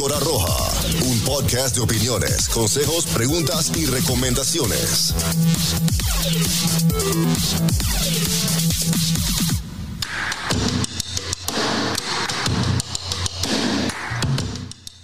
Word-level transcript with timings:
Píldora 0.00 0.20
Roja, 0.20 0.56
un 1.04 1.20
podcast 1.26 1.76
de 1.76 1.82
opiniones, 1.82 2.48
consejos, 2.48 3.04
preguntas 3.04 3.70
y 3.76 3.84
recomendaciones. 3.84 5.14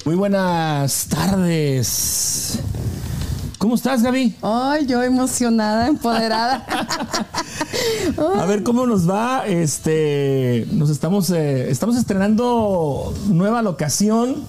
Muy 0.06 0.14
buenas 0.14 1.06
tardes. 1.08 2.58
¿Cómo 3.58 3.74
estás, 3.74 4.02
Gaby? 4.02 4.36
Ay, 4.40 4.86
yo 4.86 5.02
emocionada, 5.02 5.88
empoderada. 5.88 6.64
A 8.38 8.46
ver 8.46 8.62
cómo 8.62 8.86
nos 8.86 9.08
va. 9.08 9.46
Este, 9.46 10.66
nos 10.72 10.88
estamos, 10.88 11.28
eh, 11.30 11.70
estamos 11.70 11.96
estrenando 11.96 13.12
nueva 13.28 13.60
locación, 13.60 14.44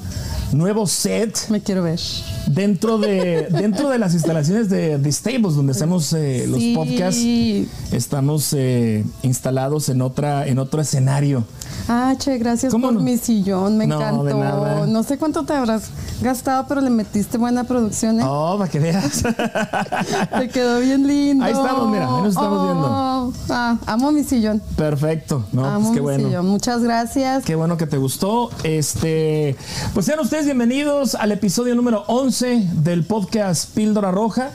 nuevo 0.53 0.87
set. 0.87 1.37
Me 1.49 1.61
quiero 1.61 1.83
ver. 1.83 1.99
Dentro 2.47 2.97
de, 2.97 3.47
dentro 3.51 3.89
de 3.89 3.99
las 3.99 4.13
instalaciones 4.13 4.69
de 4.69 4.97
The 4.99 5.11
Stables, 5.11 5.55
donde 5.55 5.71
hacemos 5.71 6.13
eh, 6.13 6.45
los 6.47 6.59
Sí. 6.59 6.73
podcasts, 6.75 7.93
estamos 7.93 8.53
eh, 8.53 9.03
instalados 9.23 9.89
en 9.89 10.01
otra, 10.01 10.47
en 10.47 10.59
otro 10.59 10.81
escenario. 10.81 11.43
Ah, 11.89 12.15
che, 12.17 12.37
gracias 12.37 12.71
¿Cómo 12.71 12.87
por 12.87 12.95
no? 12.95 12.99
mi 13.01 13.17
sillón, 13.17 13.77
me 13.77 13.87
No, 13.87 13.95
encantó. 13.95 14.85
No 14.87 15.03
sé 15.03 15.17
cuánto 15.17 15.43
te 15.43 15.53
habrás 15.53 15.89
gastado, 16.21 16.65
pero 16.67 16.81
le 16.81 16.89
metiste 16.89 17.37
buena 17.37 17.63
producción, 17.63 18.19
¿eh? 18.19 18.23
Oh, 18.25 18.57
para 18.57 18.69
que 18.69 18.79
veas. 18.79 19.23
Te 20.39 20.49
quedó 20.49 20.79
bien 20.79 21.07
lindo. 21.07 21.45
Ahí 21.45 21.51
estamos, 21.53 21.89
mira, 21.89 22.05
ahí 22.07 22.21
nos 22.23 22.29
estamos 22.29 22.63
viendo. 22.63 22.87
Oh, 22.89 23.33
Ah, 23.49 23.77
amo 23.85 24.11
mi 24.11 24.23
sillón. 24.23 24.61
Perfecto. 24.75 25.45
No, 25.51 25.65
amo 25.65 25.79
pues 25.79 25.87
qué 25.93 25.99
mi 25.99 25.99
bueno. 26.01 26.27
sillón. 26.27 26.45
Muchas 26.47 26.81
gracias. 26.83 27.43
Qué 27.45 27.55
bueno 27.55 27.77
que 27.77 27.87
te 27.87 27.97
gustó. 27.97 28.49
Este, 28.63 29.55
pues 29.93 30.05
sean 30.05 30.19
ustedes 30.19 30.45
bienvenidos 30.45 31.15
al 31.15 31.31
episodio 31.31 31.75
número 31.75 32.03
11 32.07 32.67
del 32.73 33.03
podcast 33.05 33.69
Píldora 33.73 34.11
Roja 34.11 34.49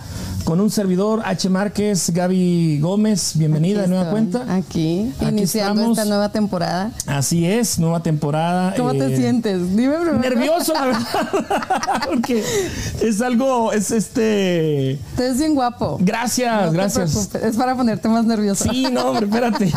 con 0.45 0.61
un 0.61 0.71
servidor 0.71 1.23
H 1.25 1.49
Márquez, 1.49 2.11
Gaby 2.13 2.79
Gómez. 2.81 3.33
Bienvenida 3.37 3.79
de 3.79 3.85
Aquí 3.85 3.91
nueva 3.91 4.05
estoy, 4.05 4.21
cuenta. 4.31 4.55
Aquí, 4.55 5.13
Aquí 5.19 5.29
iniciando 5.29 5.81
estamos. 5.81 5.99
esta 5.99 6.09
nueva 6.09 6.29
temporada. 6.33 6.91
Así 7.07 7.47
es, 7.47 7.79
nueva 7.79 8.03
temporada. 8.03 8.75
¿Cómo 8.77 8.93
te 8.93 9.13
eh, 9.13 9.17
sientes? 9.17 9.77
Dime 9.77 9.95
primero. 9.99 10.19
Nervioso, 10.19 10.75
la 10.75 10.85
verdad. 10.87 11.29
Porque 12.07 12.43
es 13.01 13.21
algo, 13.21 13.73
es 13.73 13.91
este. 13.91 14.99
Te 15.17 15.23
ves 15.23 15.39
bien 15.39 15.55
guapo. 15.55 15.99
Gracias, 16.01 16.65
No 16.67 16.71
te 16.71 16.77
gracias. 16.77 17.11
preocupes, 17.13 17.43
Es 17.45 17.57
para 17.57 17.77
ponerte 17.77 18.09
más 18.09 18.25
nervioso. 18.25 18.65
Sí, 18.71 18.87
no, 18.93 19.07
hombre, 19.11 19.27
espérate. 19.27 19.73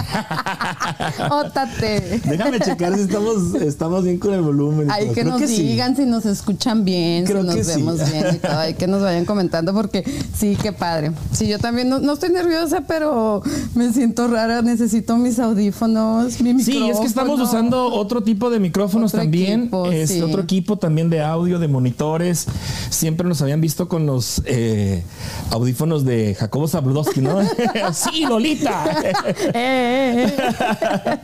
Ótate. 1.32 2.22
Déjame 2.26 2.60
checar 2.60 2.96
si 2.96 3.02
estamos, 3.02 3.56
estamos 3.62 4.04
bien 4.04 4.18
con 4.20 4.34
el 4.34 4.42
volumen. 4.42 4.90
Hay 4.92 5.08
que 5.10 5.22
Creo 5.22 5.38
nos 5.38 5.50
sí. 5.50 5.62
digan 5.64 5.96
si 5.96 6.06
nos 6.06 6.26
escuchan 6.26 6.84
bien, 6.86 7.26
Creo 7.26 7.42
si 7.42 7.48
nos 7.48 7.56
que 7.56 7.64
sí. 7.64 7.72
vemos 7.82 8.12
bien 8.12 8.26
y 8.36 8.38
todo. 8.40 8.58
Hay 8.58 8.74
que 8.74 8.88
nos 8.88 9.02
vayan 9.02 9.26
comentando 9.26 9.74
porque 9.74 10.04
sí, 10.36 10.55
qué 10.61 10.72
padre. 10.72 11.11
Sí, 11.31 11.48
yo 11.48 11.59
también 11.59 11.89
no, 11.89 12.00
no 12.00 12.14
estoy 12.14 12.30
nerviosa, 12.30 12.81
pero 12.88 13.42
me 13.75 13.92
siento 13.94 14.28
rara. 14.28 14.62
Necesito 14.62 15.17
mis 15.17 15.39
audífonos, 15.39 16.42
mi 16.42 16.53
micrófono. 16.53 16.86
Sí, 16.86 16.92
es 16.92 17.00
que 17.00 17.06
estamos 17.06 17.39
usando 17.39 17.86
otro 17.94 18.23
tipo 18.23 18.50
de 18.50 18.59
micrófonos 18.59 19.14
Otro 19.14 19.22
también. 19.22 19.62
equipo, 19.62 19.92
es 19.92 20.09
sí. 20.12 20.22
otro 20.22 20.42
equipo 20.42 20.78
también 20.78 21.09
de 21.09 21.22
audio, 21.22 21.59
de 21.59 21.67
monitores. 21.67 22.47
Siempre 22.89 23.28
nos 23.28 23.42
habían 23.42 23.62
visto 23.62 23.88
con 23.88 24.06
los 24.06 24.42
eh, 24.45 25.03
audífonos 25.52 26.06
de 26.06 26.36
Jacobo 26.36 26.67
Zabludowski, 26.67 27.22
¿no? 27.22 27.40
sí, 27.94 28.25
Lolita. 28.25 28.86
Eh, 29.58 30.25
eh, 30.28 31.19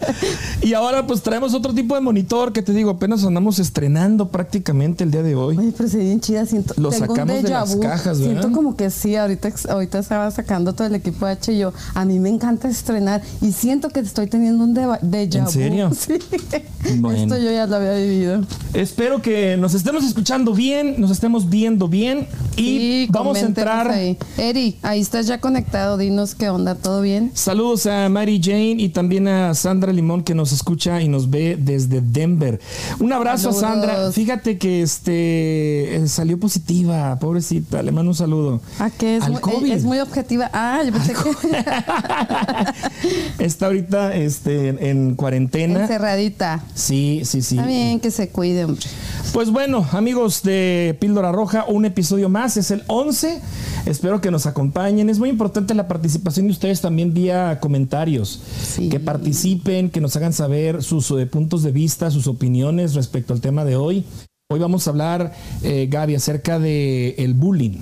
y 0.62 0.74
ahora 0.74 1.06
pues 1.06 1.22
traemos 1.22 1.54
otro 1.54 1.74
tipo 1.74 1.96
de 1.96 2.02
monitor 2.02 2.54
que 2.54 2.62
te 2.62 2.74
digo, 2.74 2.92
apenas 2.92 3.24
andamos 3.24 3.60
estrenando 3.60 4.30
prácticamente 4.30 5.04
el 5.04 5.12
día 5.12 5.24
de 5.24 5.36
hoy. 5.36 5.58
Oye, 5.58 5.74
pero 5.76 5.90
se 5.90 5.98
bien 5.98 6.20
chida. 6.20 6.46
Siento, 6.46 6.74
Lo 6.78 6.92
sacamos 6.92 7.44
de 7.44 7.50
las 7.50 7.76
cajas, 7.76 8.20
¿verdad? 8.20 8.42
Siento 8.42 8.52
como 8.52 8.76
que 8.76 8.90
sí, 8.90 9.16
ahorita, 9.22 9.50
ahorita 9.70 10.00
estaba 10.00 10.30
sacando 10.32 10.74
todo 10.74 10.88
el 10.88 10.96
equipo 10.96 11.26
H 11.26 11.54
y 11.54 11.60
yo. 11.60 11.74
A 11.94 12.06
mí 12.06 12.20
me 12.20 12.30
encanta 12.30 12.68
estrenar 12.68 13.22
y 13.42 13.52
siento 13.52 13.90
que 13.90 14.00
estoy 14.00 14.28
teniendo 14.28 14.64
un 14.64 14.76
déjà 14.76 15.40
¿En 15.40 15.46
vu. 15.46 15.52
serio? 15.52 15.92
Sí. 16.02 16.20
Bueno. 17.00 17.20
Esto 17.22 17.38
yo 17.38 17.52
ya 17.52 17.68
lo 17.68 17.76
había 17.76 17.94
vivido. 17.94 18.42
Espero 18.74 19.22
que 19.22 19.56
nos 19.58 19.76
estemos 19.76 20.04
escuchando 20.04 20.54
bien, 20.54 20.96
nos 21.00 21.12
estemos 21.12 21.48
viendo 21.50 21.88
bien 21.88 22.28
y 22.58 23.08
vamos 23.12 23.38
a 23.38 23.42
entrar. 23.42 23.88
Ahí. 23.90 24.18
Eri, 24.38 24.78
ahí 24.82 25.00
estás 25.00 25.28
ya 25.28 25.40
conectado. 25.40 25.98
Dinos 25.98 26.34
qué 26.34 26.50
onda, 26.50 26.76
¿todo 26.76 27.02
bien? 27.02 27.32
Saludos 27.36 27.86
a 27.86 28.10
Mary 28.10 28.42
Jane 28.44 28.76
y 28.80 28.90
también 28.90 29.28
a 29.28 29.54
Sandra 29.54 29.94
Limón 29.94 30.24
que 30.24 30.34
nos 30.34 30.52
escucha 30.52 31.02
y 31.02 31.08
nos 31.08 31.30
ve 31.30 31.58
desde 31.60 32.02
Denver. 32.02 32.60
Un 33.00 33.14
abrazo 33.14 33.50
a. 33.50 33.54
Sandra. 33.54 34.12
Fíjate 34.12 34.58
que 34.58 34.82
este 34.82 35.96
eh, 35.96 36.08
salió 36.08 36.40
positiva, 36.40 37.18
pobrecita. 37.20 37.84
Le 37.84 37.92
mando 37.92 38.12
un 38.12 38.16
saludo. 38.16 38.62
Ah, 38.80 38.90
que 38.90 39.11
es, 39.18 39.24
Al 39.24 39.34
muy, 39.34 39.42
COVID. 39.42 39.72
es 39.72 39.84
muy 39.84 40.00
objetiva. 40.00 40.50
Ah, 40.54 40.82
yo 40.86 40.92
pensé 40.92 41.14
que 41.14 41.20
Está 43.40 43.68
ahorita 43.68 44.16
este, 44.16 44.70
en, 44.70 44.84
en 44.84 45.16
cuarentena. 45.16 45.82
encerradita. 45.82 46.64
Sí, 46.74 47.22
sí, 47.26 47.42
sí. 47.42 47.56
Está 47.58 47.68
bien 47.68 48.00
que 48.00 48.12
se 48.12 48.30
cuide, 48.30 48.66
hombre. 48.66 48.86
Pues 49.34 49.50
bueno, 49.50 49.86
amigos 49.92 50.44
de 50.44 50.98
Píldora 51.00 51.32
Roja, 51.32 51.66
un 51.68 51.86
episodio 51.86 52.30
más, 52.30 52.58
es 52.58 52.72
el 52.72 52.84
11. 52.88 53.40
Espero 53.86 54.22
que 54.22 54.30
nos 54.32 54.46
acompañen. 54.46 55.10
Es 55.10 55.20
muy 55.20 55.30
importante 55.30 55.74
la 55.74 55.88
participación 55.88 56.48
de 56.48 56.52
ustedes 56.54 56.82
también 56.82 57.14
vía 57.14 57.60
comentarios. 57.62 58.42
Sí. 58.62 58.90
Que 58.90 59.00
participen, 59.00 59.90
que 59.90 60.02
nos 60.02 60.16
hagan 60.16 60.34
saber 60.34 60.84
sus 60.84 61.10
eh, 61.12 61.26
puntos 61.26 61.64
de 61.64 61.72
vista, 61.72 62.12
sus 62.12 62.28
opiniones 62.28 62.94
respecto 62.94 63.34
al 63.34 63.42
tema 63.42 63.66
de 63.66 63.76
hoy. 63.76 64.06
Hoy 64.52 64.60
vamos 64.60 64.86
a 64.86 64.90
hablar, 64.90 65.34
eh, 65.64 65.88
Gaby, 65.90 66.16
acerca 66.16 66.60
de 66.60 67.16
el 67.18 67.34
bullying. 67.34 67.78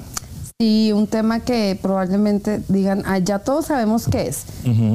Y 0.62 0.92
un 0.92 1.08
tema 1.08 1.40
que 1.40 1.80
probablemente 1.82 2.62
digan, 2.68 3.04
ah, 3.06 3.18
ya 3.18 3.40
todos 3.40 3.68
sabemos 3.68 4.10
qué 4.12 4.28
es. 4.28 4.44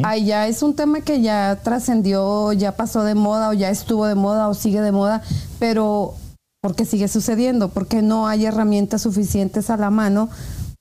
Ah, 0.03 0.19
ya 0.19 0.47
es 0.47 0.63
un 0.63 0.77
tema 0.77 1.01
que 1.01 1.23
ya 1.23 1.59
trascendió, 1.63 2.53
ya 2.53 2.77
pasó 2.77 3.03
de 3.03 3.15
moda 3.15 3.49
o 3.49 3.55
ya 3.55 3.71
estuvo 3.71 4.07
de 4.07 4.15
moda 4.15 4.49
o 4.49 4.53
sigue 4.53 4.83
de 4.83 4.93
moda, 4.93 5.23
pero 5.59 6.17
¿por 6.61 6.75
qué 6.75 6.85
sigue 6.85 7.09
sucediendo? 7.09 7.71
Porque 7.71 8.03
no 8.03 8.29
hay 8.29 8.45
herramientas 8.45 9.01
suficientes 9.01 9.71
a 9.71 9.79
la 9.79 9.89
mano 9.89 10.29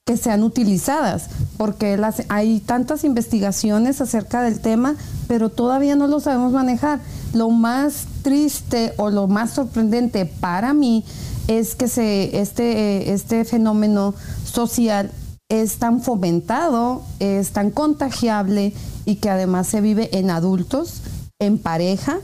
que 0.05 0.17
sean 0.17 0.43
utilizadas, 0.43 1.29
porque 1.55 1.95
las, 1.95 2.23
hay 2.27 2.59
tantas 2.59 3.05
investigaciones 3.05 4.01
acerca 4.01 4.41
del 4.41 4.59
tema, 4.59 4.95
pero 5.29 5.47
todavía 5.47 5.95
no 5.95 6.07
lo 6.07 6.19
sabemos 6.19 6.51
manejar. 6.51 6.99
Lo 7.33 7.49
más 7.51 8.05
triste 8.21 8.93
o 8.97 9.09
lo 9.09 9.29
más 9.29 9.51
sorprendente 9.51 10.25
para 10.25 10.73
mí 10.73 11.05
es 11.47 11.75
que 11.75 11.87
se, 11.87 12.39
este, 12.39 13.11
este 13.13 13.45
fenómeno 13.45 14.13
social 14.45 15.11
es 15.49 15.77
tan 15.77 16.01
fomentado, 16.01 17.01
es 17.19 17.51
tan 17.51 17.69
contagiable 17.71 18.73
y 19.05 19.15
que 19.15 19.29
además 19.29 19.67
se 19.67 19.81
vive 19.81 20.09
en 20.17 20.29
adultos, 20.29 21.01
en 21.39 21.57
pareja, 21.57 22.19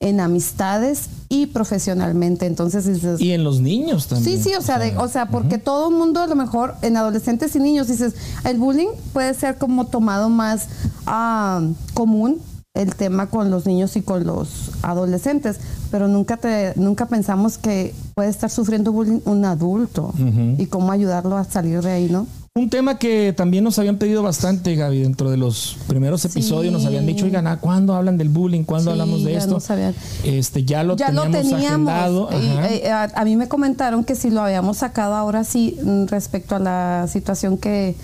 en 0.00 0.20
amistades 0.20 1.06
y 1.28 1.46
profesionalmente. 1.46 2.46
Entonces 2.46 2.86
dices, 2.86 3.20
Y 3.20 3.32
en 3.32 3.44
los 3.44 3.60
niños 3.60 4.06
también. 4.08 4.36
Sí, 4.38 4.42
sí, 4.50 4.54
o 4.56 4.62
sea, 4.62 4.78
de- 4.78 4.96
o 4.96 5.08
sea, 5.08 5.26
porque 5.28 5.58
todo 5.58 5.90
el 5.90 5.94
mundo 5.96 6.20
a 6.20 6.26
lo 6.26 6.34
mejor 6.34 6.74
en 6.82 6.96
adolescentes 6.96 7.54
y 7.56 7.60
niños 7.60 7.88
dices, 7.88 8.14
el 8.44 8.58
bullying 8.58 8.88
puede 9.12 9.34
ser 9.34 9.58
como 9.58 9.86
tomado 9.86 10.28
más 10.28 10.66
ah, 11.06 11.62
común 11.94 12.40
el 12.74 12.94
tema 12.94 13.26
con 13.28 13.50
los 13.50 13.66
niños 13.66 13.96
y 13.96 14.02
con 14.02 14.24
los 14.24 14.70
adolescentes, 14.82 15.58
pero 15.90 16.08
nunca 16.08 16.38
te 16.38 16.72
nunca 16.76 17.06
pensamos 17.06 17.58
que 17.58 17.94
puede 18.14 18.30
estar 18.30 18.48
sufriendo 18.48 18.92
bullying 18.92 19.20
un 19.26 19.44
adulto 19.44 20.14
y 20.58 20.66
cómo 20.66 20.90
ayudarlo 20.90 21.36
a 21.36 21.44
salir 21.44 21.82
de 21.82 21.90
ahí, 21.92 22.08
¿no? 22.10 22.26
Un 22.54 22.68
tema 22.68 22.98
que 22.98 23.32
también 23.32 23.64
nos 23.64 23.78
habían 23.78 23.96
pedido 23.96 24.22
bastante, 24.22 24.74
Gaby, 24.76 25.00
dentro 25.00 25.30
de 25.30 25.38
los 25.38 25.78
primeros 25.86 26.22
episodios 26.26 26.70
nos 26.70 26.84
habían 26.84 27.06
dicho, 27.06 27.24
oigan, 27.24 27.46
¿ah, 27.46 27.58
¿cuándo 27.58 27.94
hablan 27.94 28.18
del 28.18 28.28
bullying? 28.28 28.64
¿Cuándo 28.64 28.90
Sí, 28.90 28.92
hablamos 28.92 29.24
de 29.24 29.32
ya 29.32 29.38
esto? 29.38 29.58
Este, 30.24 30.64
ya 30.64 30.82
lo 30.82 30.96
ya 30.96 31.10
lo 31.12 31.22
teníamos, 31.22 31.50
teníamos. 31.50 31.88
agendado. 31.90 32.28
Y, 32.30 32.50
ajá. 32.50 32.68
eh, 32.70 32.90
a, 32.90 33.02
a 33.14 33.24
mí 33.24 33.36
me 33.36 33.48
comentaron 33.48 34.04
que 34.04 34.14
si 34.14 34.28
lo 34.28 34.42
habíamos 34.42 34.76
sacado 34.78 35.14
ahora 35.14 35.44
sí 35.44 35.78
mm, 35.82 36.06
respecto 36.08 36.54
a 36.56 36.58
la 36.58 37.06
situación 37.08 37.56
que, 37.56 37.96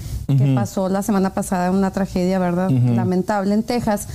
pasó 0.54 0.90
la 0.90 1.02
semana 1.02 1.32
pasada, 1.32 1.70
una 1.70 1.90
tragedia, 1.90 2.38
¿verdad? 2.38 2.70
Lamentable 2.70 3.54
en 3.54 3.62
Texas. 3.62 4.08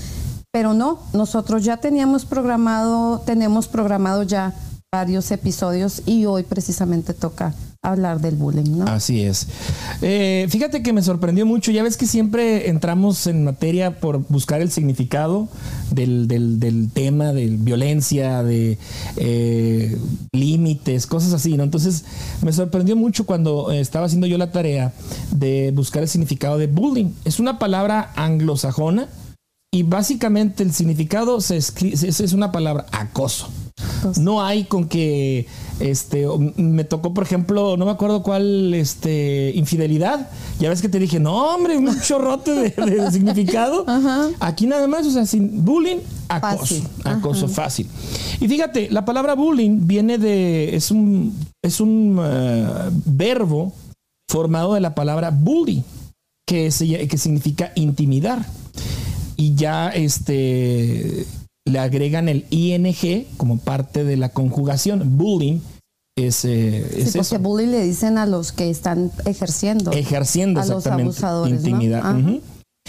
Pero 0.56 0.76
no, 0.76 1.00
nosotros 1.14 1.64
ya 1.64 1.78
teníamos 1.78 2.26
programado, 2.26 3.18
tenemos 3.26 3.68
programado 3.68 4.22
ya 4.22 4.54
varios 4.92 5.32
episodios 5.32 6.04
y 6.06 6.26
hoy 6.26 6.44
precisamente 6.44 7.16
toca 7.16 7.56
hablar 7.82 8.22
del 8.22 8.36
bullying, 8.36 8.78
¿no? 8.78 8.86
Así 8.86 9.24
es. 9.24 9.48
Eh, 10.04 10.46
fíjate 10.52 10.84
que 10.84 10.94
me 10.94 11.02
sorprendió 11.02 11.48
mucho. 11.48 11.72
Ya 11.72 11.82
ves 11.82 11.98
que 11.98 12.06
siempre 12.06 12.70
entramos 12.70 13.26
en 13.26 13.44
materia 13.44 14.00
por 14.00 14.20
buscar 14.30 14.62
el 14.62 14.70
significado 14.70 15.48
del, 15.90 16.28
del- 16.28 16.60
del 16.60 16.92
tema 16.92 17.34
de 17.34 17.48
violencia, 17.48 18.44
de 18.44 18.78
eh, 19.18 19.98
límites, 20.34 21.08
cosas 21.08 21.34
así, 21.34 21.58
¿no? 21.58 21.64
Entonces 21.64 22.06
me 22.44 22.54
sorprendió 22.54 22.96
mucho 22.96 23.26
cuando 23.26 23.72
eh, 23.72 23.80
estaba 23.80 24.06
haciendo 24.06 24.28
yo 24.28 24.38
la 24.38 24.52
tarea 24.52 24.94
de 25.32 25.72
buscar 25.74 26.04
el 26.04 26.10
significado 26.10 26.60
de 26.60 26.68
bullying. 26.68 27.08
Es 27.26 27.40
una 27.40 27.58
palabra 27.58 28.12
anglosajona 28.16 29.08
y 29.74 29.82
básicamente 29.84 30.62
el 30.62 30.72
significado 30.72 31.42
se 31.42 31.58
es, 31.58 32.34
una 32.34 32.52
palabra 32.52 32.86
acoso. 32.92 33.50
No 34.20 34.44
hay 34.46 34.66
con 34.66 34.88
que 34.88 35.48
este 35.80 36.28
me 36.58 36.84
tocó, 36.84 37.14
por 37.14 37.24
ejemplo, 37.24 37.76
no 37.76 37.86
me 37.86 37.92
acuerdo 37.92 38.22
cuál 38.22 38.74
este 38.76 39.52
infidelidad. 39.56 40.30
Ya 40.60 40.70
ves 40.70 40.82
que 40.82 40.90
te 40.90 41.00
dije, 41.00 41.20
"No, 41.20 41.56
hombre, 41.56 41.76
un 41.78 42.00
chorrote 42.02 42.52
de, 42.52 42.70
de 42.70 43.12
significado." 43.12 43.84
Aquí 44.40 44.68
nada 44.68 44.88
más, 44.88 45.08
o 45.08 45.12
sea, 45.12 45.26
sin 45.26 45.66
bullying, 45.66 45.98
acoso, 46.30 46.58
Fácil. 46.76 46.84
acoso 47.04 47.48
fácil. 47.48 47.88
Y 48.40 48.48
fíjate, 48.48 48.90
la 48.92 49.06
palabra 49.06 49.34
bullying 49.34 49.80
viene 49.88 50.20
de 50.20 50.76
es 50.76 50.92
un 50.92 51.34
es 51.64 51.80
un 51.82 52.20
eh, 52.24 52.68
verbo 53.06 53.74
formado 54.30 54.76
de 54.76 54.82
la 54.82 54.94
palabra 54.94 55.32
bully, 55.32 55.84
que, 56.48 56.70
se- 56.70 57.08
que 57.08 57.18
significa 57.18 57.72
intimidar. 57.76 58.46
Y 59.44 59.56
ya 59.56 59.90
este 59.90 61.26
le 61.66 61.80
agregan 61.80 62.30
el 62.30 62.46
ing 62.50 63.26
como 63.36 63.58
parte 63.58 64.06
de 64.06 64.16
la 64.16 64.30
conjugación. 64.30 65.18
Bullying 65.18 65.60
es, 66.16 66.46
eh, 66.46 66.86
Sí, 66.90 67.02
es 67.02 67.06
porque 67.08 67.20
eso. 67.36 67.40
bully 67.40 67.66
le 67.66 67.84
dicen 67.84 68.18
a 68.18 68.26
los 68.26 68.54
que 68.54 68.70
están 68.70 69.12
ejerciendo. 69.26 69.92
Ejerciendo 69.92 70.62
a 70.62 70.66
los 70.66 70.88
abusadores, 70.88 71.62
¿no? 71.62 71.68
intimidad. 71.68 72.16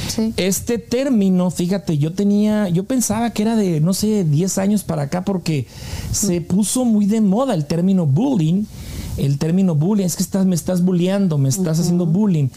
Sí. 0.09 0.33
Este 0.37 0.79
término, 0.79 1.51
fíjate, 1.51 1.99
yo 1.99 2.13
tenía, 2.13 2.69
yo 2.69 2.85
pensaba 2.85 3.31
que 3.31 3.43
era 3.43 3.57
de, 3.57 3.81
no 3.81 3.93
sé, 3.95 4.23
10 4.23 4.59
años 4.59 4.85
para 4.85 5.03
acá 5.03 5.25
porque 5.25 5.67
se 6.13 6.41
puso 6.41 6.85
muy 6.85 7.07
de 7.07 7.21
moda 7.21 7.55
el 7.55 7.67
término 7.67 8.07
bullying. 8.07 8.63
El 9.17 9.39
término 9.39 9.75
bullying, 9.75 10.07
es 10.07 10.17
que 10.17 10.23
estás, 10.23 10.47
me 10.47 10.55
estás 10.55 10.83
bulleando, 10.83 11.39
me 11.39 11.49
estás 11.49 11.79
haciendo 11.79 12.07
bullying. 12.07 12.49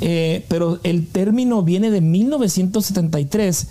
Eh, 0.00 0.44
pero 0.48 0.78
el 0.82 1.06
término 1.06 1.62
viene 1.62 1.90
de 1.90 2.00
1973. 2.00 3.66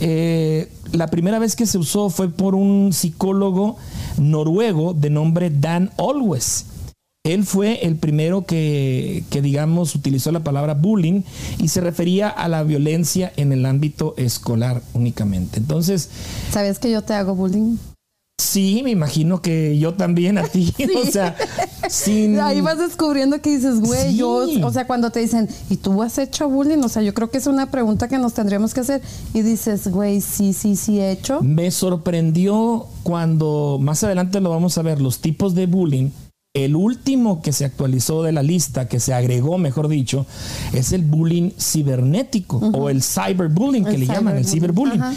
Eh, 0.00 0.68
la 0.92 1.08
primera 1.08 1.38
vez 1.38 1.56
que 1.56 1.66
se 1.66 1.78
usó 1.78 2.10
fue 2.10 2.28
por 2.28 2.54
un 2.54 2.92
psicólogo 2.92 3.76
noruego 4.18 4.94
de 4.94 5.10
nombre 5.10 5.50
Dan 5.50 5.90
Always. 5.98 6.66
Él 7.22 7.44
fue 7.44 7.86
el 7.86 7.96
primero 7.96 8.46
que, 8.46 9.24
que, 9.28 9.42
digamos, 9.42 9.94
utilizó 9.94 10.32
la 10.32 10.42
palabra 10.42 10.72
bullying 10.72 11.22
y 11.58 11.68
se 11.68 11.82
refería 11.82 12.28
a 12.28 12.48
la 12.48 12.62
violencia 12.62 13.30
en 13.36 13.52
el 13.52 13.66
ámbito 13.66 14.14
escolar 14.16 14.82
únicamente. 14.94 15.58
Entonces, 15.58 16.08
¿Sabes 16.50 16.78
que 16.78 16.90
yo 16.90 17.02
te 17.02 17.12
hago 17.12 17.34
bullying? 17.34 17.76
Sí, 18.40 18.80
me 18.82 18.90
imagino 18.90 19.40
que 19.42 19.78
yo 19.78 19.94
también 19.94 20.38
a 20.38 20.42
ti. 20.44 20.74
O 20.96 21.10
sea, 21.10 21.36
sin. 21.88 22.38
Ahí 22.40 22.60
vas 22.60 22.78
descubriendo 22.78 23.40
que 23.40 23.50
dices, 23.50 23.80
güey, 23.80 24.10
Sí. 24.10 24.16
yo, 24.16 24.46
o 24.62 24.72
sea, 24.72 24.86
cuando 24.86 25.10
te 25.10 25.20
dicen, 25.20 25.48
¿y 25.68 25.76
tú 25.76 26.02
has 26.02 26.18
hecho 26.18 26.48
bullying? 26.48 26.78
O 26.82 26.88
sea, 26.88 27.02
yo 27.02 27.14
creo 27.14 27.30
que 27.30 27.38
es 27.38 27.46
una 27.46 27.70
pregunta 27.70 28.08
que 28.08 28.18
nos 28.18 28.34
tendríamos 28.34 28.74
que 28.74 28.80
hacer. 28.80 29.02
Y 29.34 29.42
dices, 29.42 29.88
güey, 29.88 30.20
sí, 30.20 30.52
sí, 30.52 30.76
sí 30.76 31.00
he 31.00 31.10
hecho. 31.10 31.40
Me 31.42 31.70
sorprendió 31.70 32.86
cuando 33.02 33.78
más 33.80 34.02
adelante 34.04 34.40
lo 34.40 34.50
vamos 34.50 34.76
a 34.78 34.82
ver, 34.82 35.00
los 35.00 35.20
tipos 35.20 35.54
de 35.54 35.66
bullying. 35.66 36.10
El 36.52 36.74
último 36.74 37.42
que 37.42 37.52
se 37.52 37.64
actualizó 37.64 38.24
de 38.24 38.32
la 38.32 38.42
lista, 38.42 38.88
que 38.88 38.98
se 38.98 39.14
agregó, 39.14 39.56
mejor 39.56 39.86
dicho, 39.86 40.26
es 40.72 40.92
el 40.92 41.02
bullying 41.02 41.50
cibernético 41.56 42.56
o 42.58 42.90
el 42.90 43.04
cyberbullying 43.04 43.84
que 43.84 43.94
El 43.94 44.00
le 44.00 44.06
llaman, 44.06 44.36
el 44.36 44.44
cyberbullying, 44.44 45.00
ciberbullying. 45.00 45.02
ajá. 45.02 45.14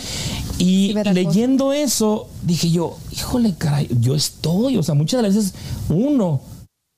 Y 0.60 0.88
Ciberacoso. 0.90 1.14
leyendo 1.16 1.74
eso, 1.74 2.28
dije 2.44 2.70
yo, 2.70 2.98
híjole, 3.12 3.56
caray, 3.58 3.90
yo 4.00 4.14
estoy, 4.14 4.78
o 4.78 4.84
sea, 4.84 4.94
muchas 4.94 5.18
de 5.24 5.28
las 5.28 5.36
veces 5.36 5.54
uno 5.90 6.42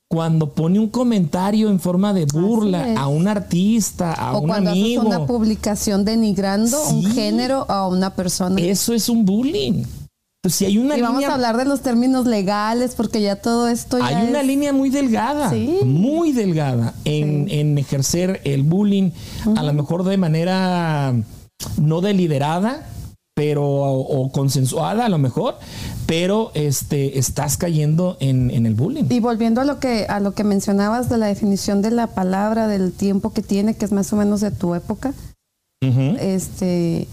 cuando 0.10 0.54
pone 0.54 0.80
un 0.80 0.90
comentario 0.90 1.70
en 1.70 1.80
forma 1.80 2.14
de 2.14 2.26
burla 2.26 2.94
a 2.98 3.08
un 3.08 3.30
artista, 3.30 4.12
a 4.14 4.34
o 4.36 4.42
un 4.42 4.48
cuando 4.50 4.72
amigo, 4.72 5.02
haces 5.02 5.16
una 5.16 5.26
publicación 5.26 6.04
denigrando 6.04 6.78
un 6.90 7.06
género 7.06 7.66
a 7.72 7.88
una 7.88 8.14
persona. 8.14 8.60
eso 8.60 8.94
es 8.94 9.08
un 9.08 9.24
bullying. 9.26 9.84
Si 10.50 10.66
hay 10.66 10.78
una 10.78 10.98
y 10.98 11.02
vamos 11.02 11.24
a 11.24 11.34
hablar 11.34 11.58
de 11.58 11.66
los 11.66 11.82
términos 11.82 12.26
legales 12.26 12.96
porque 12.96 13.22
ya 13.22 13.36
todo 13.36 13.68
esto 13.68 14.00
ya 14.00 14.06
Hay 14.08 14.28
una 14.30 14.44
línea 14.44 14.74
muy 14.74 14.90
delgada, 14.90 15.50
Sí. 15.50 15.80
muy 15.84 16.32
delgada 16.32 16.94
en, 17.06 17.48
en 17.50 17.78
ejercer 17.78 18.42
el 18.44 18.64
bullying, 18.64 19.12
a 19.56 19.64
lo 19.64 19.74
mejor 19.74 20.04
de 20.04 20.18
manera 20.18 21.14
no 21.82 22.02
deliberada, 22.02 22.86
pero 23.36 23.66
o, 23.66 24.32
consensuada 24.32 25.06
a 25.06 25.10
lo 25.10 25.18
mejor, 25.18 25.56
pero 26.06 26.52
este 26.54 27.20
estás 27.20 27.58
cayendo 27.58 28.16
en, 28.22 28.50
en 28.50 28.66
el 28.66 28.76
bullying. 28.76 29.04
Y 29.10 29.20
volviendo 29.20 29.60
a 29.60 29.66
lo 29.66 29.80
que 29.80 30.06
a 30.08 30.20
lo 30.22 30.34
que 30.34 30.44
mencionabas 30.46 31.10
de 31.10 31.18
la 31.18 31.26
definición 31.28 31.82
de 31.82 31.92
la 31.92 32.08
palabra, 32.08 32.68
del 32.68 32.94
tiempo 32.94 33.34
que 33.34 33.42
tiene, 33.42 33.76
que 33.76 33.84
es 33.86 33.92
más 33.92 34.14
o 34.14 34.16
menos 34.16 34.40
de 34.42 34.52
tu 34.52 34.74
época, 34.74 35.14
este 36.20 37.08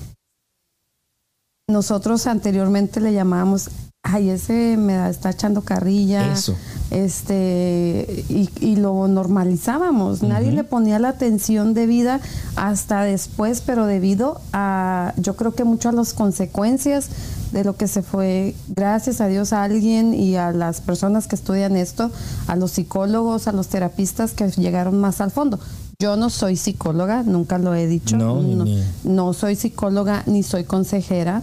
nosotros 1.73 2.27
anteriormente 2.27 3.01
le 3.01 3.13
llamábamos 3.13 3.71
ay 4.05 4.31
ese 4.31 4.77
me 4.77 4.95
da- 4.95 5.09
está 5.11 5.31
echando 5.31 5.63
carrilla 5.63 6.33
Eso. 6.33 6.57
este 6.91 8.25
y, 8.29 8.51
y 8.61 8.77
lo 8.77 9.07
normalizábamos. 9.09 10.23
Nadie 10.23 10.51
le 10.53 10.65
ponía 10.65 10.99
la 10.99 11.11
atención 11.11 11.73
debida 11.75 12.21
hasta 12.57 13.03
después 13.03 13.61
pero 13.61 13.87
debido 13.87 14.41
a 14.53 15.15
yo 15.17 15.37
creo 15.37 15.55
que 15.55 15.65
mucho 15.65 15.89
a 15.89 15.93
las 15.93 16.15
consecuencias 16.15 17.09
de 17.53 17.65
lo 17.65 17.77
que 17.77 17.87
se 17.87 18.03
fue 18.03 18.55
gracias 18.69 19.21
a 19.21 19.27
Dios 19.29 19.53
a 19.53 19.63
alguien 19.63 20.15
y 20.15 20.37
a 20.37 20.53
las 20.53 20.81
personas 20.81 21.29
que 21.29 21.37
estudian 21.37 21.77
esto 21.77 22.11
a 22.49 22.57
los 22.57 22.73
psicólogos 22.73 23.47
a 23.47 23.53
los 23.53 23.69
terapistas 23.69 24.33
que 24.33 24.49
llegaron 24.51 24.99
más 25.01 25.21
al 25.21 25.31
fondo 25.31 25.59
yo 26.03 26.17
no 26.17 26.29
soy 26.31 26.57
psicóloga 26.57 27.23
nunca 27.23 27.59
lo 27.59 27.73
he 27.75 27.87
dicho 27.87 28.17
No, 28.17 28.43
ni- 28.43 28.83
no 29.05 29.33
soy 29.33 29.55
psicóloga 29.57 30.25
ni 30.27 30.43
soy 30.43 30.65
consejera. 30.65 31.43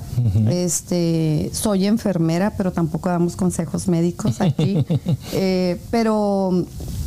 Este, 0.49 1.49
soy 1.53 1.85
enfermera, 1.85 2.51
pero 2.57 2.71
tampoco 2.73 3.07
damos 3.09 3.35
consejos 3.37 3.87
médicos 3.87 4.41
aquí. 4.41 4.85
Eh, 5.33 5.79
pero 5.91 6.51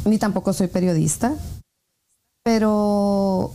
ni 0.06 0.16
tampoco 0.18 0.52
soy 0.52 0.68
periodista. 0.68 1.34
Pero 2.44 3.52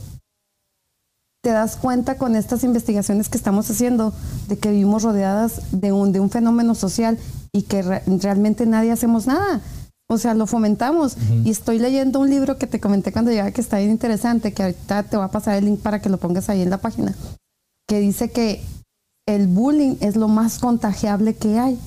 te 1.42 1.50
das 1.50 1.76
cuenta 1.76 2.16
con 2.18 2.36
estas 2.36 2.64
investigaciones 2.64 3.28
que 3.28 3.38
estamos 3.38 3.70
haciendo 3.70 4.12
de 4.48 4.58
que 4.58 4.70
vivimos 4.70 5.02
rodeadas 5.02 5.60
de 5.72 5.92
un, 5.92 6.12
de 6.12 6.20
un 6.20 6.30
fenómeno 6.30 6.74
social 6.74 7.18
y 7.52 7.62
que 7.62 7.82
re- 7.82 8.02
realmente 8.06 8.66
nadie 8.66 8.92
hacemos 8.92 9.26
nada. 9.26 9.60
O 10.10 10.16
sea, 10.16 10.34
lo 10.34 10.46
fomentamos. 10.46 11.16
Y 11.44 11.50
estoy 11.50 11.78
leyendo 11.78 12.20
un 12.20 12.30
libro 12.30 12.56
que 12.56 12.66
te 12.66 12.80
comenté 12.80 13.12
cuando 13.12 13.30
llegaba 13.30 13.50
que 13.50 13.60
está 13.60 13.78
bien 13.78 13.90
interesante, 13.90 14.52
que 14.52 14.62
ahorita 14.62 15.02
te 15.04 15.16
voy 15.16 15.26
a 15.26 15.30
pasar 15.30 15.56
el 15.56 15.66
link 15.66 15.80
para 15.80 16.00
que 16.00 16.08
lo 16.08 16.16
pongas 16.16 16.48
ahí 16.48 16.62
en 16.62 16.70
la 16.70 16.78
página, 16.78 17.14
que 17.86 18.00
dice 18.00 18.30
que 18.30 18.64
el 19.26 19.46
bullying 19.46 19.96
es 20.00 20.16
lo 20.16 20.28
más 20.28 20.58
contagiable 20.58 21.36
que 21.36 21.58
hay. 21.58 21.78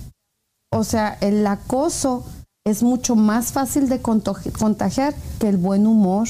O 0.72 0.84
sea, 0.84 1.18
el 1.22 1.46
acoso 1.48 2.24
es 2.64 2.84
mucho 2.84 3.16
más 3.16 3.52
fácil 3.52 3.90
de 3.90 4.02
contagiar 4.02 5.16
que 5.40 5.50
el 5.50 5.58
buen 5.58 5.88
humor, 5.88 6.28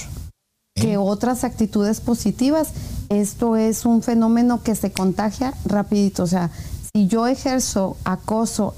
que 0.74 0.96
otras 0.96 1.44
actitudes 1.44 2.00
positivas. 2.00 2.70
Esto 3.10 3.58
es 3.58 3.86
un 3.86 4.02
fenómeno 4.02 4.64
que 4.64 4.76
se 4.76 4.94
contagia 4.94 5.54
rapidito. 5.66 6.24
O 6.24 6.28
sea, 6.28 6.50
si 6.94 7.08
yo 7.08 7.28
ejerzo 7.28 7.98
acoso 8.06 8.74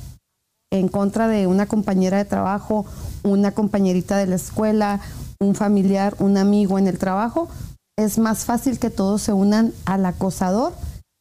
en 0.73 0.87
contra 0.87 1.27
de 1.27 1.45
una 1.45 1.67
compañera 1.67 2.17
de 2.17 2.25
trabajo, 2.25 2.85
una 3.21 3.51
compañerita 3.51 4.17
de 4.17 4.25
la 4.25 4.35
escuela, 4.35 4.99
un 5.39 5.53
familiar, 5.53 6.15
un 6.17 6.35
amigo 6.35 6.79
en 6.79 6.87
el 6.87 6.97
trabajo, 6.97 7.47
es 7.95 8.17
más 8.17 8.45
fácil 8.45 8.79
que 8.79 8.89
todos 8.89 9.21
se 9.21 9.33
unan 9.33 9.71
al 9.85 10.03
acosador 10.05 10.73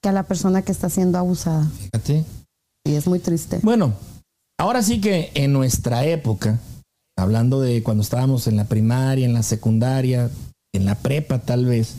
que 0.03 0.09
a 0.09 0.13
la 0.13 0.23
persona 0.23 0.63
que 0.63 0.73
está 0.73 0.89
siendo 0.89 1.19
abusada. 1.19 1.69
Fíjate. 1.79 2.25
Y 2.87 2.95
es 2.95 3.07
muy 3.07 3.19
triste. 3.19 3.61
Bueno, 3.63 3.93
ahora 4.59 4.83
sí 4.83 5.03
que 5.03 5.31
en 5.35 5.53
nuestra 5.53 6.07
época, 6.07 6.59
hablando 7.19 7.61
de 7.61 7.83
cuando 7.83 8.03
estábamos 8.03 8.47
en 8.47 8.57
la 8.57 8.65
primaria, 8.65 9.27
en 9.27 9.35
la 9.35 9.43
secundaria, 9.43 10.31
en 10.75 10.87
la 10.87 10.95
prepa 10.95 11.41
tal 11.41 11.67
vez, 11.67 11.95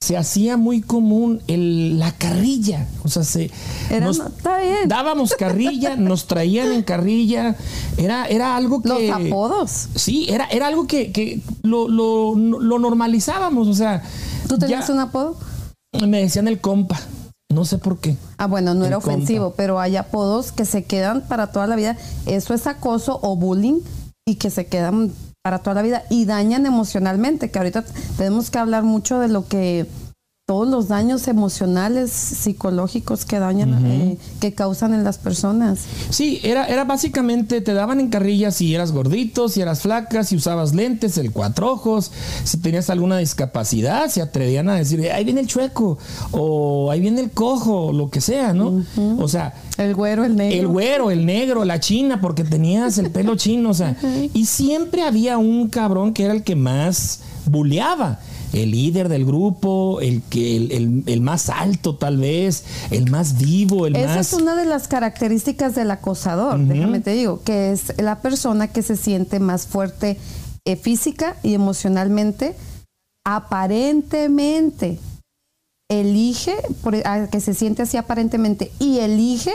se 0.00 0.16
hacía 0.16 0.56
muy 0.56 0.80
común 0.80 1.42
el, 1.48 1.98
la 1.98 2.12
carrilla. 2.12 2.86
O 3.02 3.08
sea, 3.08 3.24
se 3.24 3.50
Era- 3.90 4.06
nos 4.06 4.18
está 4.20 4.58
bien. 4.58 4.88
dábamos 4.88 5.34
carrilla, 5.34 5.96
nos 5.98 6.26
traían 6.26 6.72
en 6.72 6.82
carrilla. 6.82 7.56
Era, 7.96 8.26
era 8.26 8.56
algo 8.56 8.80
Los 8.84 8.98
que. 8.98 9.10
apodos. 9.10 9.88
Sí, 9.96 10.26
era, 10.30 10.46
era 10.46 10.68
algo 10.68 10.86
que, 10.86 11.10
que 11.12 11.40
lo, 11.62 11.88
lo, 11.88 12.34
lo 12.36 12.78
normalizábamos. 12.78 13.66
O 13.68 13.74
sea, 13.74 14.02
¿Tú 14.48 14.56
tenías 14.58 14.86
ya 14.86 14.94
un 14.94 15.00
apodo? 15.00 15.36
me 16.06 16.20
decían 16.22 16.48
el 16.48 16.60
compa. 16.60 16.98
No 17.50 17.64
sé 17.64 17.78
por 17.78 17.98
qué. 17.98 18.16
Ah, 18.36 18.46
bueno, 18.46 18.74
no 18.74 18.82
El 18.82 18.88
era 18.88 18.98
ofensivo, 18.98 19.46
compa. 19.46 19.56
pero 19.56 19.80
hay 19.80 19.96
apodos 19.96 20.52
que 20.52 20.64
se 20.66 20.84
quedan 20.84 21.22
para 21.22 21.48
toda 21.48 21.66
la 21.66 21.76
vida. 21.76 21.96
Eso 22.26 22.54
es 22.54 22.66
acoso 22.66 23.18
o 23.22 23.36
bullying 23.36 23.80
y 24.28 24.36
que 24.36 24.50
se 24.50 24.66
quedan 24.66 25.12
para 25.42 25.60
toda 25.60 25.74
la 25.74 25.82
vida 25.82 26.04
y 26.10 26.24
dañan 26.24 26.66
emocionalmente, 26.66 27.50
que 27.50 27.58
ahorita 27.58 27.84
tenemos 28.16 28.50
que 28.50 28.58
hablar 28.58 28.82
mucho 28.82 29.18
de 29.20 29.28
lo 29.28 29.46
que 29.46 29.86
todos 30.48 30.66
los 30.66 30.88
daños 30.88 31.28
emocionales, 31.28 32.10
psicológicos 32.10 33.26
que 33.26 33.38
dañan, 33.38 33.84
eh, 33.84 34.16
que 34.40 34.54
causan 34.54 34.94
en 34.94 35.04
las 35.04 35.18
personas. 35.18 35.80
Sí, 36.08 36.40
era, 36.42 36.64
era 36.64 36.84
básicamente, 36.84 37.60
te 37.60 37.74
daban 37.74 38.00
en 38.00 38.08
carrilla 38.08 38.50
si 38.50 38.74
eras 38.74 38.92
gordito, 38.92 39.50
si 39.50 39.60
eras 39.60 39.82
flaca, 39.82 40.24
si 40.24 40.36
usabas 40.36 40.74
lentes, 40.74 41.18
el 41.18 41.32
cuatro 41.32 41.70
ojos, 41.70 42.12
si 42.44 42.56
tenías 42.56 42.88
alguna 42.88 43.18
discapacidad, 43.18 44.08
se 44.08 44.22
atrevían 44.22 44.70
a 44.70 44.76
decir, 44.76 45.12
ahí 45.12 45.22
viene 45.22 45.42
el 45.42 45.48
chueco, 45.48 45.98
o 46.30 46.90
ahí 46.90 47.00
viene 47.00 47.20
el 47.20 47.30
cojo, 47.30 47.92
lo 47.92 48.08
que 48.08 48.22
sea, 48.22 48.54
¿no? 48.54 48.86
O 49.18 49.28
sea... 49.28 49.52
El 49.76 49.94
güero, 49.94 50.24
el 50.24 50.34
negro. 50.34 50.58
El 50.58 50.66
güero, 50.66 51.10
el 51.10 51.26
negro, 51.26 51.66
la 51.66 51.78
china, 51.78 52.22
porque 52.22 52.42
tenías 52.42 52.96
el 52.96 53.10
pelo 53.10 53.36
chino, 53.36 53.68
o 53.68 53.74
sea. 53.74 53.98
Y 54.32 54.46
siempre 54.46 55.02
había 55.02 55.36
un 55.36 55.68
cabrón 55.68 56.14
que 56.14 56.24
era 56.24 56.32
el 56.32 56.42
que 56.42 56.56
más 56.56 57.20
buleaba 57.44 58.20
el 58.52 58.70
líder 58.70 59.08
del 59.08 59.24
grupo, 59.24 60.00
el 60.00 60.22
que 60.22 60.56
el, 60.56 61.20
más 61.20 61.48
alto 61.50 61.96
tal 61.96 62.18
vez, 62.18 62.64
el 62.90 63.10
más 63.10 63.38
vivo, 63.38 63.86
el 63.86 63.96
Esa 63.96 64.16
más... 64.16 64.32
es 64.32 64.40
una 64.40 64.56
de 64.56 64.64
las 64.64 64.88
características 64.88 65.74
del 65.74 65.90
acosador, 65.90 66.58
déjame 66.58 67.00
te 67.00 67.12
digo, 67.12 67.42
que 67.42 67.72
es 67.72 67.92
la 67.98 68.20
persona 68.20 68.68
que 68.68 68.82
se 68.82 68.96
siente 68.96 69.40
más 69.40 69.66
fuerte 69.66 70.18
eh, 70.64 70.76
física 70.76 71.36
y 71.42 71.54
emocionalmente, 71.54 72.54
aparentemente 73.26 74.98
elige, 75.90 76.54
que 77.30 77.40
se 77.40 77.54
siente 77.54 77.82
así 77.82 77.96
aparentemente, 77.96 78.70
y 78.78 78.98
elige 78.98 79.52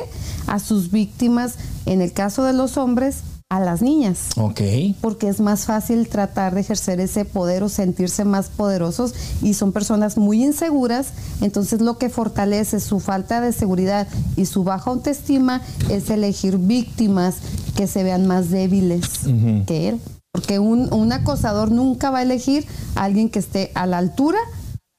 a 0.47 0.59
sus 0.59 0.91
víctimas, 0.91 1.55
en 1.85 2.01
el 2.01 2.11
caso 2.11 2.43
de 2.43 2.53
los 2.53 2.77
hombres, 2.77 3.23
a 3.53 3.59
las 3.59 3.83
niñas. 3.83 4.29
Ok. 4.37 4.61
Porque 4.99 5.27
es 5.27 5.39
más 5.39 5.65
fácil 5.65 6.07
tratar 6.07 6.55
de 6.55 6.61
ejercer 6.61 6.99
ese 6.99 7.23
poder 7.23 7.61
o 7.61 7.69
sentirse 7.69 8.25
más 8.25 8.47
poderosos 8.47 9.13
y 9.43 9.53
son 9.53 9.71
personas 9.71 10.17
muy 10.17 10.43
inseguras, 10.43 11.09
entonces 11.41 11.79
lo 11.79 11.99
que 11.99 12.09
fortalece 12.09 12.79
su 12.79 12.99
falta 12.99 13.41
de 13.41 13.53
seguridad 13.53 14.07
y 14.35 14.45
su 14.45 14.63
baja 14.63 14.89
autoestima 14.89 15.61
es 15.89 16.09
elegir 16.09 16.57
víctimas 16.57 17.35
que 17.75 17.85
se 17.85 18.03
vean 18.03 18.25
más 18.25 18.49
débiles 18.49 19.21
que 19.67 19.89
él. 19.89 20.01
Porque 20.31 20.57
un, 20.57 20.91
un 20.91 21.11
acosador 21.11 21.69
nunca 21.69 22.09
va 22.09 22.19
a 22.19 22.23
elegir 22.23 22.65
a 22.95 23.03
alguien 23.03 23.29
que 23.29 23.37
esté 23.37 23.71
a 23.75 23.85
la 23.85 23.99
altura 23.99 24.39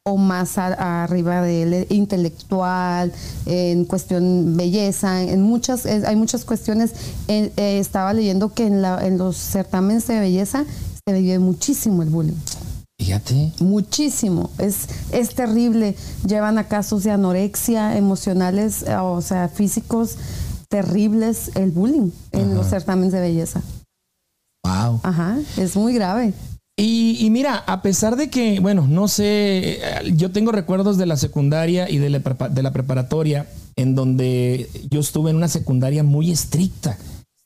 o 0.07 0.19
más 0.19 0.59
arriba 0.59 1.41
de 1.41 1.87
intelectual, 1.89 3.11
en 3.47 3.87
cuestión 3.87 4.55
belleza, 4.55 5.23
en 5.23 5.41
muchas, 5.41 5.87
hay 5.87 6.15
muchas 6.15 6.45
cuestiones. 6.45 6.93
Eh, 7.29 7.51
estaba 7.57 8.13
leyendo 8.13 8.53
que 8.53 8.67
en, 8.67 8.83
la, 8.83 9.05
en 9.07 9.17
los 9.17 9.39
certámenes 9.39 10.07
de 10.07 10.21
belleza 10.21 10.67
se 11.07 11.15
vive 11.15 11.39
muchísimo 11.39 12.03
el 12.03 12.11
bullying. 12.11 12.37
Fíjate. 13.01 13.53
Muchísimo. 13.61 14.51
Es, 14.59 14.89
es 15.11 15.35
terrible. 15.35 15.97
Llevan 16.27 16.59
a 16.59 16.69
casos 16.69 17.03
de 17.03 17.11
anorexia 17.11 17.97
emocionales, 17.97 18.83
eh, 18.83 18.97
o 18.97 19.23
sea, 19.23 19.49
físicos 19.49 20.19
terribles, 20.69 21.51
el 21.55 21.71
bullying 21.71 22.11
en 22.33 22.55
los 22.55 22.67
certámenes 22.67 23.13
de 23.13 23.21
belleza. 23.21 23.63
Wow. 24.65 25.01
Ajá, 25.03 25.39
es 25.57 25.77
muy 25.77 25.95
grave. 25.95 26.35
Y, 26.77 27.29
mira, 27.31 27.59
a 27.59 27.83
pesar 27.83 28.17
de 28.17 28.31
que, 28.31 28.59
bueno, 28.59 28.87
no 28.89 29.07
sé, 29.07 29.81
yo 30.15 30.33
tengo 30.33 30.51
recuerdos 30.51 30.99
de 30.99 31.07
la 31.07 31.17
secundaria 31.17 31.89
y 31.89 31.99
de 31.99 32.11
la, 32.11 32.19
de 32.19 32.63
la 32.63 32.73
preparatoria 32.73 33.47
en 33.77 33.95
donde 33.95 34.69
yo 34.91 35.01
estuve 35.01 35.31
en 35.31 35.37
una 35.37 35.49
secundaria 35.49 36.03
muy 36.03 36.33
estricta. 36.33 36.99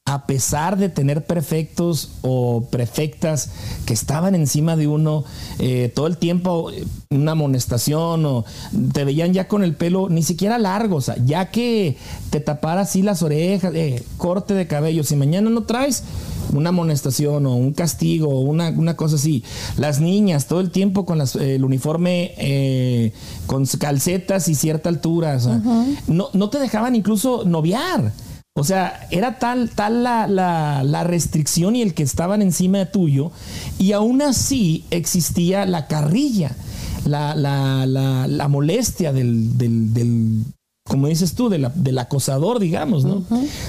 A 0.06 0.24
pesar 0.24 0.78
de 0.78 0.88
tener 0.88 1.26
prefectos 1.26 2.12
o 2.22 2.66
prefectas 2.70 3.50
que 3.84 3.92
estaban 3.92 4.34
encima 4.34 4.74
de 4.74 4.86
uno 4.86 5.24
eh, 5.58 5.92
todo 5.94 6.06
el 6.06 6.16
tiempo, 6.16 6.70
una 7.10 7.32
amonestación 7.32 8.24
o 8.24 8.46
te 8.94 9.04
veían 9.04 9.34
ya 9.34 9.48
con 9.48 9.62
el 9.62 9.74
pelo 9.74 10.08
ni 10.08 10.22
siquiera 10.22 10.56
largo, 10.56 10.96
o 10.96 11.00
sea, 11.02 11.16
ya 11.22 11.50
que 11.50 11.98
te 12.30 12.40
tapara 12.40 12.82
así 12.82 13.02
las 13.02 13.22
orejas, 13.22 13.74
eh, 13.74 14.02
corte 14.16 14.54
de 14.54 14.66
cabello, 14.66 15.04
si 15.04 15.14
mañana 15.14 15.50
no 15.50 15.64
traes 15.64 16.04
una 16.52 16.70
amonestación 16.70 17.46
o 17.46 17.54
un 17.54 17.72
castigo 17.72 18.28
o 18.28 18.40
una, 18.40 18.70
una 18.70 18.96
cosa 18.96 19.16
así, 19.16 19.44
las 19.76 20.00
niñas 20.00 20.46
todo 20.46 20.60
el 20.60 20.70
tiempo 20.70 21.04
con 21.04 21.18
las, 21.18 21.36
el 21.36 21.64
uniforme 21.64 22.32
eh, 22.38 23.12
con 23.46 23.66
calcetas 23.66 24.48
y 24.48 24.54
cierta 24.54 24.88
altura, 24.88 25.36
o 25.36 25.40
sea, 25.40 25.60
no, 26.06 26.28
no 26.32 26.50
te 26.50 26.58
dejaban 26.58 26.94
incluso 26.94 27.44
noviar. 27.44 28.12
O 28.54 28.64
sea, 28.64 29.06
era 29.12 29.38
tal, 29.38 29.70
tal 29.70 30.02
la, 30.02 31.04
restricción 31.04 31.76
y 31.76 31.82
el 31.82 31.94
que 31.94 32.02
estaban 32.02 32.42
encima 32.42 32.78
de 32.78 32.86
tuyo, 32.86 33.30
y 33.78 33.92
aún 33.92 34.20
así 34.20 34.84
existía 34.90 35.64
la 35.64 35.86
carrilla, 35.86 36.56
la, 37.04 37.36
la 37.36 38.48
molestia 38.48 39.12
del, 39.12 39.56
del, 39.56 40.44
como 40.88 41.06
dices 41.06 41.34
tú, 41.34 41.48
del 41.50 41.98
acosador, 41.98 42.58
digamos, 42.58 43.04
¿no? 43.04 43.22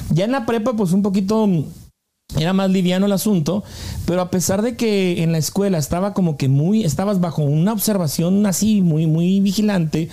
Ya 0.10 0.26
en 0.26 0.32
la 0.32 0.46
prepa, 0.46 0.74
pues 0.74 0.94
un 0.94 1.02
poquito 1.02 1.48
era 2.38 2.54
más 2.54 2.70
liviano 2.70 3.08
el 3.08 3.12
asunto, 3.12 3.64
pero 4.06 4.22
a 4.22 4.30
pesar 4.30 4.62
de 4.62 4.76
que 4.76 5.24
en 5.24 5.32
la 5.32 5.40
escuela 5.40 5.80
estaba 5.80 6.14
como 6.14 6.38
que 6.38 6.48
muy, 6.48 6.84
estabas 6.84 7.20
bajo 7.20 7.42
una 7.42 7.74
observación 7.74 8.46
así, 8.46 8.82
muy, 8.82 9.08
muy 9.08 9.40
vigilante, 9.40 10.10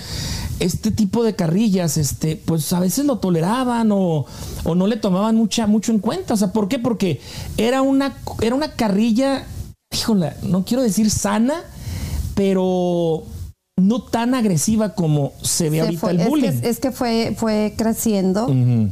este 0.58 0.90
tipo 0.90 1.22
de 1.22 1.36
carrillas, 1.36 1.98
este, 1.98 2.36
pues 2.36 2.72
a 2.72 2.80
veces 2.80 3.04
lo 3.04 3.18
toleraban 3.18 3.92
o, 3.92 4.24
o 4.64 4.74
no 4.74 4.86
le 4.86 4.96
tomaban 4.96 5.36
mucha, 5.36 5.66
mucho 5.66 5.92
en 5.92 5.98
cuenta. 5.98 6.32
O 6.32 6.36
sea, 6.38 6.52
¿por 6.52 6.68
qué? 6.68 6.78
Porque 6.78 7.20
era 7.58 7.82
una, 7.82 8.16
era 8.40 8.54
una 8.54 8.72
carrilla, 8.72 9.44
híjole, 9.92 10.32
no 10.42 10.64
quiero 10.64 10.82
decir 10.82 11.10
sana, 11.10 11.64
pero 12.34 13.24
no 13.78 14.00
tan 14.00 14.34
agresiva 14.34 14.94
como 14.94 15.32
se 15.42 15.68
ve 15.68 15.82
ahorita 15.82 16.10
el 16.10 16.26
bullying. 16.26 16.60
Es 16.62 16.80
que, 16.80 16.92
fue, 16.92 17.34
fue 17.36 17.74
creciendo 17.76 18.48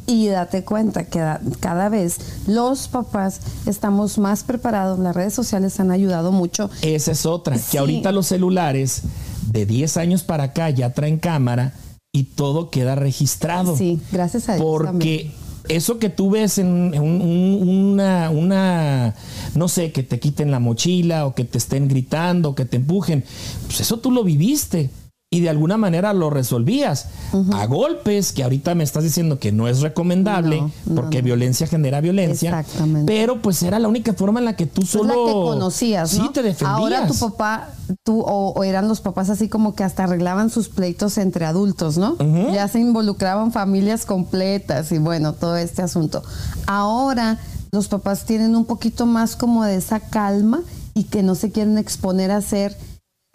y 0.06 0.26
date 0.26 0.62
cuenta 0.62 1.04
que 1.04 1.24
cada 1.60 1.88
vez 1.88 2.18
los 2.46 2.88
papás 2.88 3.40
estamos 3.64 4.18
más 4.18 4.44
preparados, 4.44 4.98
las 4.98 5.16
redes 5.16 5.32
sociales 5.32 5.80
han 5.80 5.90
ayudado 5.90 6.32
mucho. 6.32 6.68
Esa 6.82 7.12
es 7.12 7.24
otra, 7.24 7.58
que 7.70 7.78
ahorita 7.78 8.12
los 8.12 8.26
celulares 8.26 9.02
de 9.50 9.64
10 9.64 9.96
años 9.96 10.22
para 10.22 10.44
acá 10.44 10.68
ya 10.68 10.92
traen 10.92 11.18
cámara 11.18 11.72
y 12.12 12.24
todo 12.24 12.68
queda 12.68 12.94
registrado. 12.94 13.78
Sí, 13.78 14.00
gracias 14.12 14.50
a 14.50 14.56
Dios. 14.56 14.66
Porque 14.66 15.32
eso 15.68 15.98
que 15.98 16.10
tú 16.10 16.30
ves 16.30 16.58
en, 16.58 16.98
una, 16.98 18.30
una, 18.30 19.14
no 19.54 19.68
sé, 19.68 19.92
que 19.92 20.02
te 20.02 20.20
quiten 20.20 20.50
la 20.50 20.60
mochila 20.60 21.26
o 21.26 21.34
que 21.34 21.44
te 21.44 21.58
estén 21.58 21.88
gritando 21.88 22.54
que 22.54 22.64
te 22.64 22.76
empujen, 22.76 23.24
pues 23.66 23.80
eso 23.80 23.98
tú 23.98 24.10
lo 24.10 24.24
viviste 24.24 24.90
y 25.34 25.40
de 25.40 25.50
alguna 25.50 25.76
manera 25.76 26.12
lo 26.12 26.30
resolvías 26.30 27.08
a 27.54 27.66
golpes, 27.66 28.30
que 28.30 28.44
ahorita 28.44 28.76
me 28.76 28.84
estás 28.84 29.02
diciendo 29.02 29.40
que 29.40 29.50
no 29.50 29.66
es 29.66 29.80
recomendable 29.80 30.62
porque 30.94 31.22
violencia 31.22 31.66
genera 31.66 32.00
violencia. 32.00 32.60
Exactamente. 32.60 33.12
Pero 33.12 33.42
pues 33.42 33.60
era 33.64 33.80
la 33.80 33.88
única 33.88 34.12
forma 34.12 34.38
en 34.38 34.44
la 34.44 34.54
que 34.54 34.66
tú 34.66 34.82
solo... 34.82 35.08
la 35.08 35.14
que 35.14 35.32
conocías, 35.32 36.10
Sí, 36.10 36.30
te 36.32 36.44
defendías. 36.44 36.78
Ahora 36.78 37.06
tu 37.08 37.18
papá, 37.18 37.70
tú 38.04 38.20
o, 38.20 38.62
eran 38.62 38.86
los 38.86 39.00
papás 39.00 39.28
así 39.28 39.48
como 39.48 39.74
que 39.74 39.82
hasta 39.82 40.04
arreglaban 40.04 40.50
sus 40.50 40.68
pleitos 40.68 41.18
entre 41.18 41.46
adultos, 41.46 41.98
¿no? 41.98 42.16
Ya 42.52 42.68
se 42.68 42.78
involucraban 42.78 43.50
familias 43.50 44.06
completas 44.06 44.92
y 44.92 44.98
bueno, 44.98 45.32
todo 45.32 45.56
este 45.56 45.82
asunto. 45.82 46.22
Ahora 46.68 47.40
los 47.72 47.88
papás 47.88 48.24
tienen 48.24 48.54
un 48.54 48.66
poquito 48.66 49.04
más 49.06 49.34
como 49.34 49.64
de 49.64 49.74
esa 49.74 49.98
calma 49.98 50.60
y 50.94 51.04
que 51.04 51.24
no 51.24 51.34
se 51.34 51.50
quieren 51.50 51.76
exponer 51.76 52.30
a 52.30 52.40
ser 52.40 52.76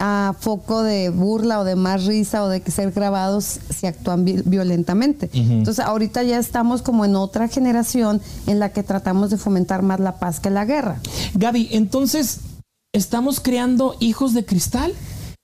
a 0.00 0.34
foco 0.40 0.82
de 0.82 1.10
burla 1.10 1.60
o 1.60 1.64
de 1.64 1.76
más 1.76 2.06
risa 2.06 2.42
o 2.42 2.48
de 2.48 2.62
que 2.62 2.70
ser 2.70 2.90
grabados 2.90 3.60
si 3.68 3.86
actúan 3.86 4.24
violentamente. 4.24 5.30
Entonces 5.32 5.84
ahorita 5.84 6.22
ya 6.22 6.38
estamos 6.38 6.82
como 6.82 7.04
en 7.04 7.14
otra 7.14 7.48
generación 7.48 8.20
en 8.46 8.58
la 8.58 8.72
que 8.72 8.82
tratamos 8.82 9.30
de 9.30 9.36
fomentar 9.36 9.82
más 9.82 10.00
la 10.00 10.18
paz 10.18 10.40
que 10.40 10.50
la 10.50 10.64
guerra. 10.64 11.00
Gaby, 11.34 11.68
entonces, 11.72 12.40
¿estamos 12.92 13.40
creando 13.40 13.94
hijos 14.00 14.32
de 14.32 14.44
cristal? 14.44 14.94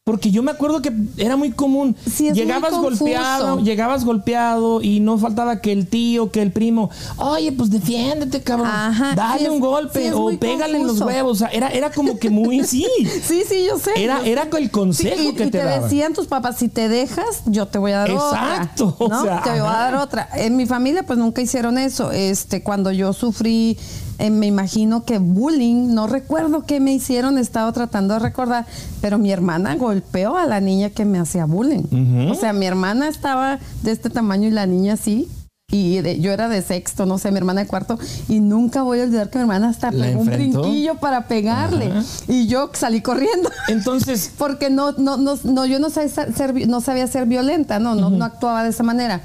Porque 0.08 0.30
yo 0.30 0.40
me 0.44 0.52
acuerdo 0.52 0.80
que 0.82 0.92
era 1.16 1.34
muy 1.34 1.50
común. 1.50 1.96
llegabas 2.32 2.74
golpeado, 2.74 3.58
llegabas 3.58 4.04
golpeado 4.04 4.80
y 4.80 5.00
no 5.00 5.18
faltaba 5.18 5.60
que 5.60 5.72
el 5.72 5.88
tío, 5.88 6.30
que 6.30 6.42
el 6.42 6.52
primo, 6.52 6.90
oye, 7.16 7.50
pues 7.50 7.70
defiéndete, 7.70 8.40
cabrón. 8.40 8.70
Dale 9.16 9.50
un 9.50 9.58
golpe 9.58 10.12
o 10.14 10.30
pégale 10.38 10.78
en 10.78 10.86
los 10.86 11.00
huevos. 11.00 11.42
era, 11.50 11.70
era 11.70 11.90
como 11.90 12.20
que 12.20 12.30
muy, 12.30 12.62
sí. 12.62 12.86
sí, 13.24 13.42
sí, 13.48 13.66
yo 13.66 13.80
sé. 13.80 13.90
Era, 13.96 14.24
era 14.24 14.48
el 14.56 14.70
consejo 14.70 15.34
que 15.34 15.46
te, 15.46 15.58
te 15.58 15.64
decían 15.64 16.14
tus 16.14 16.28
papás, 16.28 16.58
si 16.58 16.68
te 16.68 16.88
dejas, 16.88 17.42
yo 17.46 17.66
te 17.66 17.78
voy 17.78 17.90
a 17.90 17.98
dar 17.98 18.10
Exacto, 18.10 18.94
otra. 19.00 19.18
Exacto. 19.18 19.50
te 19.50 19.60
voy 19.60 19.68
a 19.68 19.72
dar 19.72 19.94
otra. 19.96 20.28
En 20.34 20.54
mi 20.54 20.66
familia, 20.66 21.02
pues 21.04 21.18
nunca 21.18 21.42
hicieron 21.42 21.78
eso. 21.78 22.12
Este, 22.12 22.62
cuando 22.62 22.92
yo 22.92 23.12
sufrí 23.12 23.76
eh, 24.18 24.30
me 24.30 24.46
imagino 24.46 25.04
que 25.04 25.18
bullying, 25.18 25.94
no 25.94 26.06
recuerdo 26.06 26.64
qué 26.64 26.80
me 26.80 26.92
hicieron, 26.94 27.38
he 27.38 27.40
estado 27.40 27.72
tratando 27.72 28.14
de 28.14 28.20
recordar, 28.20 28.66
pero 29.00 29.18
mi 29.18 29.30
hermana 29.32 29.76
golpeó 29.76 30.36
a 30.36 30.46
la 30.46 30.60
niña 30.60 30.90
que 30.90 31.04
me 31.04 31.18
hacía 31.18 31.44
bullying. 31.44 31.84
O 32.30 32.34
sea, 32.34 32.52
mi 32.52 32.66
hermana 32.66 33.08
estaba 33.08 33.58
de 33.82 33.90
este 33.92 34.08
tamaño 34.10 34.48
y 34.48 34.52
la 34.52 34.66
niña 34.66 34.96
sí. 34.96 35.28
y 35.68 35.98
de- 36.00 36.20
yo 36.20 36.30
era 36.32 36.48
de 36.48 36.62
sexto, 36.62 37.06
no 37.06 37.18
sé, 37.18 37.32
mi 37.32 37.38
hermana 37.38 37.62
de 37.62 37.66
cuarto, 37.66 37.98
y 38.28 38.38
nunca 38.38 38.82
voy 38.82 39.00
a 39.00 39.02
olvidar 39.02 39.30
que 39.30 39.38
mi 39.38 39.42
hermana 39.42 39.68
hasta 39.70 39.90
¿La 39.90 40.06
pegó 40.06 40.20
un 40.20 40.26
brinquillo 40.26 40.94
para 41.00 41.26
pegarle. 41.26 41.86
Ajá. 41.86 42.04
Y 42.28 42.46
yo 42.46 42.70
salí 42.72 43.00
corriendo. 43.00 43.50
Entonces, 43.66 44.30
Porque 44.38 44.70
no, 44.70 44.92
no, 44.92 45.16
no, 45.16 45.34
no, 45.42 45.66
yo 45.66 45.80
no 45.80 45.90
sabía 45.90 46.08
ser, 46.08 46.68
no 46.68 46.80
sabía 46.80 47.08
ser 47.08 47.26
violenta, 47.26 47.80
no, 47.80 47.96
no, 47.96 48.10
no 48.10 48.24
actuaba 48.24 48.62
de 48.62 48.70
esa 48.70 48.84
manera. 48.84 49.22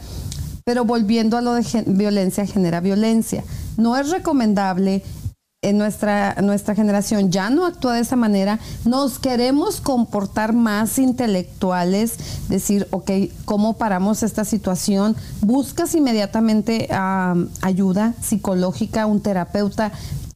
Pero 0.66 0.84
volviendo 0.84 1.38
a 1.38 1.42
lo 1.42 1.54
de 1.54 1.64
gen- 1.64 1.96
violencia, 1.96 2.46
genera 2.48 2.80
violencia. 2.82 3.44
No 3.78 3.98
es 3.98 4.10
recomendable 4.10 5.04
en 5.63 5.78
nuestra, 5.78 6.36
nuestra 6.42 6.74
generación 6.74 7.32
ya 7.32 7.51
no 7.51 7.66
actúa 7.66 7.94
de 7.94 8.01
esa 8.01 8.16
manera. 8.16 8.60
Nos 8.84 9.20
queremos 9.20 9.80
comportar 9.80 10.54
más 10.54 10.98
intelectuales, 10.98 12.18
decir, 12.50 12.88
ok, 12.90 13.12
¿cómo 13.46 13.78
paramos 13.78 14.24
esta 14.24 14.44
situación? 14.44 15.16
Buscas 15.42 15.94
inmediatamente 15.94 16.88
ah, 16.92 17.36
ayuda 17.62 18.16
psicológica, 18.22 19.06
un 19.06 19.22
terapeuta. 19.22 19.92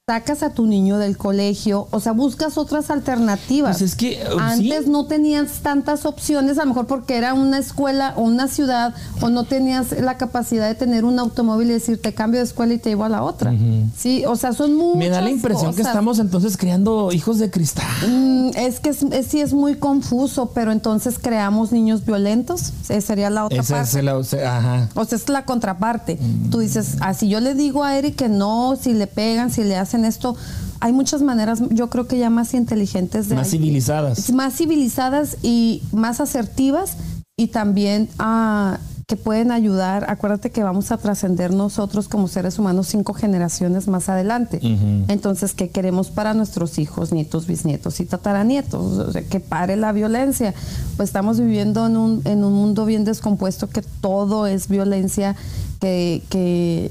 Sacas 0.08 0.44
a 0.44 0.52
tu 0.52 0.68
niño 0.68 1.00
del 1.00 1.18
colegio, 1.18 1.88
o 1.90 2.00
sea, 2.00 2.12
buscas 2.12 2.60
otras 2.60 2.92
alternativas. 2.92 3.80
Pues 3.80 3.90
es 3.94 3.96
que, 3.96 4.22
uh, 4.36 4.40
Antes 4.40 4.84
sí. 4.86 4.90
no 4.92 5.08
tenías 5.08 5.62
tantas 5.64 6.06
opciones, 6.06 6.60
a 6.60 6.62
lo 6.62 6.68
mejor 6.68 6.86
porque 6.86 7.18
era 7.18 7.34
una 7.34 7.58
escuela 7.58 8.14
o 8.16 8.22
una 8.22 8.48
ciudad, 8.48 8.94
o 9.22 9.30
no 9.32 9.46
tenías 9.46 10.00
la 10.00 10.16
capacidad 10.18 10.68
de 10.68 10.76
tener 10.76 11.06
un 11.06 11.18
automóvil 11.18 11.72
y 11.72 11.74
decir, 11.74 12.00
te 12.00 12.14
cambio 12.14 12.40
de 12.40 12.46
escuela 12.46 12.76
y 12.76 12.78
te 12.78 12.90
llevo 12.92 13.06
a 13.06 13.10
la 13.10 13.24
otra. 13.24 13.52
Sí, 13.98 14.24
o 14.28 14.36
sea, 14.36 14.54
son 14.54 14.76
muchas 14.76 15.00
me 15.00 15.10
da 15.10 15.22
la 15.22 15.32
impresión 15.32 15.74
que 15.74 15.82
estamos 15.82 16.20
entonces 16.20 16.56
creando 16.56 17.12
hijos 17.12 17.40
de 17.40 17.50
cristal. 17.50 17.88
Mm, 18.08 18.50
es 18.58 18.80
que 18.80 18.90
es, 18.90 19.02
es- 19.02 19.26
sí 19.26 19.42
es 19.42 19.54
muy 19.54 19.74
confuso, 19.74 20.52
pero 20.54 20.72
entonces 20.72 21.18
creamos 21.20 21.72
niños 21.72 22.06
violentos, 22.06 22.74
sería 22.84 23.32
la 23.32 23.46
otra 23.46 23.60
Esa 23.60 23.78
parte. 23.78 23.98
es 23.98 24.04
la, 24.06 24.18
o 24.20 24.24
sea, 24.24 24.58
ajá. 24.60 24.90
O 24.94 25.04
sea, 25.06 25.18
es 25.18 25.28
la 25.30 25.46
contraparte. 25.46 26.20
Tú 26.52 26.60
dices, 26.60 26.98
así 27.02 27.28
yo 27.28 27.40
le 27.40 27.56
digo 27.56 27.84
a 27.84 27.98
Eric 27.98 28.16
que 28.18 28.30
no, 28.30 28.76
si 28.80 28.94
le 28.94 29.08
pegan, 29.08 29.50
si 29.50 29.64
le 29.64 29.76
hacen 29.76 29.95
esto, 30.04 30.36
hay 30.82 30.92
muchas 30.92 31.22
maneras, 31.22 31.62
yo 31.70 31.90
creo 31.90 32.08
que 32.08 32.18
ya 32.18 32.30
más 32.30 32.54
inteligentes 32.54 33.30
de 33.30 33.36
Más 33.36 33.50
civilizadas. 33.52 34.30
más 34.34 34.56
civilizadas 34.56 35.38
y 35.42 35.84
más 35.94 36.20
asertivas 36.20 36.98
y 37.38 37.48
también 37.48 38.10
ah, 38.20 38.80
que 39.08 39.18
pueden 39.18 39.52
ayudar. 39.52 40.10
Acuérdate 40.10 40.50
que 40.50 40.64
vamos 40.64 40.92
a 40.92 40.98
trascender 40.98 41.54
nosotros 41.54 42.08
como 42.08 42.28
seres 42.28 42.58
humanos 42.58 42.88
cinco 42.88 43.14
generaciones 43.14 43.88
más 43.88 44.10
adelante. 44.10 44.60
Entonces, 45.08 45.54
¿qué 45.54 45.70
queremos 45.70 46.10
para 46.10 46.34
nuestros 46.34 46.80
hijos, 46.80 47.12
nietos, 47.12 47.46
bisnietos 47.46 48.00
y 48.00 48.06
tataranietos? 48.06 48.98
O 48.98 49.12
sea, 49.12 49.22
que 49.22 49.40
pare 49.40 49.76
la 49.76 49.92
violencia. 49.92 50.56
Pues 50.98 51.10
estamos 51.10 51.40
viviendo 51.40 51.86
en 51.86 51.98
un, 51.98 52.22
en 52.26 52.44
un 52.44 52.54
mundo 52.54 52.86
bien 52.86 53.06
descompuesto 53.06 53.70
que 53.70 53.84
todo 54.02 54.48
es 54.48 54.70
violencia, 54.70 55.36
que, 55.80 56.24
que, 56.30 56.90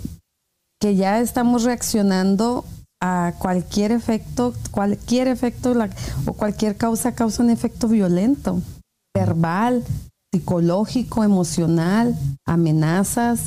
que 0.80 0.94
ya 0.94 1.18
estamos 1.20 1.64
reaccionando 1.64 2.64
a 3.06 3.34
cualquier 3.38 3.92
efecto, 3.92 4.54
cualquier 4.70 5.28
efecto 5.28 5.74
la- 5.74 5.90
o 6.24 6.32
cualquier 6.32 6.76
causa 6.76 7.12
causa 7.14 7.42
un 7.42 7.50
efecto 7.50 7.86
violento, 7.86 8.62
verbal, 9.14 9.84
psicológico, 10.32 11.22
emocional, 11.22 12.16
amenazas, 12.46 13.42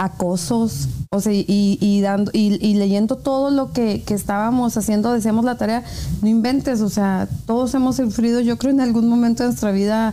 acosos, 0.00 0.88
o 1.12 1.20
sea, 1.20 1.32
y, 1.32 1.44
y 1.80 2.00
dando 2.00 2.32
y, 2.34 2.54
y 2.66 2.74
leyendo 2.74 3.16
todo 3.16 3.50
lo 3.50 3.72
que, 3.72 4.02
que 4.02 4.14
estábamos 4.14 4.76
haciendo, 4.76 5.12
decíamos 5.12 5.44
la 5.44 5.56
tarea, 5.56 5.84
no 6.22 6.28
inventes, 6.28 6.80
o 6.80 6.88
sea, 6.90 7.28
todos 7.46 7.72
hemos 7.74 7.96
sufrido, 7.96 8.40
yo 8.40 8.58
creo 8.58 8.72
en 8.72 8.80
algún 8.80 9.08
momento 9.08 9.44
de 9.44 9.50
nuestra 9.50 9.70
vida 9.70 10.12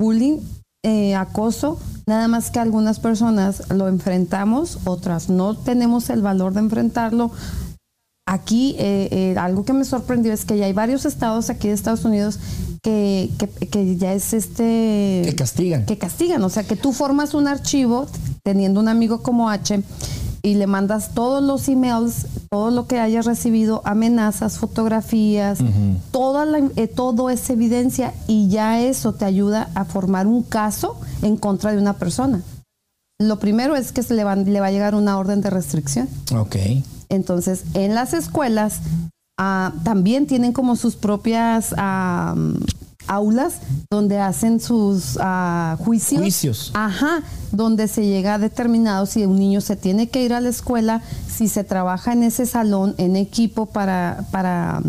bullying, 0.00 0.38
eh, 0.82 1.14
acoso, 1.14 1.78
nada 2.06 2.28
más 2.28 2.50
que 2.50 2.58
algunas 2.58 3.00
personas 3.00 3.70
lo 3.70 3.88
enfrentamos, 3.88 4.78
otras 4.84 5.28
no 5.28 5.56
tenemos 5.56 6.10
el 6.10 6.22
valor 6.22 6.54
de 6.54 6.60
enfrentarlo. 6.60 7.30
Aquí 8.26 8.74
eh, 8.78 9.08
eh, 9.10 9.34
algo 9.38 9.64
que 9.64 9.74
me 9.74 9.84
sorprendió 9.84 10.32
es 10.32 10.46
que 10.46 10.56
ya 10.56 10.64
hay 10.64 10.72
varios 10.72 11.04
estados 11.04 11.50
aquí 11.50 11.68
de 11.68 11.74
Estados 11.74 12.06
Unidos 12.06 12.38
que, 12.82 13.30
que, 13.38 13.48
que 13.68 13.96
ya 13.96 14.14
es 14.14 14.32
este 14.32 15.22
Que 15.26 15.34
castigan. 15.36 15.84
que 15.84 15.98
castigan, 15.98 16.42
o 16.42 16.48
sea 16.48 16.64
que 16.64 16.74
tú 16.74 16.92
formas 16.94 17.34
un 17.34 17.48
archivo 17.48 18.06
teniendo 18.42 18.80
un 18.80 18.88
amigo 18.88 19.22
como 19.22 19.50
H 19.50 19.82
y 20.44 20.54
le 20.54 20.66
mandas 20.66 21.14
todos 21.14 21.42
los 21.42 21.66
emails, 21.68 22.26
todo 22.50 22.70
lo 22.70 22.86
que 22.86 23.00
hayas 23.00 23.24
recibido, 23.24 23.80
amenazas, 23.84 24.58
fotografías, 24.58 25.58
toda 26.10 26.44
la, 26.44 26.58
eh, 26.76 26.86
todo 26.86 27.30
es 27.30 27.48
evidencia 27.48 28.12
y 28.28 28.48
ya 28.48 28.82
eso 28.82 29.14
te 29.14 29.24
ayuda 29.24 29.70
a 29.74 29.86
formar 29.86 30.26
un 30.26 30.42
caso 30.42 31.00
en 31.22 31.38
contra 31.38 31.72
de 31.72 31.78
una 31.78 31.94
persona. 31.94 32.42
Lo 33.18 33.38
primero 33.38 33.74
es 33.74 33.90
que 33.90 34.02
se 34.02 34.12
le, 34.12 34.22
va, 34.22 34.36
le 34.36 34.60
va 34.60 34.66
a 34.66 34.70
llegar 34.70 34.94
una 34.94 35.16
orden 35.16 35.40
de 35.40 35.48
restricción. 35.48 36.08
Ok. 36.36 36.56
Entonces, 37.08 37.64
en 37.72 37.94
las 37.94 38.12
escuelas 38.12 38.80
ah, 39.38 39.72
también 39.82 40.26
tienen 40.26 40.52
como 40.52 40.76
sus 40.76 40.96
propias 40.96 41.74
ah, 41.78 42.34
aulas 43.06 43.54
donde 43.90 44.18
hacen 44.18 44.60
sus 44.60 45.18
ah, 45.20 45.76
juicios. 45.80 46.20
Juicios. 46.20 46.70
Ajá, 46.74 47.22
donde 47.52 47.88
se 47.88 48.06
llega 48.06 48.34
a 48.34 48.38
determinado 48.38 49.06
si 49.06 49.24
un 49.24 49.38
niño 49.38 49.60
se 49.60 49.76
tiene 49.76 50.08
que 50.08 50.22
ir 50.24 50.32
a 50.32 50.40
la 50.40 50.48
escuela, 50.48 51.02
si 51.28 51.48
se 51.48 51.64
trabaja 51.64 52.12
en 52.12 52.22
ese 52.22 52.46
salón 52.46 52.94
en 52.98 53.16
equipo 53.16 53.66
para, 53.66 54.24
para 54.30 54.82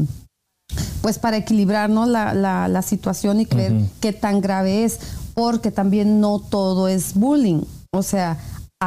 pues 1.01 1.19
para 1.19 1.37
equilibrar 1.37 1.89
¿no? 1.89 2.05
la, 2.05 2.33
la- 2.33 2.67
la 2.67 2.81
situación 2.81 3.39
y 3.39 3.45
ver 3.45 3.73
qué 3.99 4.11
tan 4.13 4.41
grave 4.41 4.83
es, 4.85 4.99
porque 5.35 5.69
también 5.71 6.19
no 6.19 6.39
todo 6.39 6.87
es 6.87 7.13
bullying. 7.13 7.61
O 7.93 8.01
sea, 8.01 8.37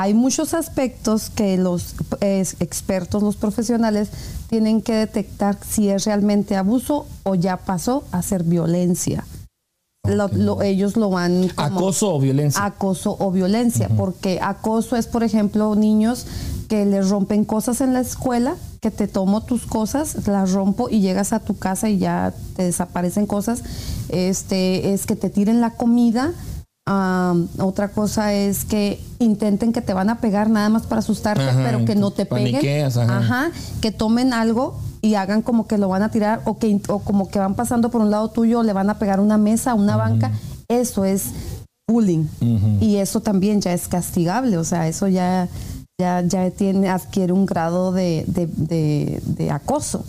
hay 0.01 0.15
muchos 0.15 0.55
aspectos 0.55 1.31
que 1.31 1.57
los 1.59 1.95
eh, 2.21 2.45
expertos, 2.61 3.23
los 3.23 3.37
profesionales, 3.37 4.09
tienen 4.49 4.81
que 4.83 4.95
detectar 4.95 5.57
si 5.69 5.89
es 5.89 6.05
realmente 6.05 6.57
abuso 6.57 7.07
o 7.25 7.35
ya 7.35 7.57
pasó 7.59 8.05
a 8.13 8.23
ser 8.23 8.45
violencia. 8.45 9.25
Lo- 10.07 10.29
lo- 10.29 10.63
ellos 10.63 10.97
lo 10.97 11.11
van 11.11 11.49
como 11.55 11.79
Acoso 11.81 12.15
o 12.15 12.21
violencia. 12.21 12.65
acoso 12.65 13.17
o 13.19 13.31
violencia, 13.31 13.89
porque 13.97 14.39
acoso 14.41 14.97
es, 14.97 15.07
por 15.07 15.23
ejemplo, 15.23 15.75
niños 15.75 16.27
que 16.69 16.87
les 16.87 17.09
rompen 17.11 17.45
cosas 17.45 17.81
en 17.81 17.93
la 17.93 18.01
escuela, 18.01 18.55
que 18.81 18.91
te 18.91 19.09
tomo 19.09 19.43
tus 19.43 19.67
cosas, 19.67 20.27
las 20.27 20.53
rompo 20.53 20.89
y 20.89 21.01
llegas 21.01 21.33
a 21.33 21.41
tu 21.41 21.59
casa 21.59 21.89
y 21.91 21.99
ya 21.99 22.33
te 22.57 22.63
desaparecen 22.65 23.27
cosas. 23.27 23.63
Este 24.09 24.93
es 24.95 25.05
que 25.05 25.17
te 25.17 25.29
tiren 25.31 25.61
la 25.61 25.71
comida. 25.75 26.33
Am, 26.91 27.49
otra 27.59 27.89
cosa 27.89 28.33
es 28.33 28.65
que 28.65 28.99
intenten 29.19 29.75
que 29.75 29.83
te 29.83 29.93
van 29.93 30.09
a 30.09 30.21
pegar 30.21 30.49
nada 30.49 30.71
más 30.71 30.87
para 30.87 31.01
asustarte, 31.01 31.43
Ajá, 31.43 31.61
pero 31.63 31.85
que 31.85 31.95
no 31.95 32.13
te 32.13 32.25
peguen. 32.25 32.87
ajá. 32.87 33.19
Ajá, 33.19 33.51
que 33.83 33.93
tomen 33.93 34.33
algo 34.33 34.81
y 35.03 35.15
hagan 35.15 35.43
como 35.43 35.67
que 35.67 35.77
lo 35.77 35.91
van 35.91 36.03
a 36.03 36.11
tirar 36.11 36.41
o 36.47 36.57
que 36.59 36.81
o 36.89 37.01
como 37.01 37.29
que 37.29 37.39
van 37.39 37.55
pasando 37.55 37.91
por 37.91 38.01
un 38.01 38.11
lado 38.11 38.31
tuyo, 38.31 38.63
le 38.63 38.73
van 38.73 38.89
a 38.89 38.99
pegar 38.99 39.21
una 39.21 39.37
mesa, 39.37 39.75
una 39.75 39.97
banca. 39.97 40.33
Eso 40.69 41.05
es 41.05 41.25
bullying 41.87 42.25
y 42.81 42.97
eso 42.97 43.21
también 43.21 43.61
ya 43.61 43.75
es 43.75 43.87
castigable, 43.89 44.57
o 44.57 44.65
sea, 44.65 44.89
eso 44.89 45.09
ya 45.09 45.47
ya, 46.01 46.23
ya 46.25 46.49
tiene, 46.53 46.89
adquiere 46.91 47.33
un 47.33 47.45
grado 47.45 47.91
de, 47.91 48.25
de- 48.29 48.47
de- 48.47 49.21
de 49.27 49.51
acoso. 49.51 50.05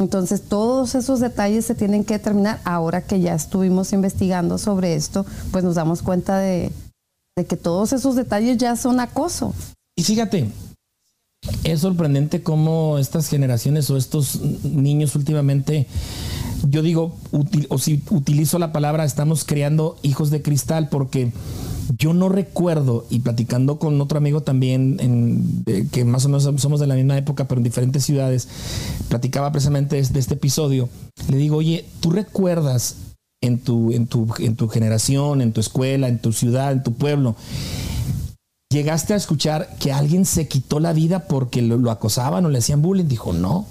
Entonces, 0.00 0.42
todos 0.42 0.96
esos 0.96 1.20
detalles 1.20 1.64
se 1.64 1.76
tienen 1.76 2.02
que 2.04 2.14
determinar. 2.14 2.60
Ahora 2.64 3.02
que 3.02 3.20
ya 3.20 3.34
estuvimos 3.34 3.92
investigando 3.92 4.58
sobre 4.58 4.96
esto, 4.96 5.24
pues 5.52 5.62
nos 5.62 5.76
damos 5.76 6.02
cuenta 6.02 6.38
de, 6.38 6.72
de 7.36 7.46
que 7.46 7.56
todos 7.56 7.92
esos 7.92 8.16
detalles 8.16 8.58
ya 8.58 8.74
son 8.74 8.98
acoso. 8.98 9.54
Y 9.96 10.02
fíjate, 10.02 10.50
es 11.62 11.80
sorprendente 11.80 12.42
cómo 12.42 12.98
estas 12.98 13.28
generaciones 13.28 13.88
o 13.90 13.96
estos 13.96 14.40
niños 14.64 15.14
últimamente, 15.14 15.86
yo 16.68 16.82
digo, 16.82 17.14
util- 17.30 17.66
o 17.70 17.78
si 17.78 18.02
utilizo 18.10 18.58
la 18.58 18.72
palabra, 18.72 19.04
estamos 19.04 19.44
creando 19.44 19.98
hijos 20.02 20.30
de 20.30 20.42
cristal 20.42 20.88
porque 20.88 21.32
yo 21.96 22.12
no 22.12 22.28
recuerdo, 22.28 23.06
y 23.10 23.20
platicando 23.20 23.78
con 23.78 24.00
otro 24.00 24.18
amigo 24.18 24.42
también, 24.42 24.96
en- 25.00 25.64
que 25.90 26.04
más 26.04 26.24
o 26.24 26.28
menos 26.28 26.44
somos 26.60 26.80
de 26.80 26.86
la 26.86 26.94
misma 26.94 27.16
época, 27.16 27.46
pero 27.48 27.58
en 27.60 27.64
diferentes 27.64 28.04
ciudades, 28.04 28.48
platicaba 29.08 29.50
precisamente 29.52 29.96
de, 29.96 30.02
de 30.02 30.18
este 30.20 30.34
episodio, 30.34 30.88
le 31.30 31.36
digo, 31.36 31.56
oye, 31.56 31.84
¿tú 32.00 32.10
recuerdas 32.10 32.96
en 33.42 33.58
tu, 33.60 33.92
en, 33.92 34.06
tu, 34.06 34.26
en 34.38 34.56
tu 34.56 34.68
generación, 34.68 35.40
en 35.40 35.52
tu 35.52 35.60
escuela, 35.60 36.08
en 36.08 36.18
tu 36.18 36.32
ciudad, 36.32 36.72
en 36.72 36.82
tu 36.82 36.92
pueblo, 36.94 37.36
¿Llegaste 38.70 39.14
a 39.14 39.16
escuchar 39.16 39.76
que 39.80 39.92
alguien 39.92 40.26
se 40.26 40.46
quitó 40.46 40.78
la 40.78 40.92
vida 40.92 41.26
porque 41.26 41.62
lo, 41.62 41.78
lo 41.78 41.90
acosaban 41.90 42.44
o 42.44 42.50
le 42.50 42.58
hacían 42.58 42.82
bullying? 42.82 43.06
Dijo, 43.08 43.32
no. 43.32 43.66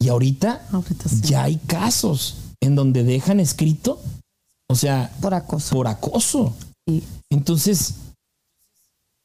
Y 0.00 0.08
ahorita 0.08 0.62
Ahorita 0.72 1.10
sí. 1.10 1.20
ya 1.20 1.42
hay 1.44 1.56
casos 1.66 2.36
en 2.62 2.74
donde 2.74 3.04
dejan 3.04 3.38
escrito, 3.38 4.00
o 4.70 4.74
sea, 4.76 5.12
Por 5.20 5.34
acoso. 5.34 5.74
por 5.76 5.88
acoso. 5.88 6.54
Entonces, 7.30 7.94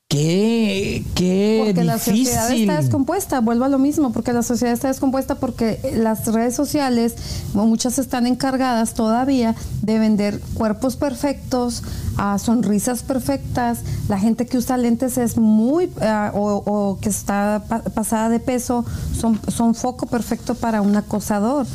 Qué, 0.08 1.04
qué 1.16 1.64
Porque 1.66 1.84
la 1.84 1.98
sociedad 1.98 2.52
está 2.52 2.80
descompuesta, 2.80 3.42
vuelvo 3.42 3.66
a 3.66 3.70
lo 3.70 3.80
mismo, 3.80 4.14
porque 4.14 4.34
la 4.34 4.44
sociedad 4.44 4.72
está 4.72 4.88
descompuesta 4.88 5.36
porque 5.40 5.80
las 5.98 6.28
redes 6.28 6.54
sociales, 6.56 7.16
muchas 7.56 7.98
están 7.98 8.28
encargadas 8.28 8.94
todavía 8.94 9.56
de 9.82 9.98
vender 9.98 10.40
cuerpos 10.54 10.96
perfectos, 10.96 11.82
a 12.18 12.38
sonrisas 12.38 13.02
perfectas, 13.02 13.80
la 14.08 14.20
gente 14.20 14.46
que 14.46 14.60
usa 14.60 14.78
lentes 14.78 15.18
es 15.18 15.38
muy, 15.38 15.92
ah, 16.02 16.32
o, 16.36 16.62
o 16.64 17.00
que 17.00 17.10
está 17.10 17.64
pa- 17.68 17.82
pasada 17.82 18.30
de 18.30 18.40
peso, 18.40 18.86
son, 19.20 19.42
son 19.48 19.74
foco 19.74 20.06
perfecto 20.06 20.54
para 20.54 20.84
un 20.84 20.96
acosador, 20.96 21.66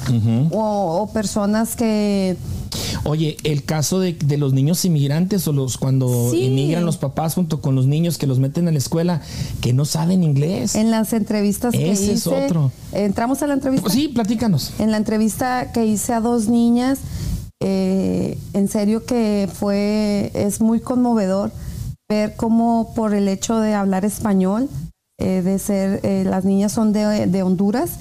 o, 0.52 1.00
o 1.02 1.12
personas 1.12 1.74
que... 1.74 2.36
Oye, 3.04 3.36
el 3.44 3.64
caso 3.64 3.98
de, 4.00 4.12
de 4.14 4.36
los 4.38 4.52
niños 4.52 4.84
inmigrantes 4.84 5.46
o 5.48 5.52
los 5.52 5.78
cuando 5.78 6.30
Sí. 6.30 6.44
inmigran 6.44 6.84
los 6.84 6.96
papás 6.96 7.34
junto 7.34 7.60
con 7.60 7.74
los 7.74 7.86
niños 7.86 8.18
que 8.18 8.26
los 8.26 8.38
meten 8.38 8.68
a 8.68 8.72
la 8.72 8.78
escuela 8.78 9.20
que 9.60 9.72
no 9.72 9.84
saben 9.84 10.22
inglés. 10.22 10.74
En 10.74 10.90
las 10.90 11.12
entrevistas 11.12 11.72
que 11.72 11.90
Ese 11.90 12.04
hice, 12.04 12.12
es 12.14 12.26
otro. 12.26 12.70
entramos 12.92 13.42
a 13.42 13.46
la 13.46 13.54
entrevista. 13.54 13.90
Sí, 13.90 14.08
platícanos. 14.08 14.72
En 14.78 14.90
la 14.90 14.96
entrevista 14.96 15.72
que 15.72 15.86
hice 15.86 16.12
a 16.12 16.20
dos 16.20 16.48
niñas, 16.48 16.98
eh, 17.62 18.38
en 18.52 18.68
serio 18.68 19.04
que 19.04 19.48
fue, 19.52 20.30
es 20.34 20.60
muy 20.60 20.80
conmovedor 20.80 21.52
ver 22.08 22.34
cómo 22.36 22.92
por 22.94 23.14
el 23.14 23.28
hecho 23.28 23.58
de 23.60 23.74
hablar 23.74 24.04
español, 24.04 24.68
eh, 25.20 25.42
de 25.42 25.58
ser, 25.58 26.00
eh, 26.02 26.24
las 26.26 26.44
niñas 26.44 26.72
son 26.72 26.92
de, 26.92 27.26
de 27.26 27.42
Honduras, 27.42 27.98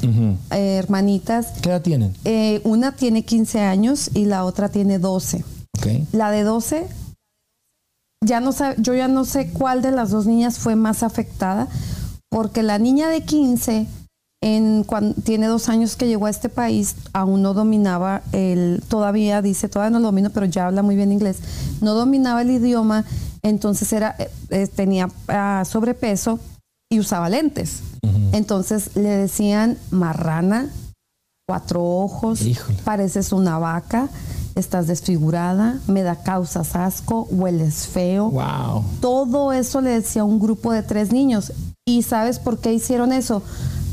eh, 0.51 0.75
hermanitas, 0.77 1.47
¿Qué 1.61 1.69
edad 1.69 1.81
tienen? 1.81 2.13
una 2.63 2.95
tiene 2.95 3.23
15 3.23 3.59
años 3.61 4.09
y 4.15 4.25
la 4.25 4.45
otra 4.45 4.69
tiene 4.69 4.97
12. 4.99 5.43
Ok. 5.77 5.87
La 6.13 6.31
de 6.31 6.43
12, 6.43 6.87
ya 8.25 8.39
no 8.39 8.51
sab- 8.51 8.75
yo 8.79 8.93
ya 8.95 9.07
no 9.07 9.25
sé 9.25 9.49
cuál 9.51 9.81
de 9.81 9.91
las 9.91 10.09
dos 10.09 10.25
niñas 10.25 10.57
fue 10.59 10.75
más 10.75 11.03
afectada, 11.03 11.67
porque 12.29 12.63
la 12.63 12.77
niña 12.79 13.09
de 13.09 13.21
15, 13.21 13.87
en, 14.41 14.83
cuan- 14.83 15.13
tiene 15.15 15.47
dos 15.47 15.69
años 15.69 15.95
que 15.95 16.07
llegó 16.07 16.25
a 16.25 16.29
este 16.29 16.49
país, 16.49 16.95
aún 17.13 17.41
no 17.41 17.53
dominaba 17.53 18.21
el, 18.31 18.81
todavía 18.87 19.41
dice, 19.41 19.67
todavía 19.69 19.91
no 19.91 19.99
lo 19.99 20.07
domino, 20.07 20.29
pero 20.31 20.45
ya 20.45 20.67
habla 20.67 20.81
muy 20.81 20.95
bien 20.95 21.11
inglés, 21.11 21.37
no 21.81 21.93
dominaba 21.93 22.41
el 22.41 22.51
idioma, 22.51 23.05
entonces 23.41 23.91
era, 23.93 24.15
tenía 24.75 25.09
ah, 25.29 25.63
sobrepeso 25.65 26.39
y 26.91 26.99
usaba 26.99 27.29
lentes. 27.29 27.81
Entonces 28.31 28.95
le 28.95 29.09
decían 29.09 29.77
marrana, 29.91 30.69
cuatro 31.47 31.83
ojos, 31.83 32.41
Híjole. 32.41 32.79
pareces 32.83 33.31
una 33.31 33.59
vaca, 33.59 34.09
estás 34.55 34.87
desfigurada, 34.87 35.79
me 35.87 36.01
da 36.01 36.15
causas 36.15 36.75
asco, 36.75 37.27
hueles 37.29 37.87
feo. 37.87 38.31
Wow. 38.31 38.83
Todo 39.01 39.53
eso 39.53 39.81
le 39.81 39.91
decía 39.91 40.23
un 40.23 40.39
grupo 40.39 40.71
de 40.71 40.81
tres 40.81 41.11
niños. 41.11 41.53
¿Y 41.87 42.03
sabes 42.03 42.39
por 42.39 42.57
qué 42.59 42.73
hicieron 42.73 43.13
eso? 43.13 43.43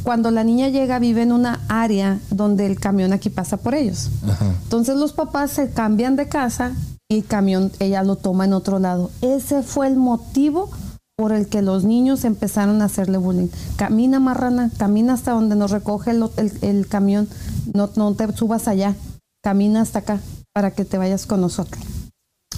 Cuando 0.03 0.31
la 0.31 0.45
niña 0.45 0.69
llega 0.69 0.99
vive 0.99 1.23
en 1.23 1.33
una 1.33 1.61
área 1.69 2.19
donde 2.31 2.65
el 2.67 2.79
camión 2.81 3.13
aquí 3.13 3.29
pasa 3.29 3.59
por 3.59 3.75
ellos. 3.75 4.11
Ajá. 4.27 4.47
Entonces 4.63 4.97
los 4.97 5.13
papás 5.13 5.51
se 5.51 5.71
cambian 5.71 6.17
de 6.17 6.29
casa 6.29 6.73
y 7.11 7.17
el 7.17 7.25
camión 7.27 7.73
ella 7.79 8.03
lo 8.03 8.17
toma 8.17 8.45
en 8.47 8.53
otro 8.55 8.79
lado. 8.79 9.11
Ese 9.21 9.63
fue 9.63 9.87
el 9.89 9.97
motivo 9.97 10.71
por 11.17 11.33
el 11.33 11.49
que 11.49 11.63
los 11.63 11.85
niños 11.85 12.25
empezaron 12.25 12.83
a 12.83 12.87
hacerle 12.87 13.17
bullying. 13.17 13.49
Camina 13.77 14.21
marrana, 14.21 14.71
camina 14.77 15.15
hasta 15.15 15.33
donde 15.33 15.57
nos 15.57 15.71
recoge 15.71 16.11
el, 16.11 16.25
el- 16.37 16.53
el 16.61 16.87
camión, 16.89 17.27
no, 17.73 17.89
no 17.97 18.15
te 18.15 18.31
subas 18.35 18.69
allá, 18.69 18.95
camina 19.43 19.81
hasta 19.81 20.01
acá 20.01 20.21
para 20.55 20.73
que 20.73 20.85
te 20.85 20.99
vayas 20.99 21.25
con 21.27 21.41
nosotros. 21.41 21.83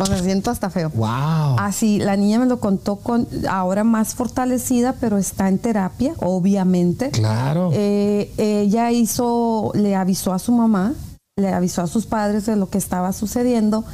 O 0.01 0.07
sea, 0.07 0.21
siento 0.23 0.51
hasta 0.51 0.71
feo. 0.71 0.91
Wow. 0.91 1.57
Así, 1.59 1.99
la 1.99 2.17
niña 2.17 2.39
me 2.39 2.47
lo 2.47 2.61
contó 2.61 2.97
con 2.97 3.27
ahora 3.49 3.83
más 3.85 4.15
fortalecida, 4.15 4.93
pero 5.01 5.19
está 5.19 5.49
en 5.49 5.59
terapia, 5.59 6.15
obviamente. 6.21 7.11
Claro. 7.11 7.71
Eh, 7.73 8.33
ella 8.39 8.91
hizo, 8.93 9.73
le 9.75 9.97
avisó 9.97 10.33
a 10.33 10.39
su 10.39 10.53
mamá, 10.53 10.95
le 11.37 11.53
avisó 11.53 11.83
a 11.83 11.89
sus 11.89 12.07
padres 12.07 12.47
de 12.47 12.55
lo 12.55 12.69
que 12.71 12.79
estaba 12.79 13.13
sucediendo. 13.13 13.85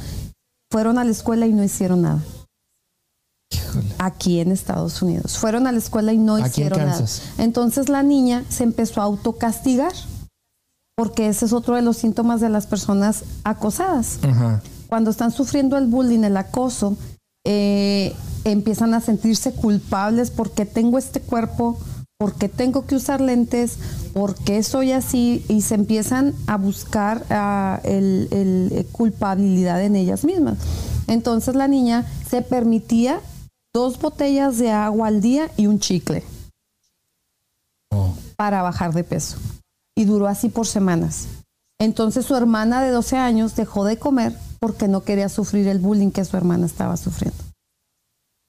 Fueron 0.71 0.99
a 0.99 1.03
la 1.05 1.11
escuela 1.11 1.47
y 1.47 1.53
no 1.53 1.63
hicieron 1.63 2.03
nada. 2.03 2.19
Aquí 3.97 4.39
en 4.39 4.51
Estados 4.51 5.01
Unidos. 5.01 5.37
Fueron 5.37 5.67
a 5.67 5.71
la 5.71 5.77
escuela 5.77 6.13
y 6.13 6.17
no 6.17 6.35
Aquí 6.35 6.43
en 6.43 6.49
hicieron 6.49 6.85
nada. 6.85 7.05
Entonces 7.37 7.89
la 7.89 8.03
niña 8.03 8.43
se 8.49 8.63
empezó 8.63 9.01
a 9.01 9.05
autocastigar, 9.05 9.93
porque 10.95 11.27
ese 11.27 11.45
es 11.45 11.53
otro 11.53 11.75
de 11.75 11.81
los 11.81 11.97
síntomas 11.97 12.41
de 12.41 12.49
las 12.49 12.67
personas 12.67 13.23
acosadas 13.43 14.19
Ajá. 14.23 14.61
cuando 14.87 15.11
están 15.11 15.31
sufriendo 15.31 15.77
el 15.77 15.87
bullying, 15.87 16.23
el 16.23 16.37
acoso, 16.37 16.97
eh, 17.45 18.13
empiezan 18.43 18.93
a 18.93 19.01
sentirse 19.01 19.51
culpables 19.53 20.31
porque 20.31 20.65
tengo 20.65 20.97
este 20.97 21.19
cuerpo, 21.19 21.77
porque 22.17 22.47
tengo 22.47 22.85
que 22.85 22.95
usar 22.95 23.19
lentes, 23.19 23.77
porque 24.13 24.63
soy 24.63 24.93
así, 24.93 25.43
y 25.49 25.61
se 25.61 25.75
empiezan 25.75 26.33
a 26.47 26.57
buscar 26.57 27.25
el, 27.83 28.29
el, 28.31 28.87
culpabilidad 28.91 29.83
en 29.83 29.95
ellas 29.95 30.23
mismas. 30.23 30.57
Entonces 31.07 31.55
la 31.55 31.67
niña 31.67 32.05
se 32.29 32.41
permitía 32.41 33.19
dos 33.75 33.99
botellas 33.99 34.57
de 34.57 34.71
agua 34.71 35.07
al 35.09 35.19
día 35.19 35.51
y 35.57 35.67
un 35.67 35.79
chicle 35.79 36.23
Oh. 37.91 38.13
para 38.37 38.61
bajar 38.61 38.93
de 38.93 39.03
peso. 39.03 39.37
Y 39.97 40.05
duró 40.05 40.27
así 40.27 40.47
por 40.49 40.65
semanas. 40.65 41.27
Entonces 41.79 42.25
su 42.25 42.35
hermana 42.35 42.81
de 42.81 42.91
12 42.91 43.17
años 43.17 43.55
dejó 43.57 43.83
de 43.83 43.97
comer 43.97 44.33
porque 44.59 44.87
no 44.87 45.03
quería 45.03 45.27
sufrir 45.27 45.67
el 45.67 45.79
bullying 45.79 46.11
que 46.11 46.23
su 46.23 46.37
hermana 46.37 46.65
estaba 46.65 46.95
sufriendo. 46.95 47.37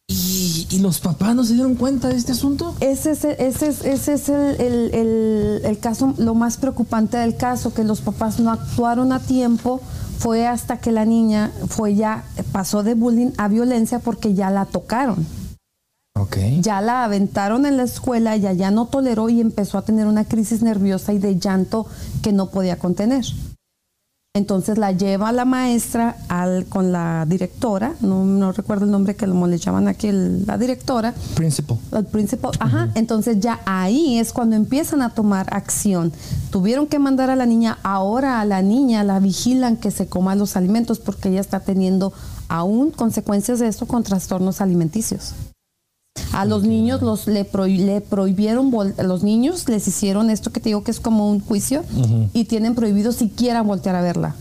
¿Y, 0.08 0.68
y 0.70 0.78
los 0.78 1.00
papás 1.00 1.34
no 1.34 1.42
se 1.42 1.54
dieron 1.54 1.74
cuenta 1.74 2.06
de 2.08 2.14
este 2.16 2.30
asunto? 2.32 2.76
Ese 2.78 3.10
es, 3.10 3.24
ese 3.24 3.66
es, 3.66 3.84
ese 3.84 4.12
es 4.14 4.28
el, 4.28 4.60
el- 4.60 4.94
el- 4.94 5.60
el 5.64 5.78
caso, 5.80 6.14
lo 6.18 6.34
más 6.34 6.56
preocupante 6.56 7.16
del 7.16 7.36
caso, 7.36 7.74
que 7.74 7.82
los 7.82 8.00
papás 8.00 8.38
no 8.38 8.52
actuaron 8.52 9.12
a 9.12 9.18
tiempo. 9.18 9.80
Fue 10.18 10.46
hasta 10.46 10.78
que 10.78 10.92
la 10.92 11.04
niña 11.04 11.52
fue 11.68 11.94
ya, 11.94 12.24
pasó 12.52 12.82
de 12.82 12.94
bullying 12.94 13.32
a 13.36 13.48
violencia 13.48 13.98
porque 13.98 14.34
ya 14.34 14.50
la 14.50 14.64
tocaron. 14.64 15.26
Ya 16.62 16.80
la 16.80 17.04
aventaron 17.04 17.66
en 17.66 17.76
la 17.76 17.82
escuela, 17.82 18.34
ella 18.34 18.52
ya 18.52 18.70
no 18.70 18.86
toleró 18.86 19.28
y 19.28 19.40
empezó 19.40 19.76
a 19.78 19.82
tener 19.82 20.06
una 20.06 20.24
crisis 20.24 20.62
nerviosa 20.62 21.12
y 21.12 21.18
de 21.18 21.38
llanto 21.38 21.86
que 22.22 22.32
no 22.32 22.50
podía 22.50 22.78
contener. 22.78 23.24
Entonces 24.36 24.76
la 24.76 24.92
lleva 24.92 25.32
la 25.32 25.46
maestra 25.46 26.18
al, 26.28 26.66
con 26.66 26.92
la 26.92 27.24
directora, 27.26 27.94
no, 28.02 28.22
no 28.26 28.52
recuerdo 28.52 28.84
el 28.84 28.90
nombre 28.90 29.16
que 29.16 29.26
como 29.26 29.46
le 29.46 29.56
llaman 29.56 29.88
aquí, 29.88 30.08
el- 30.08 30.44
la 30.46 30.58
directora, 30.58 31.14
Principal. 31.34 31.78
el 31.92 32.04
principal, 32.04 32.50
ajá, 32.60 32.90
entonces 32.94 33.40
ya 33.40 33.60
ahí 33.64 34.18
es 34.18 34.34
cuando 34.34 34.54
empiezan 34.54 35.00
a 35.00 35.14
tomar 35.14 35.46
acción. 35.54 36.12
Tuvieron 36.50 36.86
que 36.86 36.98
mandar 36.98 37.30
a 37.30 37.36
la 37.36 37.46
niña, 37.46 37.78
ahora 37.82 38.40
a 38.40 38.44
la 38.44 38.60
niña 38.60 39.02
la 39.04 39.20
vigilan 39.20 39.78
que 39.78 39.90
se 39.90 40.06
coma 40.06 40.34
los 40.34 40.54
alimentos 40.56 40.98
porque 40.98 41.30
ella 41.30 41.40
está 41.40 41.60
teniendo 41.60 42.12
aún 42.48 42.90
consecuencias 42.90 43.58
de 43.58 43.68
esto 43.68 43.86
con 43.86 44.02
trastornos 44.02 44.60
alimenticios. 44.60 45.32
A 46.32 46.44
los 46.44 46.64
niños 46.64 47.02
los 47.02 47.26
le, 47.26 47.50
prohi- 47.50 47.78
le 47.84 48.00
prohibieron, 48.00 48.72
a 48.98 49.02
los 49.02 49.22
niños 49.22 49.68
les 49.68 49.86
hicieron 49.88 50.30
esto 50.30 50.50
que 50.52 50.60
te 50.60 50.68
digo 50.70 50.82
que 50.84 50.90
es 50.90 51.00
como 51.00 51.30
un 51.30 51.40
juicio 51.40 51.82
y 52.32 52.44
tienen 52.44 52.74
prohibido 52.74 53.12
siquiera 53.12 53.62
voltear 53.62 53.94
a 53.96 54.02
verla. 54.02 54.34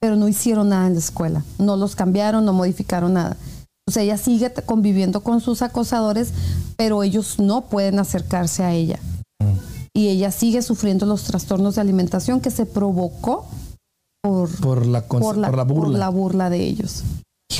Pero 0.00 0.16
no 0.16 0.28
hicieron 0.28 0.68
nada 0.68 0.86
en 0.86 0.92
la 0.94 0.98
escuela, 1.00 1.44
no 1.58 1.76
los 1.76 1.96
cambiaron, 1.96 2.44
no 2.44 2.52
modificaron 2.52 3.14
nada. 3.14 3.36
O 3.88 3.92
sea, 3.92 4.02
ella 4.02 4.18
sigue 4.18 4.52
conviviendo 4.52 5.20
con 5.22 5.40
sus 5.40 5.62
acosadores, 5.62 6.32
pero 6.76 7.02
ellos 7.02 7.38
no 7.38 7.62
pueden 7.66 7.98
acercarse 7.98 8.62
a 8.64 8.72
ella. 8.72 8.98
Y 9.94 10.08
ella 10.08 10.30
sigue 10.30 10.60
sufriendo 10.60 11.06
los 11.06 11.22
trastornos 11.22 11.76
de 11.76 11.80
alimentación 11.80 12.40
que 12.40 12.50
se 12.50 12.66
provocó 12.66 13.46
por, 14.22 14.50
Por 14.60 14.86
la, 14.86 15.06
cons- 15.08 15.20
por 15.20 15.36
la, 15.38 15.48
por 15.48 15.56
la 15.56 15.64
burla. 15.64 15.84
por 15.90 15.98
la 15.98 16.08
burla 16.10 16.50
de 16.50 16.64
ellos. 16.66 17.02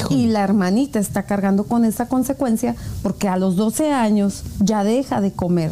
Híjole. 0.01 0.21
Y 0.21 0.27
la 0.29 0.43
hermanita 0.45 0.99
está 0.99 1.25
cargando 1.25 1.65
con 1.65 1.85
esa 1.85 2.09
consecuencia 2.09 2.75
porque 3.03 3.29
a 3.29 3.37
los 3.37 3.57
12 3.57 3.93
años 3.93 4.43
ya 4.61 4.85
deja 4.85 5.21
de 5.21 5.33
comer. 5.33 5.71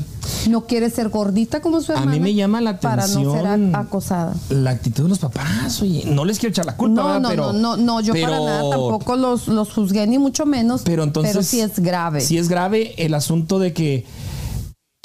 No 0.49 0.67
quiere 0.67 0.91
ser 0.91 1.09
gordita 1.09 1.61
como 1.61 1.81
su 1.81 1.93
A 1.93 1.97
hermana. 1.97 2.13
mí 2.13 2.21
me 2.21 2.35
llama 2.35 2.61
la 2.61 2.81
Para 2.81 3.07
no 3.07 3.09
ser 3.09 3.27
atención 3.47 3.75
a- 3.75 3.79
acosada. 3.81 4.35
La 4.51 4.71
actitud 4.71 5.05
de 5.05 5.09
los 5.11 5.19
papás, 5.19 5.81
oye, 5.83 6.05
no 6.07 6.25
les 6.25 6.39
quiero 6.39 6.51
echar 6.51 6.67
la 6.67 6.77
culpa, 6.77 6.95
No, 7.03 7.07
¿verdad? 7.07 7.21
no, 7.21 7.29
pero, 7.29 7.53
no, 7.53 7.77
no, 7.77 7.77
no, 7.77 8.01
yo 8.01 8.13
para 8.15 8.27
pero- 8.29 8.45
nada 8.45 8.71
tampoco 8.71 9.17
los, 9.17 9.49
los 9.49 9.73
juzgué 9.73 10.07
ni 10.07 10.19
mucho 10.19 10.45
menos. 10.47 10.83
Pero 10.85 11.03
entonces. 11.03 11.47
sí 11.47 11.61
es 11.61 11.79
grave. 11.79 12.21
Sí 12.21 12.39
es 12.39 12.49
grave 12.49 12.95
el 12.99 13.15
asunto 13.15 13.59
de 13.59 13.73
que 13.73 14.05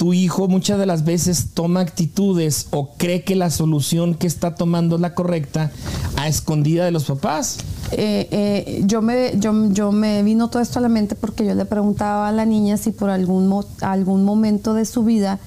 tu 0.00 0.14
hijo 0.14 0.48
muchas 0.48 0.78
de 0.78 0.86
las 0.86 1.04
veces 1.04 1.48
toma 1.52 1.80
actitudes 1.80 2.68
o 2.70 2.94
cree 2.96 3.22
que 3.22 3.36
la 3.36 3.50
solución 3.50 4.14
que 4.14 4.26
está 4.26 4.54
tomando 4.54 4.94
es 4.96 5.02
la 5.02 5.14
correcta 5.14 5.70
a 6.16 6.26
escondida 6.26 6.86
de 6.86 6.90
los 6.90 7.04
papás. 7.04 7.58
Eh, 7.92 8.26
eh, 8.30 8.82
yo, 8.86 9.02
me, 9.02 9.38
yo, 9.38 9.52
yo 9.72 9.92
me 9.92 10.22
vino 10.22 10.48
todo 10.48 10.62
esto 10.62 10.78
a 10.78 10.82
la 10.82 10.88
mente 10.88 11.16
porque 11.16 11.44
yo 11.44 11.54
le 11.54 11.66
preguntaba 11.66 12.30
a 12.30 12.32
la 12.32 12.46
niña 12.46 12.78
si 12.78 12.92
por 12.92 13.10
algún, 13.10 13.46
mo- 13.46 13.66
algún 13.82 14.24
momento 14.24 14.72
de 14.72 14.86
su 14.86 15.04
vida 15.04 15.38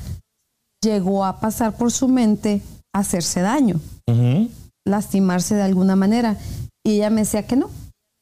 llegó 0.84 1.26
a 1.26 1.40
pasar 1.40 1.76
por 1.76 1.92
su 1.92 2.08
mente 2.08 2.62
hacerse 2.94 3.42
daño, 3.42 3.80
lastimarse 4.86 5.56
de 5.56 5.64
alguna 5.64 5.96
manera. 5.96 6.38
Y 6.86 6.92
ella 6.98 7.10
me 7.10 7.22
decía 7.22 7.48
que 7.48 7.56
no, 7.56 7.72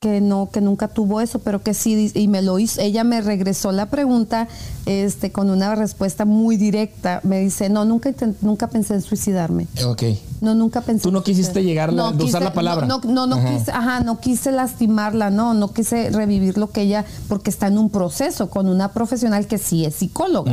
que 0.01 0.19
no, 0.19 0.49
que 0.51 0.61
nunca 0.61 0.87
tuvo 0.87 1.21
eso, 1.21 1.37
pero 1.37 1.61
que 1.61 1.75
sí, 1.75 2.11
y 2.15 2.27
me 2.27 2.41
lo 2.41 2.57
hizo, 2.57 2.81
ella 2.81 3.03
me 3.03 3.21
regresó 3.21 3.71
la 3.71 3.85
pregunta 3.85 4.47
este, 4.87 5.31
con 5.31 5.51
una 5.51 5.75
respuesta 5.75 6.25
muy 6.25 6.57
directa. 6.57 7.19
Me 7.23 7.39
dice, 7.39 7.69
no, 7.69 7.85
nunca, 7.85 8.11
nunca 8.41 8.67
pensé 8.67 8.95
en 8.95 9.03
suicidarme. 9.03 9.67
Ok. 9.85 10.01
No, 10.41 10.55
nunca 10.55 10.81
pensé. 10.81 11.03
Tú 11.03 11.11
no 11.11 11.21
quisiste 11.21 11.63
llegar 11.63 11.91
a 11.91 12.09
usar 12.09 12.41
la 12.41 12.51
palabra. 12.51 12.87
No, 12.87 12.99
no, 13.05 13.27
no, 13.27 13.35
Ajá. 13.35 13.53
quise, 13.55 13.71
ajá, 13.71 13.99
no 13.99 14.19
quise 14.19 14.51
lastimarla, 14.51 15.29
no, 15.29 15.53
no 15.53 15.71
quise 15.71 16.09
revivir 16.09 16.57
lo 16.57 16.71
que 16.71 16.81
ella, 16.81 17.05
porque 17.27 17.51
está 17.51 17.67
en 17.67 17.77
un 17.77 17.91
proceso 17.91 18.49
con 18.49 18.67
una 18.67 18.93
profesional 18.93 19.45
que 19.45 19.59
sí 19.59 19.85
es 19.85 19.93
psicóloga. 19.93 20.51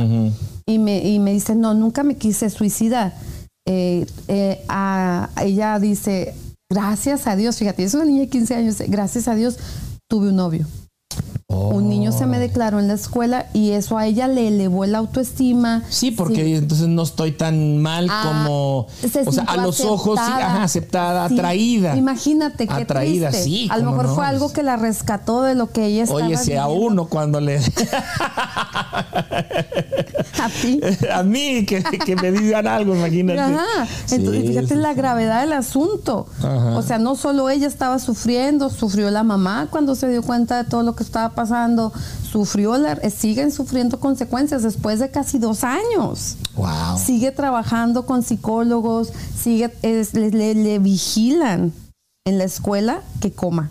Y, 0.67 0.77
me, 0.77 0.99
y 0.99 1.17
me 1.17 1.31
dice, 1.33 1.55
no, 1.55 1.73
nunca 1.73 2.03
me 2.03 2.17
quise 2.17 2.51
suicidar. 2.51 3.15
Eh, 3.67 4.05
eh, 4.27 4.63
a- 4.69 5.29
ella 5.41 5.79
dice, 5.79 6.35
gracias 6.71 7.27
a 7.27 7.35
Dios, 7.35 7.57
fíjate, 7.57 7.83
es 7.83 7.93
una 7.93 8.05
niña 8.05 8.21
de 8.21 8.29
15 8.29 8.55
años, 8.55 8.75
gracias 8.87 9.27
a 9.27 9.35
Dios 9.35 9.57
tuve 10.07 10.29
un 10.29 10.35
novio. 10.35 10.65
Un 11.51 11.89
niño 11.89 12.11
se 12.11 12.27
me 12.27 12.37
declaró 12.37 12.77
en 12.79 12.87
la 12.87 12.93
escuela 12.93 13.47
y 13.53 13.71
eso 13.71 13.97
a 13.97 14.05
ella 14.05 14.27
le 14.27 14.49
elevó 14.49 14.85
la 14.85 14.99
autoestima. 14.99 15.81
Sí, 15.89 16.11
porque 16.11 16.57
entonces 16.57 16.87
no 16.87 17.01
estoy 17.01 17.31
tan 17.31 17.79
mal 17.79 18.07
Ah, 18.07 18.21
como. 18.23 18.85
se 19.01 19.21
O 19.27 19.31
sea, 19.31 19.45
a 19.45 19.57
los 19.57 19.79
ojos, 19.81 20.19
sí, 20.19 20.25
aceptada. 20.25 20.45
ajá, 20.53 20.63
aceptada, 20.63 21.27
Sí. 21.27 21.33
atraída. 21.33 21.97
Imagínate 21.97 22.67
qué 22.67 22.73
Atraída, 22.83 23.29
triste. 23.29 23.43
sí, 23.45 23.67
A 23.71 23.79
lo 23.79 23.89
mejor 23.89 24.05
no, 24.09 24.13
fue 24.15 24.27
algo 24.27 24.53
que 24.53 24.61
la 24.61 24.75
rescató 24.75 25.41
de 25.41 25.55
lo 25.55 25.71
que 25.71 25.85
ella 25.87 26.03
estaba 26.03 26.23
Oye, 26.23 26.37
si 26.37 26.53
a 26.53 26.67
uno 26.67 27.07
cuando 27.07 27.39
le. 27.41 27.59
A 30.41 30.47
ti. 30.49 30.79
a 31.11 31.23
mí, 31.23 31.65
que, 31.65 31.83
que 31.83 32.15
me 32.15 32.31
digan 32.31 32.65
algo, 32.67 32.95
imagínate. 32.95 33.39
Ajá. 33.39 33.87
Entonces, 34.11 34.47
fíjate 34.47 34.75
la 34.75 34.93
gravedad 34.93 35.41
del 35.41 35.53
asunto. 35.53 36.27
Ajá. 36.37 36.77
O 36.77 36.81
sea, 36.81 36.97
no 36.97 37.15
solo 37.15 37.49
ella 37.49 37.67
estaba 37.67 37.99
sufriendo, 37.99 38.69
sufrió 38.69 39.09
la 39.11 39.23
mamá 39.23 39.67
cuando 39.69 39.95
se 39.95 40.07
dio 40.07 40.21
cuenta 40.21 40.63
de 40.63 40.69
todo 40.69 40.83
lo 40.83 40.95
que 40.95 41.03
estaba 41.03 41.29
pasando, 41.29 41.38
sufrió, 42.31 42.77
la, 42.77 42.93
eh, 42.93 43.09
siguen 43.09 43.51
sufriendo 43.51 43.99
consecuencias 43.99 44.63
después 44.63 44.99
de 44.99 45.09
casi 45.11 45.39
dos 45.39 45.63
años. 45.63 46.37
Wow. 46.55 46.97
Sigue 47.03 47.31
trabajando 47.31 48.05
con 48.05 48.23
psicólogos, 48.23 49.11
sigue, 49.37 49.71
es- 49.81 50.13
le, 50.13 50.31
le- 50.31 50.55
le 50.55 50.79
vigilan 50.79 51.71
en 52.25 52.37
la 52.37 52.43
escuela 52.43 53.01
que 53.21 53.31
coma. 53.31 53.69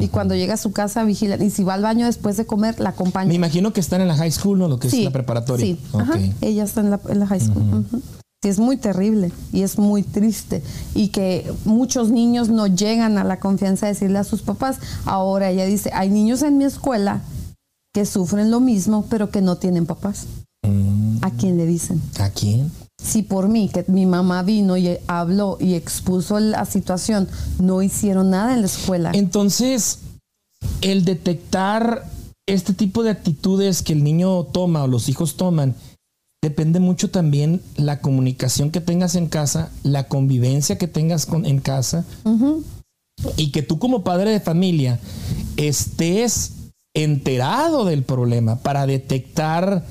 Y 0.00 0.08
cuando 0.08 0.34
llega 0.34 0.54
a 0.54 0.58
su 0.58 0.72
casa 0.72 1.04
vigilan. 1.04 1.40
Y 1.42 1.50
si 1.50 1.62
va 1.64 1.74
al 1.74 1.82
baño 1.82 2.06
después 2.06 2.36
de 2.36 2.44
comer, 2.46 2.78
la 2.80 2.90
acompañan. 2.90 3.28
Me 3.28 3.34
imagino 3.34 3.72
que 3.72 3.80
están 3.80 4.00
en 4.00 4.08
la 4.08 4.16
high 4.16 4.30
school, 4.32 4.58
¿no? 4.58 4.68
Lo 4.68 4.78
que 4.78 4.88
es 4.88 4.94
la 5.04 5.10
preparatoria. 5.10 5.64
Sí, 5.64 5.80
Ok. 5.92 6.00
ajá, 6.02 6.18
ella 6.40 6.64
está 6.64 6.80
en 6.80 6.90
la, 6.90 7.00
en 7.08 7.20
la 7.20 7.26
high 7.26 7.40
school. 7.40 7.62
ujú. 7.90 8.02
Sí, 8.44 8.50
es 8.50 8.58
muy 8.58 8.76
terrible 8.76 9.32
y 9.54 9.62
es 9.62 9.78
muy 9.78 10.02
triste. 10.02 10.62
Y 10.94 11.08
que 11.08 11.50
muchos 11.64 12.10
niños 12.10 12.50
no 12.50 12.66
llegan 12.66 13.16
a 13.16 13.24
la 13.24 13.40
confianza 13.40 13.86
de 13.86 13.94
decirle 13.94 14.18
a 14.18 14.24
sus 14.24 14.42
papás. 14.42 14.80
Ahora 15.06 15.48
ella 15.48 15.64
dice, 15.64 15.90
hay 15.94 16.10
niños 16.10 16.42
en 16.42 16.58
mi 16.58 16.64
escuela 16.64 17.22
que 17.94 18.04
sufren 18.04 18.50
lo 18.50 18.60
mismo, 18.60 19.06
pero 19.08 19.30
que 19.30 19.40
no 19.40 19.56
tienen 19.56 19.86
papás. 19.86 20.26
Mm, 20.62 21.20
¿A 21.22 21.30
quién 21.30 21.56
le 21.56 21.64
dicen? 21.64 22.02
¿A 22.20 22.28
quién? 22.28 22.70
Si 23.02 23.22
por 23.22 23.48
mí, 23.48 23.70
que 23.72 23.86
mi 23.88 24.04
mamá 24.04 24.42
vino 24.42 24.76
y 24.76 24.98
habló 25.06 25.56
y 25.58 25.72
expuso 25.72 26.38
la 26.38 26.66
situación, 26.66 27.26
no 27.58 27.80
hicieron 27.80 28.28
nada 28.28 28.52
en 28.52 28.60
la 28.60 28.66
escuela. 28.66 29.12
Entonces, 29.14 30.00
el 30.82 31.06
detectar 31.06 32.04
este 32.44 32.74
tipo 32.74 33.04
de 33.04 33.08
actitudes 33.08 33.80
que 33.80 33.94
el 33.94 34.04
niño 34.04 34.44
toma 34.44 34.84
o 34.84 34.86
los 34.86 35.08
hijos 35.08 35.36
toman, 35.36 35.74
depende 36.44 36.78
mucho 36.78 37.08
también 37.08 37.62
la 37.74 38.00
comunicación 38.00 38.70
que 38.70 38.82
tengas 38.82 39.14
en 39.14 39.28
casa, 39.28 39.70
la 39.82 40.08
convivencia 40.08 40.76
que 40.76 40.86
tengas 40.86 41.24
con, 41.24 41.46
en 41.46 41.58
casa 41.58 42.04
y 43.38 43.50
que 43.50 43.62
tú 43.62 43.78
como 43.78 44.04
padre 44.04 44.30
de 44.30 44.40
familia 44.40 45.00
estés 45.56 46.52
enterado 46.94 47.84
del 47.84 48.04
problema 48.04 48.56
para 48.56 48.86
detectar 48.86 49.84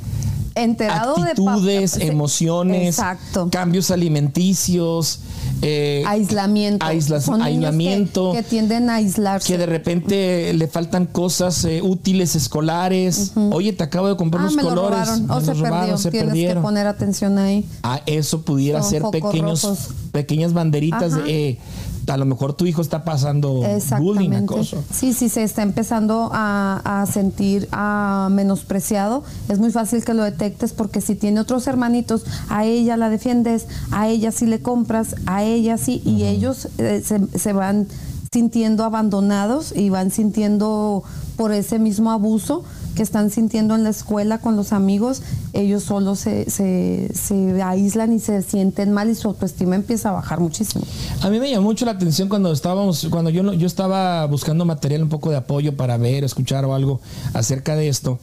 Enterado 0.55 1.15
de 1.15 1.31
actitudes, 1.31 1.91
sí, 1.93 2.03
emociones, 2.03 2.89
Exacto. 2.99 3.49
cambios 3.51 3.89
alimenticios, 3.89 5.19
eh, 5.63 6.03
aislamiento. 6.05 6.85
aisla- 6.85 7.19
Son 7.21 7.39
niños 7.39 7.47
que- 7.49 7.55
aislamiento. 7.55 8.31
Que, 8.33 8.43
tienden 8.43 8.87
a 8.91 8.95
aislarse. 8.97 9.47
que 9.51 9.57
de 9.57 9.65
repente 9.65 10.53
le 10.53 10.67
faltan 10.67 11.07
cosas 11.07 11.65
eh, 11.65 11.81
útiles 11.81 12.35
escolares. 12.35 13.31
Oye, 13.51 13.73
te 13.73 13.83
acabo 13.83 14.07
de 14.07 14.15
comprar 14.15 14.41
ah, 14.43 14.45
unos 14.45 14.55
me 14.55 14.61
lo 14.61 14.69
colores. 14.69 14.99
robaron. 15.07 15.31
O 15.31 15.39
me 15.39 15.45
se 15.45 15.53
robaron, 15.55 15.79
perdió. 15.79 15.97
se 15.97 16.11
Tienes 16.11 16.27
perdieron. 16.29 16.57
que 16.57 16.61
poner 16.67 16.85
atención 16.85 17.37
ahí. 17.39 17.65
Ah, 17.81 18.01
eso 18.05 18.43
pudiera 18.43 18.81
Son 18.83 18.91
ser 18.91 19.03
pequeños, 19.11 19.63
rojos. 19.63 19.87
pequeñas 20.11 20.53
banderitas 20.53 21.13
Ajá. 21.13 21.23
de 21.23 21.49
eh, 21.49 21.59
a 22.07 22.17
lo 22.17 22.25
mejor 22.25 22.53
tu 22.53 22.65
hijo 22.65 22.81
está 22.81 23.03
pasando 23.03 23.61
bullying, 23.99 24.31
acoso. 24.31 24.83
Sí, 24.91 25.13
sí, 25.13 25.29
se 25.29 25.43
está 25.43 25.61
empezando 25.61 26.29
a, 26.33 27.01
a 27.01 27.05
sentir 27.05 27.67
ah, 27.71 28.29
menospreciado. 28.31 29.23
Es 29.49 29.59
muy 29.59 29.71
fácil 29.71 30.03
que 30.03 30.13
lo 30.13 30.23
detectes 30.23 30.73
porque 30.73 31.01
si 31.01 31.15
tiene 31.15 31.39
otros 31.39 31.67
hermanitos, 31.67 32.25
a 32.49 32.65
ella 32.65 32.97
la 32.97 33.09
defiendes, 33.09 33.67
a 33.91 34.07
ella 34.07 34.31
sí 34.31 34.45
le 34.45 34.61
compras, 34.61 35.15
a 35.25 35.43
ella 35.43 35.77
sí, 35.77 36.01
y 36.05 36.23
ellos 36.23 36.67
eh, 36.77 37.01
se, 37.05 37.27
se 37.37 37.53
van 37.53 37.87
sintiendo 38.31 38.83
abandonados 38.83 39.73
y 39.75 39.89
van 39.89 40.11
sintiendo 40.11 41.03
por 41.35 41.51
ese 41.51 41.79
mismo 41.79 42.11
abuso 42.11 42.63
que 42.93 43.03
están 43.03 43.29
sintiendo 43.29 43.75
en 43.75 43.84
la 43.84 43.89
escuela 43.89 44.38
con 44.39 44.56
los 44.56 44.73
amigos, 44.73 45.21
ellos 45.53 45.84
solo 45.84 46.15
se, 46.15 46.49
se, 46.49 47.10
se 47.13 47.62
aíslan 47.62 48.13
y 48.13 48.19
se 48.19 48.41
sienten 48.41 48.91
mal 48.91 49.10
y 49.10 49.15
su 49.15 49.27
autoestima 49.27 49.75
empieza 49.75 50.10
a 50.10 50.12
bajar 50.13 50.39
muchísimo. 50.39 50.86
A 51.21 51.29
mí 51.29 51.39
me 51.39 51.49
llamó 51.49 51.63
mucho 51.63 51.86
la 51.86 51.91
atención 51.91 52.29
cuando 52.29 52.51
estábamos, 52.51 53.08
cuando 53.10 53.29
yo, 53.29 53.53
yo 53.53 53.67
estaba 53.67 54.25
buscando 54.27 54.65
material, 54.65 55.03
un 55.03 55.10
poco 55.10 55.29
de 55.29 55.38
apoyo 55.38 55.75
para 55.75 55.97
ver, 55.97 56.23
escuchar 56.23 56.65
o 56.65 56.73
algo 56.73 57.01
acerca 57.34 57.75
de 57.75 57.88
esto. 57.88 58.19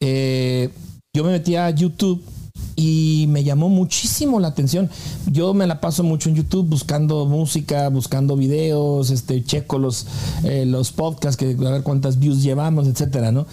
Eh, 0.00 0.70
yo 1.14 1.24
me 1.24 1.30
metí 1.30 1.56
a 1.56 1.70
YouTube 1.70 2.22
y 2.76 3.26
me 3.28 3.44
llamó 3.44 3.68
muchísimo 3.68 4.40
la 4.40 4.48
atención. 4.48 4.90
Yo 5.30 5.54
me 5.54 5.66
la 5.66 5.80
paso 5.80 6.02
mucho 6.02 6.28
en 6.28 6.34
YouTube 6.34 6.68
buscando 6.68 7.26
música, 7.26 7.88
buscando 7.88 8.36
videos, 8.36 9.10
este, 9.10 9.42
checo 9.44 9.78
los, 9.78 10.06
eh, 10.44 10.64
los 10.66 10.92
podcasts, 10.92 11.36
que, 11.36 11.56
a 11.66 11.70
ver 11.70 11.82
cuántas 11.82 12.18
views 12.18 12.42
llevamos, 12.42 12.86
etcétera, 12.86 13.32
¿no? 13.32 13.46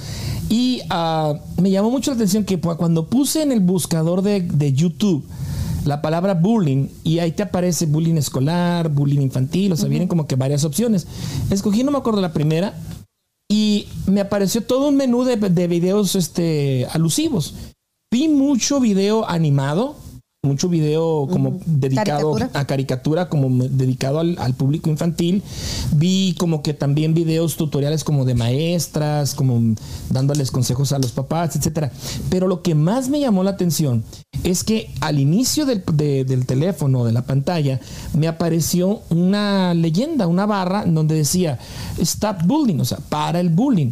Y 0.49 0.81
ah, 0.89 1.35
me 1.61 1.71
llamó 1.71 1.91
mucho 1.91 2.11
la 2.11 2.15
atención 2.15 2.43
que 2.43 2.59
cuando 2.59 3.07
puse 3.07 3.41
en 3.41 3.51
el 3.51 3.59
buscador 3.59 4.21
de, 4.21 4.41
de 4.41 4.73
YouTube 4.73 5.25
la 5.85 6.01
palabra 6.01 6.35
bullying 6.35 6.89
y 7.03 7.19
ahí 7.19 7.31
te 7.31 7.41
aparece 7.41 7.87
bullying 7.87 8.15
escolar, 8.15 8.89
bullying 8.89 9.21
infantil, 9.21 9.71
o 9.71 9.75
sea, 9.75 9.89
vienen 9.89 10.07
como 10.07 10.27
que 10.27 10.35
varias 10.35 10.63
opciones. 10.63 11.07
Escogí, 11.49 11.83
no 11.83 11.91
me 11.91 11.97
acuerdo 11.97 12.21
la 12.21 12.33
primera, 12.33 12.75
y 13.49 13.87
me 14.05 14.21
apareció 14.21 14.61
todo 14.61 14.89
un 14.89 14.95
menú 14.95 15.23
de, 15.23 15.37
de 15.37 15.67
videos 15.67 16.15
este, 16.15 16.87
alusivos. 16.91 17.55
Vi 18.13 18.27
mucho 18.27 18.81
video 18.81 19.25
animado, 19.29 19.95
mucho 20.43 20.67
video 20.67 21.27
como 21.31 21.59
dedicado 21.65 22.33
Caricatura. 22.33 22.59
a 22.59 22.65
caricatura, 22.67 23.29
como 23.29 23.63
dedicado 23.69 24.19
al, 24.19 24.35
al 24.37 24.53
público 24.53 24.89
infantil. 24.89 25.41
Vi 25.95 26.35
como 26.37 26.61
que 26.61 26.73
también 26.73 27.13
videos 27.13 27.55
tutoriales 27.55 28.03
como 28.03 28.25
de 28.25 28.35
maestras, 28.35 29.33
como 29.33 29.75
dándoles 30.09 30.51
consejos 30.51 30.91
a 30.91 30.99
los 30.99 31.13
papás, 31.13 31.55
etcétera. 31.55 31.89
Pero 32.29 32.49
lo 32.49 32.61
que 32.61 32.75
más 32.75 33.07
me 33.07 33.21
llamó 33.21 33.43
la 33.45 33.51
atención 33.51 34.03
es 34.43 34.65
que 34.65 34.89
al 34.99 35.17
inicio 35.17 35.65
del, 35.65 35.81
de- 35.93 36.25
del 36.25 36.45
teléfono, 36.45 37.05
de 37.05 37.13
la 37.13 37.21
pantalla, 37.21 37.79
me 38.13 38.27
apareció 38.27 39.03
una 39.09 39.73
leyenda, 39.73 40.27
una 40.27 40.45
barra 40.45 40.83
donde 40.85 41.15
decía 41.15 41.59
Stop 41.97 42.43
Bullying, 42.45 42.79
o 42.81 42.85
sea, 42.85 42.97
para 42.97 43.39
el 43.39 43.47
bullying. 43.47 43.91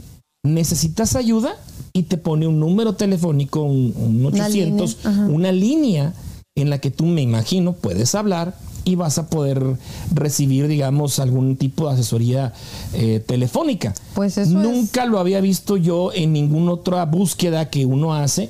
¿Necesitas 0.53 1.15
ayuda? 1.15 1.55
Y 1.93 2.03
te 2.03 2.17
pone 2.17 2.47
un 2.47 2.59
número 2.59 2.93
telefónico, 2.93 3.61
un, 3.61 3.93
un 3.97 4.25
Una 4.25 4.45
800, 4.45 4.97
línea, 5.03 5.11
ajá. 5.11 5.25
una 5.31 5.51
línea 5.51 6.13
en 6.55 6.69
la 6.69 6.79
que 6.79 6.91
tú 6.91 7.05
me 7.05 7.21
imagino 7.21 7.73
puedes 7.73 8.13
hablar 8.15 8.55
y 8.85 8.95
vas 8.95 9.17
a 9.17 9.27
poder 9.29 9.61
recibir, 10.13 10.67
digamos, 10.67 11.19
algún 11.19 11.57
tipo 11.57 11.87
de 11.87 11.93
asesoría 11.93 12.53
eh, 12.93 13.23
telefónica. 13.25 13.93
Pues 14.13 14.37
eso 14.37 14.51
Nunca 14.57 15.05
lo 15.05 15.19
había 15.19 15.41
visto 15.41 15.77
yo 15.77 16.11
en 16.13 16.33
ninguna 16.33 16.73
otra 16.73 17.05
búsqueda 17.05 17.69
que 17.69 17.85
uno 17.85 18.13
hace 18.13 18.49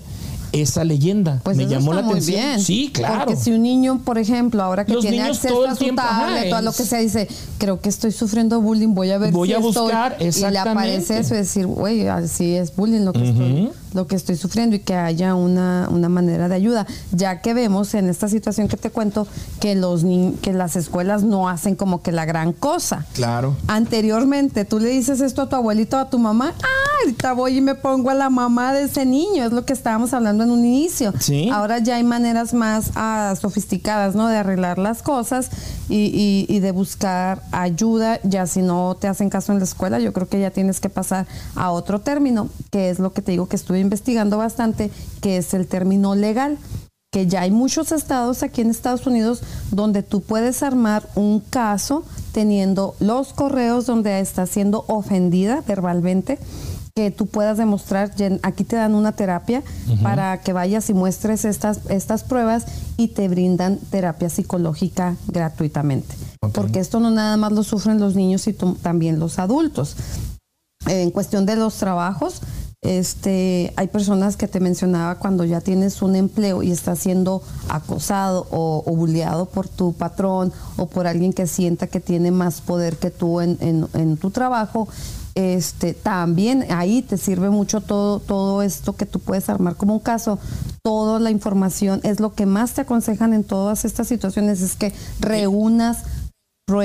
esa 0.52 0.84
leyenda. 0.84 1.40
Pues 1.44 1.58
me 1.58 1.64
eso 1.64 1.72
llamó 1.74 1.92
está 1.92 1.96
la 2.02 2.08
muy 2.08 2.14
atención. 2.20 2.42
bien. 2.42 2.60
Sí, 2.62 2.90
claro. 2.94 3.26
Porque 3.26 3.36
si 3.40 3.52
un 3.52 3.62
niño, 3.64 4.02
por 4.04 4.18
ejemplo, 4.18 4.64
ahora 4.64 4.86
que 4.86 4.94
Los 4.94 5.02
tiene 5.02 5.22
acceso 5.22 5.54
todo 5.54 5.68
a 5.68 5.72
su 5.76 5.78
tiempo, 5.84 6.02
ajá, 6.02 6.22
tablet, 6.28 6.54
a 6.54 6.62
lo 6.62 6.72
es- 6.72 6.78
que 6.78 6.84
sea, 6.86 7.00
dice, 7.00 7.28
creo 7.58 7.80
que 7.82 7.90
estoy 7.90 8.12
sufriendo 8.12 8.60
bullying, 8.62 8.94
voy 8.94 9.12
a 9.12 9.18
ver 9.18 9.32
Voy 9.32 9.50
si 9.50 9.54
a 9.54 9.58
estoy". 9.58 9.72
buscar, 9.74 10.16
Y 10.20 10.24
le 10.24 10.30
exactamente. 10.30 10.70
aparece 10.70 11.20
eso 11.20 11.36
y 11.36 11.38
decir, 11.38 11.68
güey, 11.68 12.08
así 12.08 12.56
es 12.56 12.76
bullying 12.76 13.02
lo 13.06 13.14
que, 13.14 13.30
estoy, 13.30 13.70
lo 13.94 14.08
que 14.08 14.16
estoy 14.16 14.36
sufriendo 14.36 14.76
y 14.76 14.80
que 14.80 14.96
haya 14.96 15.36
una, 15.36 15.88
una 15.92 16.10
manera 16.10 16.48
de 16.48 16.56
ayuda. 16.56 16.86
Ya 17.12 17.42
que 17.42 17.54
vemos 17.54 17.94
en 17.94 18.10
esta 18.10 18.28
situación 18.30 18.68
que 18.68 18.78
te 18.78 18.90
cuento 18.92 19.28
que, 19.60 19.76
los 19.76 20.04
ni- 20.04 20.34
que 20.42 20.54
las 20.54 20.76
escuelas 20.76 21.24
no 21.24 21.50
hacen 21.50 21.76
como 21.76 22.02
que 22.02 22.12
la 22.12 22.26
gran 22.26 22.54
cosa. 22.54 23.06
Claro. 23.14 23.56
Anteriormente, 23.68 24.66
tú 24.66 24.80
le 24.80 24.90
dices 24.90 25.20
esto 25.22 25.42
a 25.42 25.50
tu 25.50 25.56
abuelito 25.56 25.98
o 25.98 26.00
a 26.00 26.10
tu 26.10 26.20
mamá, 26.20 26.54
ahorita 27.02 27.34
voy 27.34 27.58
y 27.58 27.62
me 27.62 27.74
pongo 27.76 28.10
a 28.12 28.14
la 28.14 28.30
mamá 28.30 28.72
de 28.74 28.84
ese 28.84 29.06
niño, 29.06 29.44
es 29.46 29.52
lo 29.52 29.66
que 29.66 29.74
estábamos 29.74 30.14
hablando 30.14 30.44
en 30.44 30.52
un 30.52 30.64
inicio. 30.64 31.12
Sí. 31.20 31.50
Ahora 31.52 31.80
ya 31.80 31.96
hay 31.96 32.04
maneras 32.04 32.54
más 32.54 32.92
ah, 32.96 33.34
sofisticadas, 33.42 34.16
¿no? 34.16 34.28
De 34.28 34.38
arreglar 34.38 34.78
las 34.78 35.02
cosas 35.02 35.50
y, 35.90 35.96
y- 36.14 36.46
y 36.48 36.60
de 36.60 36.72
buscar 36.72 37.42
ayuda, 37.52 38.20
ya 38.24 38.46
si 38.46 38.62
no 38.62 38.96
te 39.00 39.08
hacen 39.08 39.30
caso 39.30 39.52
en 39.52 39.58
la 39.60 39.64
escuela, 39.66 40.00
yo 40.00 40.14
creo 40.14 40.28
que 40.30 40.40
ya 40.40 40.52
tienes 40.52 40.80
que 40.80 40.90
pasar 40.90 41.26
a 41.56 41.72
otro 41.72 42.00
término, 42.02 42.50
que 42.70 42.90
es 42.92 43.00
lo 43.00 43.12
que 43.14 43.22
te 43.22 43.32
digo 43.32 43.48
que 43.48 43.56
estuve 43.56 43.79
investigando 43.80 44.38
bastante, 44.38 44.92
que 45.22 45.38
es 45.38 45.54
el 45.54 45.68
término 45.68 46.16
legal 46.16 46.58
que 47.12 47.26
ya 47.26 47.42
hay 47.42 47.52
muchos 47.52 47.92
estados 47.92 48.44
aquí 48.44 48.62
en 48.62 48.70
Estados 48.70 49.08
Unidos 49.08 49.42
donde 49.72 50.04
tú 50.04 50.22
puedes 50.22 50.62
armar 50.62 51.10
un 51.16 51.40
caso 51.40 52.04
teniendo 52.34 52.96
los 53.00 53.34
correos 53.34 53.88
donde 53.88 54.20
está 54.20 54.46
siendo 54.46 54.86
ofendida 54.88 55.64
verbalmente, 55.68 56.38
que 56.96 57.10
tú 57.10 57.26
puedas 57.26 57.58
demostrar, 57.58 58.12
aquí 58.44 58.64
te 58.64 58.76
dan 58.76 58.94
una 58.94 59.14
terapia 59.14 59.64
para 60.04 60.42
que 60.42 60.54
vayas 60.54 60.90
y 60.90 60.94
muestres 60.94 61.46
estas, 61.46 61.80
estas 61.90 62.24
pruebas 62.24 62.66
y 62.98 63.10
te 63.10 63.28
brindan 63.28 63.78
terapia 63.90 64.30
psicológica 64.30 65.16
gratuitamente. 65.28 66.14
Porque 66.54 66.80
esto 66.80 67.00
no 67.00 67.10
nada 67.10 67.38
más 67.38 67.54
lo 67.54 67.64
sufren 67.64 68.00
los 68.00 68.16
niños, 68.16 68.42
sino 68.42 68.76
también 68.76 69.20
los 69.20 69.40
adultos. 69.40 69.96
En 70.88 71.12
cuestión 71.12 71.46
de 71.46 71.56
los 71.56 71.76
trabajos, 71.76 72.42
este, 72.82 73.74
hay 73.76 73.88
personas 73.88 74.38
que 74.38 74.48
te 74.48 74.60
mencionaba 74.62 75.16
cuando 75.20 75.44
ya 75.44 75.60
tienes 75.60 76.02
un 76.02 76.16
empleo 76.16 76.64
y 76.64 76.72
estás 76.72 77.00
siendo 77.00 77.42
acosado 77.68 78.48
o, 78.52 78.84
o 78.86 78.96
bulleado 78.96 79.46
por 79.48 79.68
tu 79.68 79.94
patrón 79.94 80.54
o 80.78 80.86
por 80.88 81.06
alguien 81.06 81.34
que 81.34 81.46
sienta 81.46 81.88
que 81.88 82.00
tiene 82.00 82.32
más 82.32 82.62
poder 82.62 82.96
que 82.98 83.12
tú 83.12 83.42
en, 83.42 83.58
en- 83.60 83.88
en 83.94 84.16
tu 84.18 84.32
trabajo. 84.32 84.88
Este, 85.36 85.94
también 85.94 86.66
ahí 86.70 87.02
te 87.02 87.18
sirve 87.18 87.50
mucho 87.50 87.80
todo, 87.82 88.20
todo 88.20 88.62
esto 88.62 88.94
que 88.96 89.06
tú 89.06 89.20
puedes 89.20 89.50
armar 89.50 89.76
como 89.76 89.94
un 89.94 90.00
caso. 90.00 90.40
Toda 90.82 91.20
la 91.20 91.32
información 91.32 92.00
es 92.04 92.20
lo 92.20 92.34
que 92.34 92.46
más 92.46 92.74
te 92.74 92.82
aconsejan 92.82 93.34
en 93.34 93.44
todas 93.44 93.86
estas 93.86 94.08
situaciones, 94.08 94.62
es 94.62 94.76
que 94.76 94.94
reúnas 95.20 96.00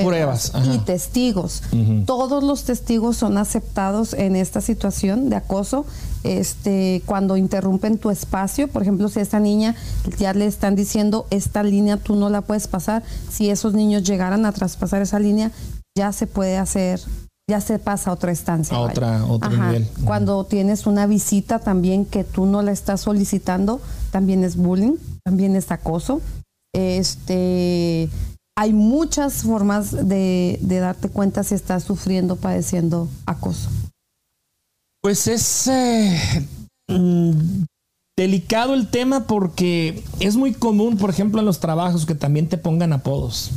pruebas, 0.05 0.53
y 0.75 0.79
testigos. 0.79 1.63
Todos 2.07 2.43
los 2.43 2.65
testigos 2.65 3.17
son 3.17 3.39
aceptados 3.39 4.13
en 4.15 4.37
esta 4.37 4.61
situación 4.61 5.29
de 5.31 5.37
acoso. 5.37 5.85
Este, 6.25 7.03
cuando 7.05 7.37
interrumpen 7.37 7.99
tu 7.99 8.11
espacio, 8.11 8.69
por 8.69 8.81
ejemplo, 8.83 9.09
si 9.11 9.19
a 9.19 9.23
esta 9.23 9.41
niña 9.41 9.75
ya 10.19 10.33
le 10.33 10.47
están 10.47 10.75
diciendo 10.75 11.27
esta 11.31 11.63
línea 11.63 11.99
tú 11.99 12.17
no 12.17 12.31
la 12.31 12.41
puedes 12.41 12.67
pasar, 12.67 13.03
si 13.31 13.51
esos 13.51 13.75
niños 13.75 14.05
llegaran 14.05 14.47
a 14.47 14.53
traspasar 14.53 15.03
esa 15.03 15.19
línea, 15.19 15.51
ya 15.97 16.13
se 16.13 16.27
puede 16.27 16.57
hacer, 16.57 16.99
ya 17.47 17.61
se 17.61 17.79
pasa 17.79 18.09
a 18.09 18.15
otra 18.15 18.33
estancia. 18.33 18.75
A 18.75 18.81
otra- 18.81 19.25
otro 19.27 19.51
nivel. 19.51 19.87
Cuando 20.07 20.45
tienes 20.45 20.87
una 20.87 21.07
visita 21.07 21.59
también 21.59 22.07
que 22.07 22.25
tú 22.25 22.47
no 22.47 22.63
la 22.63 22.73
estás 22.73 23.03
solicitando, 23.03 23.83
también 24.11 24.45
es 24.45 24.57
bullying, 24.57 24.95
también 25.25 25.57
es 25.57 25.71
acoso. 25.71 26.23
Este, 26.75 28.09
hay 28.57 28.73
muchas 28.73 29.43
formas 29.43 30.09
de, 30.09 30.59
darte 30.61 31.09
cuenta 31.09 31.43
si 31.43 31.55
estás 31.55 31.85
sufriendo, 31.85 32.37
padeciendo 32.37 33.09
acoso. 33.27 33.69
Pues 35.03 35.27
es 35.27 35.67
eh, 35.67 36.49
mm, 36.89 37.65
delicado 38.17 38.75
el 38.75 38.89
tema 38.89 39.27
porque 39.27 40.03
es 40.21 40.37
muy 40.37 40.55
común, 40.55 40.97
por 40.97 41.11
ejemplo, 41.11 41.41
en 41.41 41.47
los 41.47 41.61
trabajos 41.61 42.07
que 42.07 42.15
también 42.15 42.49
te 42.49 42.57
pongan 42.57 42.93
apodos. 42.93 43.51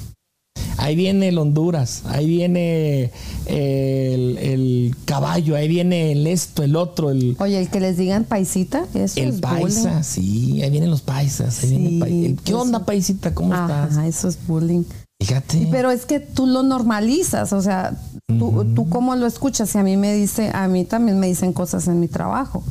Ahí 0.78 0.96
viene 0.96 1.30
el 1.30 1.38
Honduras, 1.40 2.04
ahí 2.06 2.28
viene 2.28 3.12
el, 3.48 4.38
el 4.38 4.96
caballo, 5.06 5.56
ahí 5.56 5.68
viene 5.68 6.12
el 6.12 6.28
esto, 6.28 6.64
el 6.64 6.76
otro, 6.76 7.10
el, 7.10 7.36
Oye, 7.40 7.60
el 7.60 7.70
que 7.70 7.80
les 7.80 7.98
digan 7.98 8.24
paisita, 8.26 8.86
eso 8.94 9.20
el 9.20 9.30
es 9.30 9.42
paisa, 9.42 9.90
bullying. 9.90 10.04
sí, 10.04 10.62
ahí 10.62 10.70
vienen 10.70 10.92
los 10.92 11.02
paisas. 11.02 11.64
ahí 11.64 11.70
viene 11.70 11.86
el 11.88 11.94
Sí, 11.94 12.00
pa- 12.00 12.08
el- 12.08 12.38
¿Qué 12.44 12.52
eso. 12.52 12.62
onda, 12.62 12.86
paisita? 12.86 13.34
¿Cómo 13.34 13.54
estás? 13.54 13.98
Eso 13.98 14.28
es 14.28 14.38
bullying. 14.48 14.84
Fíjate. 15.20 15.68
Pero 15.72 15.90
es 15.90 16.06
que 16.06 16.20
tú 16.20 16.46
lo 16.46 16.62
normalizas, 16.62 17.52
o 17.54 17.62
sea, 17.64 18.00
tú, 18.28 18.64
tú 18.76 18.88
cómo 18.88 19.16
lo 19.16 19.26
escuchas 19.26 19.74
y 19.74 19.80
a 19.80 19.84
mí 19.84 19.98
me 19.98 20.14
dice, 20.14 20.52
a 20.54 20.68
mí 20.68 20.86
también 20.86 21.20
me 21.20 21.26
dicen 21.28 21.54
cosas 21.54 21.88
en 21.88 22.00
mi 22.00 22.08
trabajo. 22.08 22.64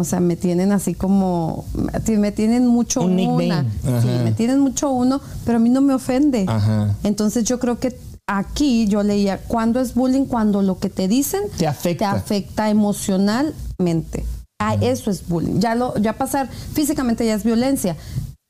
O 0.00 0.04
sea, 0.04 0.20
me 0.20 0.36
tienen 0.36 0.72
así 0.72 0.94
como, 0.94 1.64
me 2.08 2.32
tienen 2.32 2.66
mucho 2.66 3.02
Un 3.02 3.18
una. 3.20 3.62
Sí, 3.82 4.08
me 4.24 4.32
tienen 4.32 4.60
mucho 4.60 4.90
uno, 4.90 5.20
pero 5.44 5.56
a 5.56 5.60
mí 5.60 5.68
no 5.70 5.80
me 5.80 5.94
ofende. 5.94 6.44
Ajá. 6.48 6.94
Entonces 7.04 7.44
yo 7.44 7.58
creo 7.60 7.78
que 7.78 7.96
aquí 8.26 8.86
yo 8.86 9.02
leía, 9.02 9.38
¿cuándo 9.38 9.80
es 9.80 9.94
bullying? 9.94 10.24
Cuando 10.26 10.62
lo 10.62 10.78
que 10.78 10.88
te 10.88 11.08
dicen 11.08 11.42
Te 11.56 11.66
afecta. 11.66 12.10
te 12.12 12.16
afecta 12.18 12.70
emocionalmente. 12.70 14.24
Ah, 14.60 14.74
eso 14.80 15.10
es 15.10 15.26
bullying. 15.26 15.58
Ya 15.60 15.74
lo, 15.74 15.96
ya 15.98 16.14
pasar 16.18 16.48
físicamente 16.74 17.24
ya 17.26 17.34
es 17.34 17.44
violencia. 17.44 17.96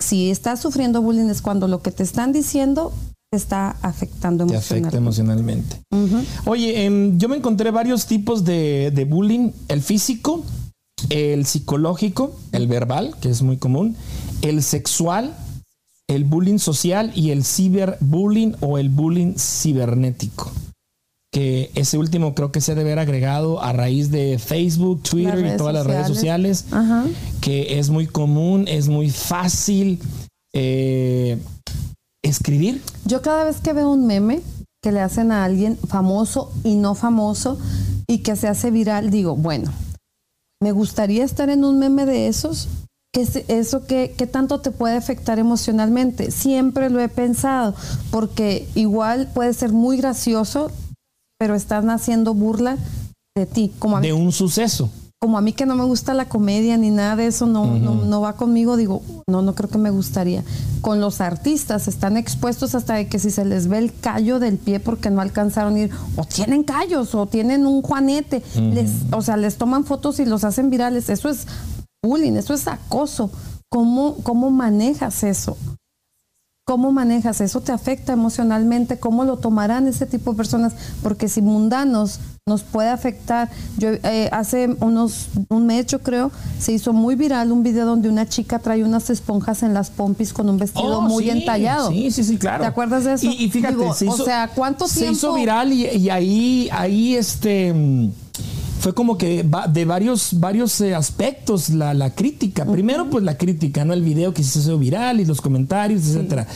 Si 0.02 0.30
estás 0.30 0.60
sufriendo 0.60 1.02
bullying 1.02 1.26
es 1.28 1.40
cuando 1.42 1.68
lo 1.68 1.82
que 1.82 1.92
te 1.92 2.02
están 2.02 2.32
diciendo 2.32 2.92
te 3.30 3.36
está 3.36 3.76
afectando 3.82 4.44
Te 4.46 4.56
afecta 4.56 4.96
emocionalmente. 4.96 5.76
emocionalmente. 5.92 6.26
Oye, 6.46 6.84
em, 6.84 7.16
yo 7.16 7.28
me 7.28 7.36
encontré 7.36 7.70
varios 7.70 8.06
tipos 8.06 8.44
de, 8.44 8.90
de 8.92 9.04
bullying. 9.04 9.52
El 9.68 9.82
físico, 9.82 10.42
el 11.08 11.46
psicológico, 11.46 12.32
el 12.52 12.66
verbal, 12.66 13.14
que 13.20 13.30
es 13.30 13.42
muy 13.42 13.56
común, 13.56 13.96
el 14.42 14.62
sexual, 14.62 15.34
el 16.08 16.24
bullying 16.24 16.58
social 16.58 17.12
y 17.14 17.30
el 17.30 17.44
ciberbullying 17.44 18.56
o 18.60 18.78
el 18.78 18.88
bullying 18.88 19.34
cibernético. 19.36 20.50
Que 21.32 21.70
ese 21.76 21.96
último 21.96 22.34
creo 22.34 22.50
que 22.50 22.60
se 22.60 22.74
debe 22.74 22.90
haber 22.90 22.98
agregado 22.98 23.62
a 23.62 23.72
raíz 23.72 24.10
de 24.10 24.38
Facebook, 24.38 25.02
Twitter 25.02 25.54
y 25.54 25.56
todas 25.56 25.72
las 25.72 25.86
redes 25.86 26.08
sociales, 26.08 26.64
Ajá. 26.72 27.04
que 27.40 27.78
es 27.78 27.90
muy 27.90 28.08
común, 28.08 28.66
es 28.66 28.88
muy 28.88 29.10
fácil 29.10 30.00
eh, 30.52 31.38
escribir. 32.22 32.82
Yo 33.04 33.22
cada 33.22 33.44
vez 33.44 33.60
que 33.60 33.72
veo 33.72 33.90
un 33.90 34.06
meme 34.06 34.42
que 34.82 34.90
le 34.90 35.00
hacen 35.00 35.30
a 35.30 35.44
alguien 35.44 35.78
famoso 35.88 36.52
y 36.64 36.74
no 36.74 36.94
famoso 36.94 37.58
y 38.08 38.18
que 38.18 38.34
se 38.34 38.48
hace 38.48 38.70
viral, 38.70 39.10
digo, 39.10 39.36
bueno, 39.36 39.70
me 40.62 40.73
gustaría 40.73 41.25
estar 41.25 41.49
en 41.51 41.64
un 41.64 41.79
meme 41.79 42.07
de 42.07 42.29
esos. 42.29 42.68
que 43.12 43.23
es- 43.23 43.42
¿Eso 43.49 43.87
qué, 43.88 44.14
qué 44.16 44.29
tanto 44.29 44.61
te 44.61 44.70
puede 44.70 44.94
afectar 44.96 45.40
emocionalmente? 45.40 46.31
Siempre 46.31 46.90
lo 46.90 47.01
he 47.01 47.09
pensado, 47.09 47.75
porque 48.12 48.68
igual 48.77 49.29
puede 49.35 49.53
ser 49.53 49.73
muy 49.73 49.96
gracioso, 49.96 50.70
pero 51.37 51.57
están 51.57 51.90
haciendo 51.90 52.35
burla 52.35 52.79
de 53.37 53.46
ti. 53.46 53.73
Como 53.81 54.01
de 54.01 54.12
un 54.12 54.31
suceso. 54.31 54.90
Como 55.22 55.37
a 55.37 55.42
mí 55.42 55.52
que 55.52 55.66
no 55.66 55.76
me 55.76 55.85
gusta 55.85 56.14
la 56.14 56.30
comedia 56.30 56.78
ni 56.78 56.88
nada 56.88 57.14
de 57.14 57.26
eso, 57.26 57.44
no, 57.44 57.66
no, 57.66 57.94
no 57.94 58.22
va 58.22 58.37
conmigo, 58.37 58.78
digo, 58.78 59.02
no, 59.28 59.42
no 59.42 59.54
creo 59.54 59.68
que 59.68 59.76
me 59.76 59.90
gustaría. 59.90 60.42
Con 60.80 61.02
los 61.02 61.20
artistas 61.20 61.88
están 61.88 62.16
expuestos 62.16 62.74
hasta 62.74 62.94
de 62.94 63.06
que 63.06 63.18
si 63.18 63.30
se 63.30 63.44
les 63.44 63.68
ve 63.68 63.76
el 63.76 63.92
callo 63.92 64.38
del 64.38 64.56
pie 64.56 64.80
porque 64.80 65.11
no 65.11 65.20
alcanzaron 65.20 65.74
a 65.74 65.78
ir, 65.80 65.90
o 66.16 66.24
tienen 66.24 66.64
callos, 66.64 67.14
o 67.14 67.26
tienen 67.26 67.66
un 67.66 67.83
juanete, 67.83 68.42
les, 68.72 68.92
o 69.12 69.20
sea, 69.20 69.37
les 69.37 69.59
toman 69.59 69.85
fotos 69.85 70.20
y 70.20 70.24
los 70.24 70.42
hacen 70.42 70.70
virales. 70.70 71.11
Eso 71.11 71.28
es 71.28 71.46
bullying, 72.02 72.33
eso 72.33 72.54
es 72.54 72.66
acoso. 72.66 73.30
¿Cómo, 73.68 74.16
cómo 74.22 74.50
manejas 74.50 75.22
eso? 75.22 75.59
¿Cómo 76.66 76.92
manejas 76.92 77.42
eso? 77.42 77.61
¿Te 77.61 77.72
afecta 77.72 78.14
emocionalmente? 78.14 78.98
¿Cómo 78.98 79.24
lo 79.24 79.37
tomarán 79.37 79.87
ese 79.87 80.06
tipo 80.06 80.30
de 80.30 80.38
personas? 80.38 80.74
Porque 81.02 81.28
si 81.28 81.42
mundanos 81.42 82.20
nos 82.50 82.62
puede 82.62 82.88
afectar. 82.90 83.48
Yo 83.78 83.88
eh, 84.02 84.28
hace 84.32 84.68
unos 84.80 85.28
un 85.48 85.66
mes 85.66 85.86
yo 85.86 86.00
creo 86.00 86.30
se 86.58 86.72
hizo 86.72 86.92
muy 86.92 87.14
viral 87.14 87.50
un 87.52 87.62
video 87.62 87.86
donde 87.86 88.08
una 88.08 88.28
chica 88.28 88.58
trae 88.58 88.84
unas 88.84 89.08
esponjas 89.08 89.62
en 89.62 89.72
las 89.72 89.88
pompis 89.90 90.32
con 90.32 90.48
un 90.50 90.58
vestido 90.58 90.98
Oh, 90.98 91.00
muy 91.02 91.24
sí, 91.24 91.30
entallado. 91.30 91.90
Sí, 91.90 92.10
sí, 92.10 92.24
sí, 92.24 92.36
claro. 92.36 92.62
¿Te 92.62 92.66
acuerdas 92.68 93.04
de 93.04 93.12
eso? 93.14 93.26
Y, 93.26 93.44
y 93.44 93.50
fíjate, 93.50 93.76
Digo, 93.76 93.94
se 93.94 94.06
hizo, 94.06 94.22
o 94.22 94.24
sea, 94.24 94.48
¿cuánto 94.54 94.86
se 94.88 95.00
tiempo? 95.00 95.16
hizo 95.16 95.34
viral 95.34 95.72
y, 95.72 95.86
y 95.86 96.10
ahí, 96.10 96.68
ahí 96.72 97.14
este 97.14 97.72
fue 98.80 98.94
como 98.94 99.16
que 99.18 99.42
va- 99.42 99.66
de 99.68 99.84
varios, 99.84 100.40
varios 100.40 100.80
eh, 100.80 100.94
aspectos 100.94 101.68
la, 101.68 101.94
la 101.94 102.10
crítica. 102.14 102.64
Primero, 102.64 103.08
pues 103.10 103.22
la 103.22 103.36
crítica, 103.36 103.84
¿no? 103.84 103.92
El 103.92 104.02
video 104.02 104.34
que 104.34 104.42
se 104.42 104.58
hizo 104.58 104.78
viral 104.78 105.20
y 105.20 105.24
los 105.26 105.40
comentarios, 105.40 106.02
etcétera. 106.06 106.46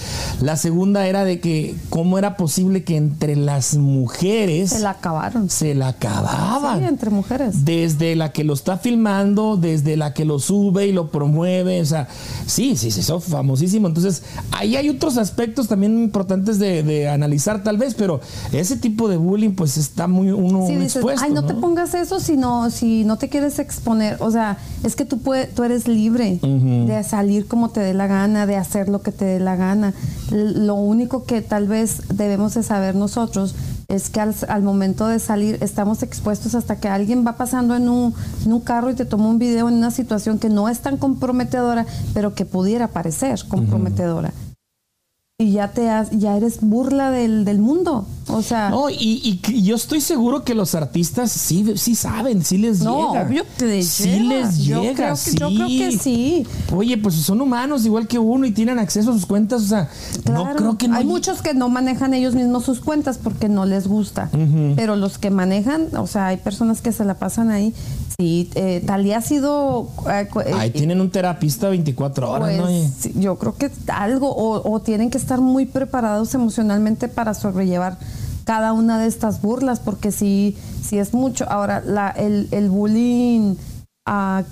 La 0.40 0.56
segunda 0.56 1.06
era 1.06 1.24
de 1.24 1.38
que 1.40 1.74
cómo 1.90 2.18
era 2.18 2.36
posible 2.36 2.82
que 2.82 2.96
entre 2.96 3.36
las 3.36 3.76
mujeres 3.76 4.70
Se 4.70 4.80
la 4.80 4.90
acabaron. 4.90 5.50
se 5.50 5.74
la 5.74 5.88
acababan. 5.88 6.78
Sí, 6.80 6.84
entre 6.86 7.10
mujeres. 7.10 7.64
Desde 7.64 8.16
la 8.16 8.32
que 8.32 8.42
lo 8.42 8.54
está 8.54 8.78
filmando, 8.78 9.56
desde 9.56 9.96
la 9.96 10.14
que 10.14 10.24
lo 10.24 10.38
sube 10.38 10.86
y 10.86 10.92
lo 10.92 11.10
promueve, 11.10 11.80
o 11.80 11.84
sea, 11.84 12.08
sí, 12.46 12.76
sí, 12.76 12.90
se 12.90 13.00
hizo 13.00 13.20
famosísimo. 13.20 13.86
Entonces, 13.88 14.22
ahí 14.50 14.76
hay 14.76 14.88
otros 14.88 15.18
aspectos 15.18 15.68
también 15.68 16.02
importantes 16.02 16.58
de, 16.58 16.82
de 16.82 17.08
analizar 17.08 17.62
tal 17.62 17.76
vez, 17.76 17.94
pero 17.94 18.20
ese 18.52 18.76
tipo 18.76 19.08
de 19.08 19.16
bullying 19.18 19.50
pues 19.50 19.76
está 19.76 20.06
muy 20.06 20.30
uno 20.30 20.66
Sí, 20.66 20.74
dices, 20.76 20.96
expuesto. 20.96 21.24
ay, 21.24 21.32
no, 21.32 21.44
te 21.44 21.54
pongas 21.54 21.92
eso 21.94 22.13
si 22.20 22.36
no, 22.36 22.70
si 22.70 23.04
no 23.04 23.16
te 23.16 23.28
quieres 23.28 23.58
exponer. 23.58 24.16
O 24.20 24.30
sea, 24.30 24.58
es 24.82 24.96
que 24.96 25.04
tú, 25.04 25.18
puedes, 25.18 25.54
tú 25.54 25.62
eres 25.62 25.88
libre 25.88 26.38
de 26.42 27.04
salir 27.04 27.46
como 27.46 27.70
te 27.70 27.80
dé 27.80 27.94
la 27.94 28.06
gana, 28.06 28.46
de 28.46 28.56
hacer 28.56 28.88
lo 28.88 29.02
que 29.02 29.12
te 29.12 29.24
dé 29.24 29.40
la 29.40 29.56
gana. 29.56 29.94
Lo 30.30 30.74
único 30.74 31.24
que 31.24 31.42
tal 31.42 31.66
vez 31.66 32.02
debemos 32.14 32.54
de 32.54 32.62
saber 32.62 32.94
nosotros 32.94 33.54
es 33.88 34.10
que 34.10 34.20
al, 34.20 34.34
al 34.48 34.62
momento 34.62 35.06
de 35.06 35.18
salir 35.18 35.58
estamos 35.60 36.02
expuestos 36.02 36.54
hasta 36.54 36.76
que 36.76 36.88
alguien 36.88 37.26
va 37.26 37.36
pasando 37.36 37.76
en 37.76 37.88
un, 37.88 38.14
en 38.44 38.52
un 38.52 38.60
carro 38.60 38.90
y 38.90 38.94
te 38.94 39.04
toma 39.04 39.28
un 39.28 39.38
video 39.38 39.68
en 39.68 39.74
una 39.74 39.90
situación 39.90 40.38
que 40.38 40.48
no 40.48 40.68
es 40.68 40.80
tan 40.80 40.96
comprometedora, 40.96 41.86
pero 42.12 42.34
que 42.34 42.44
pudiera 42.44 42.88
parecer 42.88 43.40
comprometedora. 43.48 44.32
Y 45.36 45.50
ya 45.50 45.72
te 45.72 45.90
has, 45.90 46.12
ya 46.12 46.36
eres 46.36 46.58
burla 46.60 47.10
del, 47.10 47.44
del 47.44 47.58
mundo. 47.58 48.06
O 48.28 48.40
sea, 48.40 48.70
No, 48.70 48.88
y, 48.88 49.40
y 49.44 49.62
yo 49.64 49.74
estoy 49.74 50.00
seguro 50.00 50.44
que 50.44 50.54
los 50.54 50.76
artistas 50.76 51.32
sí, 51.32 51.72
sí 51.74 51.96
saben, 51.96 52.44
sí 52.44 52.56
les 52.56 52.82
no, 52.82 53.08
llega. 53.12 53.26
obvio 53.26 53.44
que 53.58 53.64
les 53.66 53.88
sí 53.88 54.10
llega. 54.10 54.22
les 54.46 54.58
Yo 54.58 54.82
llega, 54.82 54.94
creo 54.94 55.10
que- 55.10 55.16
sí. 55.16 55.36
yo 55.36 55.48
creo 55.48 55.66
que 55.66 55.98
sí. 55.98 56.46
Oye, 56.72 56.96
pues 56.98 57.16
son 57.16 57.40
humanos 57.40 57.84
igual 57.84 58.06
que 58.06 58.20
uno 58.20 58.46
y 58.46 58.52
tienen 58.52 58.78
acceso 58.78 59.10
a 59.10 59.14
sus 59.14 59.26
cuentas, 59.26 59.62
o 59.62 59.66
sea, 59.66 59.88
no 60.32 60.54
creo 60.54 60.78
que 60.78 60.86
no 60.86 60.98
Hay 60.98 61.04
muchos 61.04 61.42
que 61.42 61.52
no 61.52 61.68
manejan 61.68 62.14
ellos 62.14 62.36
mismos 62.36 62.64
sus 62.64 62.78
cuentas 62.78 63.18
porque 63.18 63.48
no 63.48 63.66
les 63.66 63.88
gusta. 63.88 64.30
Pero 64.76 64.94
los 64.94 65.18
que 65.18 65.30
manejan, 65.30 65.88
o 65.96 66.06
sea, 66.06 66.28
hay 66.28 66.36
personas 66.36 66.80
que 66.80 66.92
se 66.92 67.04
la 67.04 67.14
pasan 67.18 67.50
ahí. 67.50 67.74
Sí, 68.18 68.48
eh, 68.54 68.82
Talía 68.86 69.18
ha 69.18 69.22
sido. 69.22 69.88
eh, 70.08 70.28
eh, 70.46 70.52
Ahí 70.54 70.70
tienen 70.70 71.00
un 71.00 71.10
terapista 71.10 71.68
24 71.68 72.30
horas, 72.30 72.50
pues, 72.60 72.60
¿no? 72.60 72.90
Sí, 72.98 73.12
yo 73.16 73.36
creo 73.38 73.56
que 73.56 73.70
algo, 73.92 74.30
o, 74.30 74.70
o 74.72 74.80
tienen 74.80 75.10
que 75.10 75.18
estar 75.18 75.40
muy 75.40 75.66
preparados 75.66 76.32
emocionalmente 76.34 77.08
para 77.08 77.34
sobrellevar 77.34 77.98
cada 78.44 78.72
una 78.72 78.98
de 79.00 79.08
estas 79.08 79.42
burlas, 79.42 79.80
porque 79.80 80.12
si, 80.12 80.56
si 80.82 80.98
es 80.98 81.12
mucho. 81.12 81.44
Ahora, 81.50 81.82
la, 81.84 82.10
el, 82.10 82.48
el 82.52 82.70
bullying. 82.70 83.56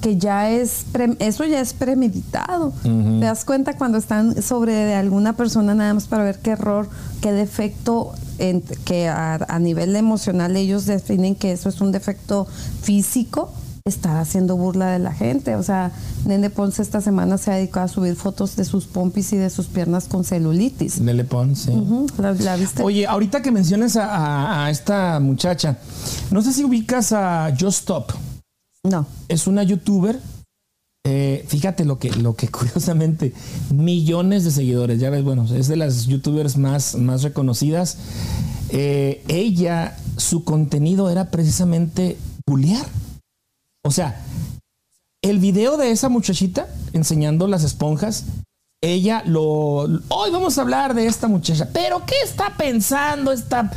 Que 0.00 0.16
ya 0.16 0.48
es, 0.50 0.86
pre- 0.92 1.14
eso 1.18 1.44
ya 1.44 1.60
es 1.60 1.74
premeditado. 1.74 2.72
Te 3.20 3.26
das 3.26 3.44
cuenta 3.44 3.76
cuando 3.76 3.98
están 3.98 4.42
sobre 4.42 4.72
de 4.72 4.94
alguna 4.94 5.34
persona 5.34 5.74
nada 5.74 5.92
más 5.92 6.06
para 6.06 6.24
ver 6.24 6.38
qué 6.38 6.52
error, 6.52 6.88
qué 7.20 7.32
defecto, 7.32 8.12
en- 8.38 8.62
que 8.84 9.08
a, 9.08 9.34
a 9.34 9.58
nivel 9.58 9.94
emocional 9.94 10.56
ellos 10.56 10.86
definen 10.86 11.34
que 11.34 11.52
eso 11.52 11.68
es 11.68 11.82
un 11.82 11.92
defecto 11.92 12.46
físico, 12.82 13.52
estar 13.84 14.16
haciendo 14.16 14.56
burla 14.56 14.86
de 14.92 15.00
la 15.00 15.12
gente. 15.12 15.54
O 15.56 15.62
sea, 15.62 15.90
Nene 16.24 16.48
Ponce 16.48 16.80
esta 16.80 17.02
semana 17.02 17.36
se 17.36 17.50
ha 17.52 17.56
dedicado 17.56 17.84
a 17.84 17.88
subir 17.88 18.16
fotos 18.16 18.56
de 18.56 18.64
sus 18.64 18.86
pompis 18.86 19.34
y 19.34 19.36
de 19.36 19.50
sus 19.50 19.66
piernas 19.66 20.04
con 20.06 20.24
celulitis. 20.24 20.98
¿La, 22.16 22.32
la 22.32 22.56
viste? 22.56 22.82
Oye, 22.82 23.06
ahorita 23.06 23.42
que 23.42 23.50
mencionas 23.52 23.96
a, 23.96 24.06
a- 24.16 24.64
a 24.66 24.70
esta 24.70 25.20
muchacha, 25.20 25.76
no 26.30 26.40
sé 26.40 26.54
si 26.54 26.64
ubicas 26.64 27.12
a 27.12 27.50
Just 27.58 27.80
Stop. 27.80 28.12
No. 28.84 29.06
Es 29.28 29.46
una 29.46 29.62
youtuber. 29.62 30.18
eh, 31.04 31.44
fíjate 31.48 31.84
lo 31.84 31.98
que, 31.98 32.10
lo 32.10 32.34
que 32.34 32.48
curiosamente, 32.50 33.32
millones 33.70 34.44
de 34.44 34.50
seguidores. 34.50 35.00
Ya 35.00 35.10
ves, 35.10 35.24
bueno, 35.24 35.46
es 35.54 35.68
de 35.68 35.76
las 35.76 36.06
youtubers 36.06 36.56
más, 36.56 36.94
más 36.94 37.22
reconocidas. 37.22 37.98
Eh, 38.70 39.22
ella, 39.28 39.96
su 40.16 40.44
contenido 40.44 41.10
era 41.10 41.30
precisamente 41.30 42.16
bullear. 42.46 42.86
O 43.84 43.90
sea, 43.90 44.20
el 45.22 45.38
video 45.38 45.76
de 45.76 45.90
esa 45.90 46.08
muchachita 46.08 46.68
enseñando 46.92 47.46
las 47.46 47.64
esponjas, 47.64 48.24
ella 48.80 49.22
lo. 49.26 49.82
Hoy 50.08 50.30
vamos 50.32 50.58
a 50.58 50.62
hablar 50.62 50.94
de 50.94 51.06
esta 51.06 51.28
muchacha. 51.28 51.68
Pero, 51.72 52.04
¿qué 52.06 52.16
está 52.24 52.56
pensando 52.56 53.30
esta 53.30 53.70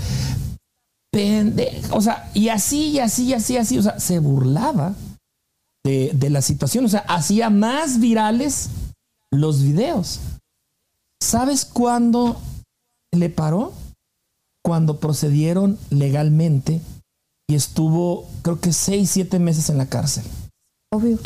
pendeja? 1.15 1.95
O 1.95 2.01
sea, 2.01 2.29
y 2.33 2.49
así, 2.49 2.89
y 2.89 2.99
así, 2.99 3.25
y 3.25 3.33
así, 3.33 3.57
así. 3.57 3.77
O 3.77 3.81
sea, 3.81 3.99
se 3.99 4.19
burlaba 4.19 4.93
de, 5.83 6.11
de 6.13 6.29
la 6.29 6.41
situación. 6.41 6.85
O 6.85 6.89
sea, 6.89 7.05
hacía 7.07 7.49
más 7.49 7.99
virales 7.99 8.69
los 9.31 9.63
videos. 9.63 10.19
¿Sabes 11.21 11.63
cuándo 11.63 12.39
le 13.13 13.29
paró? 13.29 13.71
Cuando 14.61 14.99
procedieron 14.99 15.77
legalmente 15.89 16.81
y 17.47 17.55
estuvo, 17.55 18.27
creo 18.41 18.59
que 18.59 18.73
seis, 18.73 19.11
siete 19.11 19.39
meses 19.39 19.69
en 19.69 19.77
la 19.77 19.87
cárcel. 19.87 20.25
Obvio. 20.91 21.17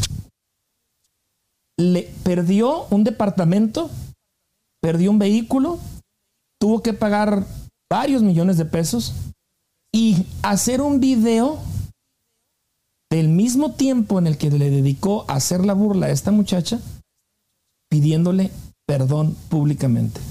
Le 1.78 2.04
perdió 2.24 2.86
un 2.90 3.06
departamento, 3.06 3.90
perdió 4.82 5.10
un 5.10 5.20
vehículo, 5.20 5.80
tuvo 6.60 6.84
que 6.84 6.94
pagar 6.94 7.48
varios 7.90 8.22
millones 8.22 8.58
de 8.58 8.66
pesos 8.66 9.14
y 9.92 10.26
hacer 10.44 10.82
un 10.82 11.00
video 11.00 11.60
del 13.10 13.28
mismo 13.28 13.74
tiempo 13.74 14.20
en 14.20 14.28
el 14.28 14.38
que 14.38 14.52
le 14.52 14.70
dedicó 14.70 15.26
a 15.28 15.36
hacer 15.36 15.66
la 15.66 15.74
burla 15.74 16.08
a 16.08 16.12
esta 16.12 16.32
muchacha, 16.32 16.80
pidiéndole 17.90 18.52
perdón 18.86 19.36
públicamente. 19.50 20.22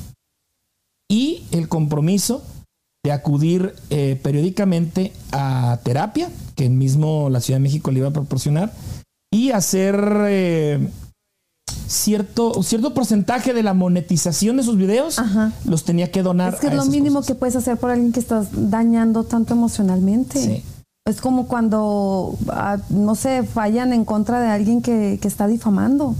Y 1.10 1.44
el 1.52 1.68
compromiso 1.68 2.42
de 3.04 3.12
acudir 3.12 3.74
eh, 3.90 4.18
periódicamente 4.22 5.12
a 5.32 5.80
terapia, 5.82 6.30
que 6.54 6.66
el 6.66 6.72
mismo 6.72 7.30
la 7.30 7.40
Ciudad 7.40 7.58
de 7.58 7.62
México 7.62 7.90
le 7.90 8.00
iba 8.00 8.08
a 8.08 8.12
proporcionar, 8.12 8.72
y 9.32 9.50
hacer 9.50 9.96
eh, 10.26 10.88
cierto, 11.86 12.62
cierto 12.62 12.94
porcentaje 12.94 13.52
de 13.54 13.62
la 13.62 13.74
monetización 13.74 14.56
de 14.56 14.62
sus 14.62 14.76
videos, 14.76 15.18
Ajá. 15.18 15.52
los 15.64 15.84
tenía 15.84 16.10
que 16.10 16.22
donar. 16.22 16.54
Es 16.54 16.60
que 16.60 16.68
es 16.68 16.74
lo 16.74 16.84
mínimo 16.86 17.16
cosas. 17.16 17.26
que 17.26 17.34
puedes 17.34 17.56
hacer 17.56 17.76
por 17.76 17.90
alguien 17.90 18.12
que 18.12 18.20
estás 18.20 18.48
dañando 18.52 19.24
tanto 19.24 19.54
emocionalmente. 19.54 20.40
Sí. 20.40 20.64
Es 21.06 21.20
como 21.20 21.48
cuando, 21.48 22.36
ah, 22.48 22.76
no 22.90 23.14
sé, 23.14 23.42
fallan 23.42 23.92
en 23.92 24.04
contra 24.04 24.40
de 24.40 24.48
alguien 24.48 24.82
que, 24.82 25.18
que 25.20 25.28
está 25.28 25.46
difamando. 25.46 26.14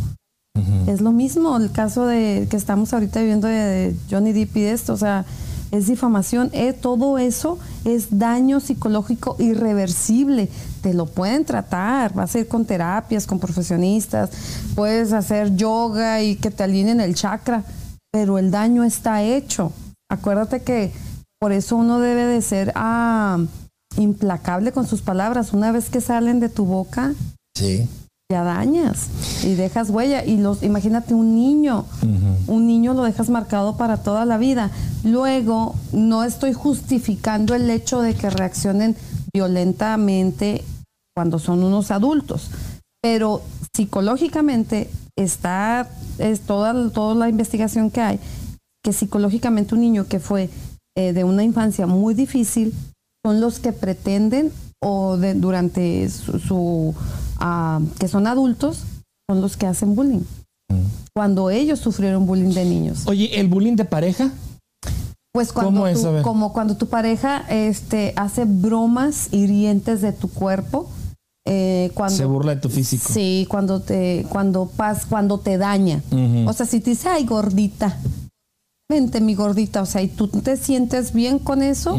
Es 0.89 1.01
lo 1.01 1.13
mismo 1.13 1.57
el 1.57 1.71
caso 1.71 2.07
de 2.07 2.49
que 2.51 2.57
estamos 2.57 2.93
ahorita 2.93 3.21
viviendo 3.21 3.47
de, 3.47 3.55
de 3.55 3.97
Johnny 4.11 4.33
Depp 4.33 4.57
y 4.57 4.65
esto, 4.65 4.95
o 4.95 4.97
sea, 4.97 5.25
es 5.71 5.87
difamación. 5.87 6.51
Eh, 6.53 6.73
todo 6.73 7.19
eso 7.19 7.59
es 7.85 8.19
daño 8.19 8.59
psicológico 8.61 9.37
irreversible. 9.39 10.49
Te 10.83 10.95
lo 10.95 11.07
pueden 11.07 11.45
tratar, 11.45 12.13
vas 12.15 12.35
a 12.35 12.39
ir 12.41 12.49
con 12.49 12.65
terapias, 12.65 13.27
con 13.27 13.39
profesionistas, 13.39 14.31
puedes 14.75 15.13
hacer 15.13 15.57
yoga 15.57 16.23
y 16.23 16.37
que 16.37 16.51
te 16.51 16.63
alineen 16.63 17.01
el 17.01 17.15
chakra, 17.15 17.65
pero 18.13 18.39
el 18.39 18.51
daño 18.51 18.85
está 18.85 19.23
hecho. 19.23 19.73
Acuérdate 20.11 20.63
que 20.63 20.93
por 21.41 21.53
eso 21.53 21.77
uno 21.77 22.01
debe 22.01 22.25
de 22.25 22.41
ser 22.43 22.73
ah, 22.75 23.39
implacable 23.97 24.73
con 24.73 24.87
sus 24.87 25.03
palabras. 25.03 25.53
Una 25.53 25.73
vez 25.73 25.91
que 25.91 26.01
salen 26.01 26.41
de 26.41 26.49
tu 26.49 26.65
boca, 26.65 27.13
Sí. 27.57 27.89
ya 28.31 28.45
dañas 28.45 29.09
y 29.43 29.55
dejas 29.55 29.91
huella. 29.91 30.25
Y 30.25 30.37
los, 30.39 30.63
imagínate 30.63 31.15
un 31.15 31.35
niño, 31.35 31.85
un 32.47 32.67
niño 32.67 32.95
lo 32.95 33.03
dejas 33.03 33.31
marcado 33.31 33.77
para 33.77 33.97
toda 33.99 34.25
la 34.25 34.39
vida. 34.39 34.71
Luego, 35.05 35.75
no 35.93 36.25
estoy 36.25 36.53
justificando 36.53 37.55
el 37.55 37.69
hecho 37.71 38.01
de 38.01 38.15
que 38.15 38.31
reaccionen 38.31 38.97
violentamente 39.39 40.65
cuando 41.15 41.39
son 41.39 41.63
unos 41.63 41.93
adultos, 41.93 42.51
pero 43.01 43.41
psicológicamente 43.73 44.91
está, 45.17 45.89
es 46.19 46.41
toda, 46.41 46.91
toda 46.91 47.15
la 47.15 47.29
investigación 47.29 47.93
que 47.93 48.01
hay, 48.01 48.21
que 48.85 48.93
psicológicamente 48.93 49.77
un 49.77 49.83
niño 49.83 50.09
que 50.09 50.19
fue 50.19 50.51
eh, 50.97 51.13
de 51.13 51.23
una 51.23 51.45
infancia 51.45 51.87
muy 51.87 52.15
difícil 52.15 52.75
son 53.25 53.41
los 53.41 53.61
que 53.61 53.73
pretenden 53.73 54.51
o 54.83 55.17
de, 55.17 55.35
durante 55.35 56.09
su, 56.09 56.41
su, 56.41 56.95
ah, 57.39 57.81
que 58.01 58.09
son 58.09 58.27
adultos 58.27 58.83
son 59.31 59.41
los 59.41 59.57
que 59.57 59.67
hacen 59.67 59.95
bullying. 59.95 60.25
Cuando 61.15 61.51
ellos 61.51 61.79
sufrieron 61.79 62.27
bullying 62.27 62.55
de 62.55 62.65
niños. 62.65 63.07
Oye, 63.07 63.39
¿el 63.39 63.47
bullying 63.47 63.77
de 63.77 63.85
pareja? 63.85 64.33
Pues 65.33 65.53
cuando 65.53 65.83
ver. 65.83 66.23
como 66.23 66.53
cuando 66.53 66.77
tu 66.77 66.89
pareja 66.89 67.45
este 67.49 68.13
hace 68.17 68.45
bromas 68.45 69.29
hirientes 69.33 70.01
de 70.01 70.13
tu 70.13 70.29
cuerpo 70.29 70.89
eh, 71.51 71.91
cuando 71.95 72.15
Se 72.15 72.27
burla 72.27 72.55
de 72.55 72.61
tu 72.61 72.69
físico. 72.69 73.11
Sí, 73.11 73.47
cuando 73.49 73.81
te, 73.81 74.27
cuando 74.29 74.67
pas, 74.67 75.07
cuando 75.07 75.39
te 75.39 75.57
daña. 75.57 76.03
O 76.47 76.53
sea, 76.53 76.67
si 76.67 76.81
te 76.81 76.91
dice, 76.91 77.09
ay, 77.09 77.25
gordita, 77.25 77.97
vente 78.91 79.23
mi 79.23 79.35
gordita, 79.35 79.81
o 79.81 79.87
sea, 79.87 80.03
y 80.03 80.09
tú 80.09 80.29
te 80.29 80.59
sientes 80.59 81.15
bien 81.15 81.39
con 81.39 81.63
eso, 81.63 81.99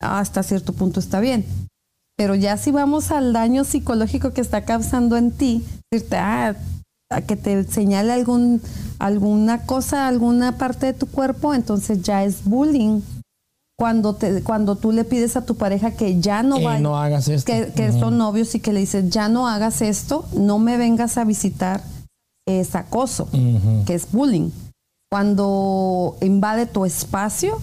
hasta 0.00 0.42
cierto 0.42 0.72
punto 0.72 0.98
está 0.98 1.20
bien. 1.20 1.44
Pero 2.16 2.34
ya 2.34 2.56
si 2.56 2.72
vamos 2.72 3.12
al 3.12 3.32
daño 3.32 3.62
psicológico 3.62 4.32
que 4.32 4.40
está 4.40 4.64
causando 4.64 5.16
en 5.16 5.30
ti, 5.30 5.64
decirte, 5.90 6.16
ah, 6.16 6.56
que 7.20 7.36
te 7.36 7.64
señale 7.64 8.12
algún, 8.12 8.60
alguna 8.98 9.66
cosa, 9.66 10.08
alguna 10.08 10.56
parte 10.56 10.86
de 10.86 10.94
tu 10.94 11.06
cuerpo, 11.06 11.52
entonces 11.54 12.02
ya 12.02 12.24
es 12.24 12.44
bullying. 12.44 13.02
Cuando, 13.78 14.14
te, 14.14 14.42
cuando 14.42 14.76
tú 14.76 14.92
le 14.92 15.04
pides 15.04 15.36
a 15.36 15.44
tu 15.44 15.56
pareja 15.56 15.90
que 15.92 16.20
ya 16.20 16.42
no 16.42 16.58
Que 16.58 16.64
vaya, 16.64 16.80
no 16.80 16.96
hagas 16.96 17.26
esto. 17.28 17.50
que, 17.52 17.72
que 17.74 17.90
son 17.92 18.16
novios 18.16 18.54
y 18.54 18.60
que 18.60 18.72
le 18.72 18.80
dices, 18.80 19.10
ya 19.10 19.28
no 19.28 19.48
hagas 19.48 19.82
esto, 19.82 20.24
no 20.36 20.58
me 20.58 20.76
vengas 20.76 21.18
a 21.18 21.24
visitar, 21.24 21.82
es 22.46 22.74
acoso, 22.74 23.28
que 23.86 23.94
es 23.94 24.10
bullying. 24.12 24.50
Cuando 25.10 26.16
invade 26.20 26.66
tu 26.66 26.84
espacio, 26.84 27.58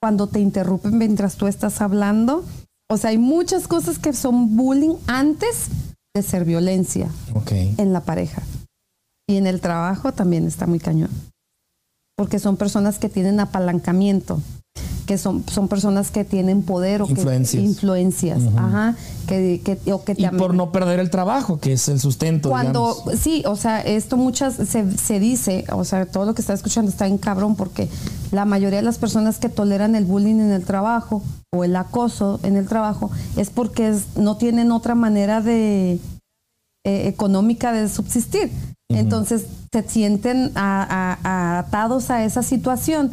cuando 0.00 0.26
te 0.26 0.40
interrumpen 0.40 0.98
mientras 0.98 1.36
tú 1.36 1.46
estás 1.46 1.80
hablando. 1.80 2.44
O 2.88 2.96
sea, 2.96 3.10
hay 3.10 3.18
muchas 3.18 3.66
cosas 3.66 3.98
que 3.98 4.12
son 4.12 4.56
bullying 4.56 4.94
antes 5.06 5.68
de 6.14 6.22
ser 6.22 6.44
violencia 6.44 7.08
en 7.78 7.92
la 7.92 8.00
pareja. 8.00 8.42
Y 9.28 9.36
en 9.36 9.46
el 9.46 9.60
trabajo 9.60 10.12
también 10.12 10.46
está 10.46 10.66
muy 10.66 10.78
cañón. 10.78 11.10
Porque 12.16 12.38
son 12.38 12.56
personas 12.56 12.98
que 12.98 13.08
tienen 13.08 13.40
apalancamiento. 13.40 14.40
que 15.06 15.18
son, 15.18 15.44
son 15.48 15.68
personas 15.68 16.10
que 16.10 16.24
tienen 16.24 16.62
poder 16.62 17.00
o 17.02 17.06
Influencias. 17.08 17.62
que 17.62 17.68
influencias, 17.68 18.42
ajá, 18.56 18.96
que, 19.28 19.60
que, 19.64 19.92
o 19.92 20.02
que 20.02 20.16
te 20.16 20.22
Y 20.22 20.28
por 20.30 20.52
no 20.52 20.72
perder 20.72 20.98
el 20.98 21.10
trabajo, 21.10 21.60
que 21.60 21.74
es 21.74 21.88
el 21.88 22.00
sustento. 22.00 22.48
Cuando, 22.48 22.92
digamos. 22.92 23.20
sí, 23.20 23.44
o 23.46 23.54
sea, 23.54 23.80
esto 23.82 24.16
muchas 24.16 24.54
se, 24.54 24.98
se 24.98 25.20
dice, 25.20 25.64
o 25.72 25.84
sea, 25.84 26.06
todo 26.06 26.24
lo 26.24 26.34
que 26.34 26.40
está 26.42 26.54
escuchando 26.54 26.90
está 26.90 27.06
en 27.06 27.18
cabrón 27.18 27.54
porque 27.54 27.88
la 28.32 28.44
mayoría 28.46 28.80
de 28.80 28.84
las 28.84 28.98
personas 28.98 29.38
que 29.38 29.48
toleran 29.48 29.94
el 29.94 30.06
bullying 30.06 30.40
en 30.40 30.50
el 30.50 30.64
trabajo 30.64 31.22
o 31.54 31.62
el 31.62 31.76
acoso 31.76 32.40
en 32.42 32.56
el 32.56 32.66
trabajo 32.66 33.12
es 33.36 33.50
porque 33.50 33.88
es- 33.90 34.16
no 34.16 34.38
tienen 34.38 34.72
otra 34.72 34.96
manera 34.96 35.40
de 35.40 36.00
eh, 36.84 37.06
económica 37.06 37.72
de 37.72 37.88
subsistir. 37.88 38.50
Entonces 38.90 39.46
se 39.72 39.82
sienten 39.88 40.52
a- 40.54 40.82
a- 40.82 41.18
a- 41.24 41.58
atados 41.60 42.10
a 42.10 42.24
esa 42.24 42.42
situación 42.42 43.10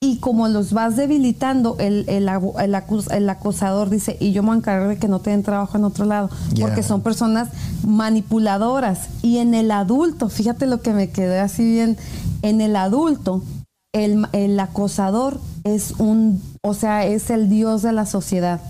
y 0.00 0.18
como 0.18 0.46
los 0.48 0.72
vas 0.72 0.94
debilitando, 0.96 1.76
el, 1.78 2.04
el, 2.08 2.28
abu- 2.28 2.58
el 2.60 2.74
acus- 2.74 3.10
el 3.12 3.28
acosador 3.28 3.90
dice, 3.90 4.16
y 4.20 4.32
yo 4.32 4.42
me 4.42 4.48
voy 4.48 4.56
a 4.56 4.58
encargar 4.58 4.88
de 4.88 4.98
que 4.98 5.08
no 5.08 5.20
te 5.20 5.30
den 5.30 5.42
trabajo 5.42 5.78
en 5.78 5.84
otro 5.84 6.04
lado, 6.04 6.30
porque 6.60 6.82
son 6.82 7.00
personas 7.02 7.48
manipuladoras. 7.84 9.08
Y 9.22 9.38
en 9.38 9.54
el 9.54 9.70
adulto, 9.70 10.28
fíjate 10.28 10.66
lo 10.66 10.80
que 10.80 10.92
me 10.92 11.10
quedé 11.10 11.40
así 11.40 11.64
bien, 11.64 11.96
en 12.42 12.60
el 12.60 12.76
adulto, 12.76 13.42
el, 13.94 14.26
el 14.32 14.60
acosador 14.60 15.40
es 15.64 15.92
un, 15.98 16.40
o 16.62 16.74
sea, 16.74 17.04
es 17.06 17.30
el 17.30 17.48
dios 17.48 17.82
de 17.82 17.92
la 17.92 18.06
sociedad. 18.06 18.60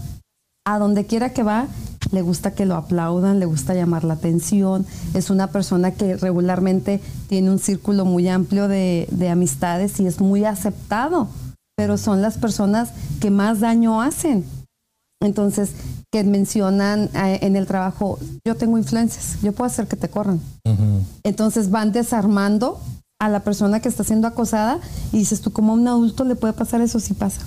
A 0.64 0.78
donde 0.78 1.06
quiera 1.06 1.32
que 1.32 1.42
va, 1.42 1.66
le 2.12 2.22
gusta 2.22 2.52
que 2.52 2.66
lo 2.66 2.76
aplaudan, 2.76 3.40
le 3.40 3.46
gusta 3.46 3.74
llamar 3.74 4.04
la 4.04 4.14
atención. 4.14 4.86
Es 5.14 5.30
una 5.30 5.48
persona 5.48 5.92
que 5.92 6.16
regularmente 6.16 7.00
tiene 7.28 7.50
un 7.50 7.58
círculo 7.58 8.04
muy 8.04 8.28
amplio 8.28 8.68
de, 8.68 9.08
de 9.10 9.28
amistades 9.28 9.98
y 10.00 10.06
es 10.06 10.20
muy 10.20 10.44
aceptado, 10.44 11.28
pero 11.76 11.98
son 11.98 12.22
las 12.22 12.38
personas 12.38 12.90
que 13.20 13.30
más 13.30 13.60
daño 13.60 14.00
hacen. 14.00 14.44
Entonces, 15.22 15.72
que 16.12 16.22
mencionan 16.24 17.10
eh, 17.14 17.40
en 17.42 17.56
el 17.56 17.66
trabajo, 17.66 18.18
yo 18.44 18.54
tengo 18.54 18.78
influencias, 18.78 19.38
yo 19.42 19.52
puedo 19.52 19.66
hacer 19.66 19.86
que 19.86 19.96
te 19.96 20.08
corran. 20.08 20.40
Entonces 21.22 21.70
van 21.70 21.92
desarmando 21.92 22.80
a 23.18 23.28
la 23.28 23.40
persona 23.40 23.80
que 23.80 23.88
está 23.88 24.04
siendo 24.04 24.28
acosada 24.28 24.78
y 25.12 25.18
dices 25.18 25.40
tú, 25.40 25.52
como 25.52 25.72
a 25.72 25.76
un 25.76 25.88
adulto 25.88 26.24
le 26.24 26.36
puede 26.36 26.52
pasar 26.52 26.80
eso? 26.80 27.00
Sí 27.00 27.14
pasa. 27.14 27.40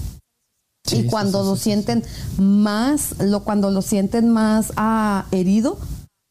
Sí, 0.90 0.98
y 1.00 1.08
cuando 1.08 1.42
sí, 1.44 1.50
lo 1.50 1.56
sí, 1.56 1.64
sienten 1.64 2.04
más, 2.38 3.16
lo, 3.20 3.44
cuando 3.44 3.72
lo 3.72 3.82
sienten 3.82 4.30
más 4.30 4.74
ah, 4.78 5.26
herido, 5.32 5.78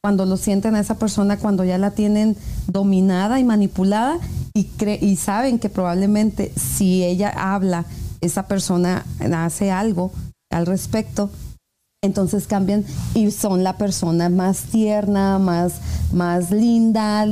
cuando 0.03 0.27
lo 0.27 0.37
sienten 0.37 0.75
a 0.75 0.81
esa 0.81 0.97
persona, 0.99 1.39
cuando 1.39 1.65
ya 1.65 1.77
la 1.79 1.91
tienen 1.91 2.37
dominada 2.67 3.41
y 3.41 3.45
manipulada 3.45 4.19
y, 4.55 4.69
cre- 4.79 4.99
y 5.03 5.17
saben 5.17 5.59
que 5.59 5.69
probablemente 5.69 6.53
si 6.57 7.05
ella 7.05 7.31
habla, 7.31 7.85
esa 8.21 8.47
persona 8.47 9.05
hace 9.37 9.71
algo 9.71 10.13
al 10.51 10.67
respecto, 10.67 11.31
entonces 12.03 12.47
cambian 12.47 12.85
y 13.15 13.33
son 13.33 13.65
la 13.65 13.77
persona 13.77 14.29
más 14.29 14.59
tierna, 14.71 15.41
más, 15.41 15.73
más 16.13 16.53
linda, 16.53 17.27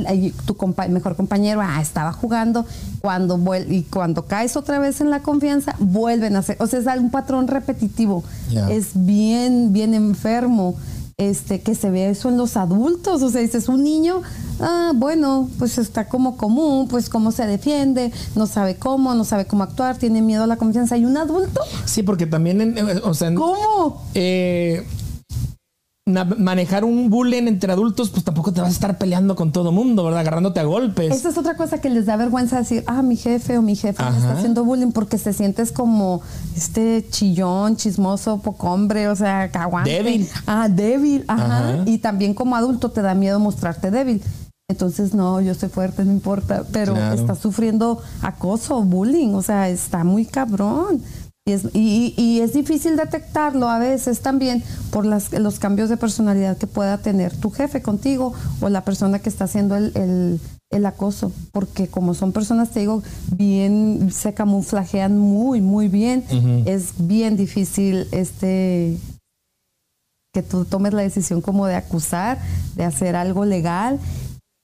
tu 0.45 0.55
compa- 0.57 0.89
mejor 0.89 1.15
compañero, 1.15 1.61
ah, 1.63 1.79
estaba 1.81 2.11
jugando, 2.11 2.65
cuando 2.99 3.39
y 3.69 3.83
cuando 3.83 4.25
caes 4.25 4.57
otra 4.57 4.77
vez 4.79 4.99
en 4.99 5.09
la 5.09 5.21
confianza, 5.21 5.73
vuelven 5.79 6.35
a 6.35 6.39
hacer, 6.39 6.57
o 6.59 6.67
sea, 6.67 6.79
es 6.79 6.99
un 6.99 7.11
patrón 7.11 7.47
repetitivo, 7.47 8.25
es 8.69 8.89
bien, 8.93 9.71
bien 9.71 9.93
enfermo. 9.93 10.75
Este, 11.21 11.61
que 11.61 11.73
se 11.73 11.89
ve 11.89 12.11
eso 12.11 12.29
en 12.29 12.37
los 12.37 12.57
adultos, 12.57 13.23
o 13.23 13.29
sea, 13.31 13.41
dices, 13.41 13.69
un 13.69 13.83
niño, 13.83 14.21
ah, 14.59 14.91
bueno, 14.95 15.49
pues 15.57 15.79
está 15.79 16.07
como 16.07 16.37
común, 16.37 16.87
pues 16.87 17.09
cómo 17.09 17.31
se 17.31 17.47
defiende, 17.47 18.11
no 18.35 18.45
sabe 18.45 18.75
cómo, 18.75 19.15
no 19.15 19.23
sabe 19.23 19.45
cómo 19.47 19.63
actuar, 19.63 19.97
tiene 19.97 20.21
miedo 20.21 20.43
a 20.43 20.47
la 20.47 20.57
confianza. 20.57 20.95
¿Y 20.95 21.05
un 21.05 21.17
adulto? 21.17 21.59
Sí, 21.85 22.03
porque 22.03 22.27
también, 22.27 22.61
en- 22.61 22.77
eh, 22.77 23.01
o 23.03 23.15
sea, 23.15 23.29
en- 23.29 23.35
¿Cómo? 23.35 24.03
eh, 24.13 24.85
manejar 26.07 26.85
un 26.85 27.09
bullying 27.09 27.47
entre 27.47 27.71
adultos, 27.73 28.09
pues 28.09 28.23
tampoco 28.23 28.53
te 28.53 28.61
vas 28.61 28.69
a 28.69 28.73
estar 28.73 28.97
peleando 28.97 29.35
con 29.35 29.51
todo 29.51 29.71
mundo, 29.71 30.03
¿verdad? 30.05 30.21
Agarrándote 30.21 30.59
a 30.59 30.63
golpes. 30.63 31.13
Esa 31.13 31.29
es 31.29 31.37
otra 31.37 31.55
cosa 31.57 31.79
que 31.81 31.89
les 31.89 32.05
da 32.05 32.15
vergüenza 32.15 32.57
decir, 32.57 32.83
ah, 32.87 33.01
mi 33.01 33.17
jefe 33.17 33.57
o 33.57 33.61
mi 33.61 33.75
jefe 33.75 34.01
me 34.01 34.17
está 34.17 34.31
haciendo 34.33 34.63
bullying 34.63 34.91
porque 34.91 35.17
se 35.17 35.33
sientes 35.33 35.71
como 35.71 36.21
este 36.55 37.05
chillón, 37.09 37.75
chismoso, 37.75 38.39
poco 38.39 38.71
hombre, 38.71 39.09
o 39.09 39.15
sea, 39.15 39.51
caguante. 39.51 39.91
Débil. 39.91 40.27
Ah, 40.47 40.69
débil, 40.69 41.25
ajá. 41.27 41.45
Ajá. 41.73 41.83
Y 41.85 41.97
también 41.99 42.33
como 42.33 42.55
adulto 42.55 42.89
te 42.89 43.01
da 43.01 43.13
miedo 43.13 43.39
mostrarte 43.39 43.91
débil. 43.91 44.21
Entonces, 44.69 45.13
no, 45.13 45.39
yo 45.39 45.53
soy 45.53 45.69
fuerte, 45.69 46.03
no 46.03 46.11
importa, 46.11 46.63
pero 46.73 46.93
Claro. 46.93 47.15
estás 47.15 47.39
sufriendo 47.39 48.01
acoso, 48.21 48.81
bullying, 48.83 49.33
o 49.33 49.41
sea, 49.41 49.69
está 49.69 50.03
muy 50.03 50.25
cabrón. 50.25 51.01
Y 51.47 51.53
es, 51.53 51.63
y- 51.73 52.13
y 52.17 52.41
es 52.41 52.51
difícil 52.53 52.97
detectarlo 52.97 53.69
a 53.69 53.79
veces 53.79 54.19
también 54.19 54.61
por 54.91 55.05
las, 55.05 55.31
los 55.31 55.59
cambios 55.59 55.87
de 55.87 55.95
personalidad 55.95 56.57
que 56.57 56.67
pueda 56.67 56.97
tener 56.97 57.35
tu 57.35 57.49
jefe 57.51 57.81
contigo 57.81 58.33
o 58.59 58.67
la 58.67 58.83
persona 58.83 59.19
que 59.19 59.29
está 59.29 59.45
haciendo 59.45 59.77
el, 59.77 59.91
el- 59.95 60.39
el 60.69 60.85
acoso. 60.85 61.31
Porque 61.53 61.87
como 61.87 62.13
son 62.13 62.33
personas, 62.33 62.71
te 62.71 62.81
digo, 62.81 63.01
bien, 63.31 64.09
se 64.11 64.33
camuflajean 64.33 65.17
muy, 65.17 65.61
muy 65.61 65.87
bien, 65.87 66.25
es 66.67 66.91
bien 67.07 67.37
difícil 67.37 68.07
este 68.11 68.97
que 70.33 70.43
tú 70.43 70.65
tomes 70.65 70.93
la 70.93 71.01
decisión 71.01 71.41
como 71.41 71.65
de 71.65 71.75
acusar, 71.75 72.39
de 72.75 72.83
hacer 72.83 73.15
algo 73.15 73.45
legal, 73.45 73.99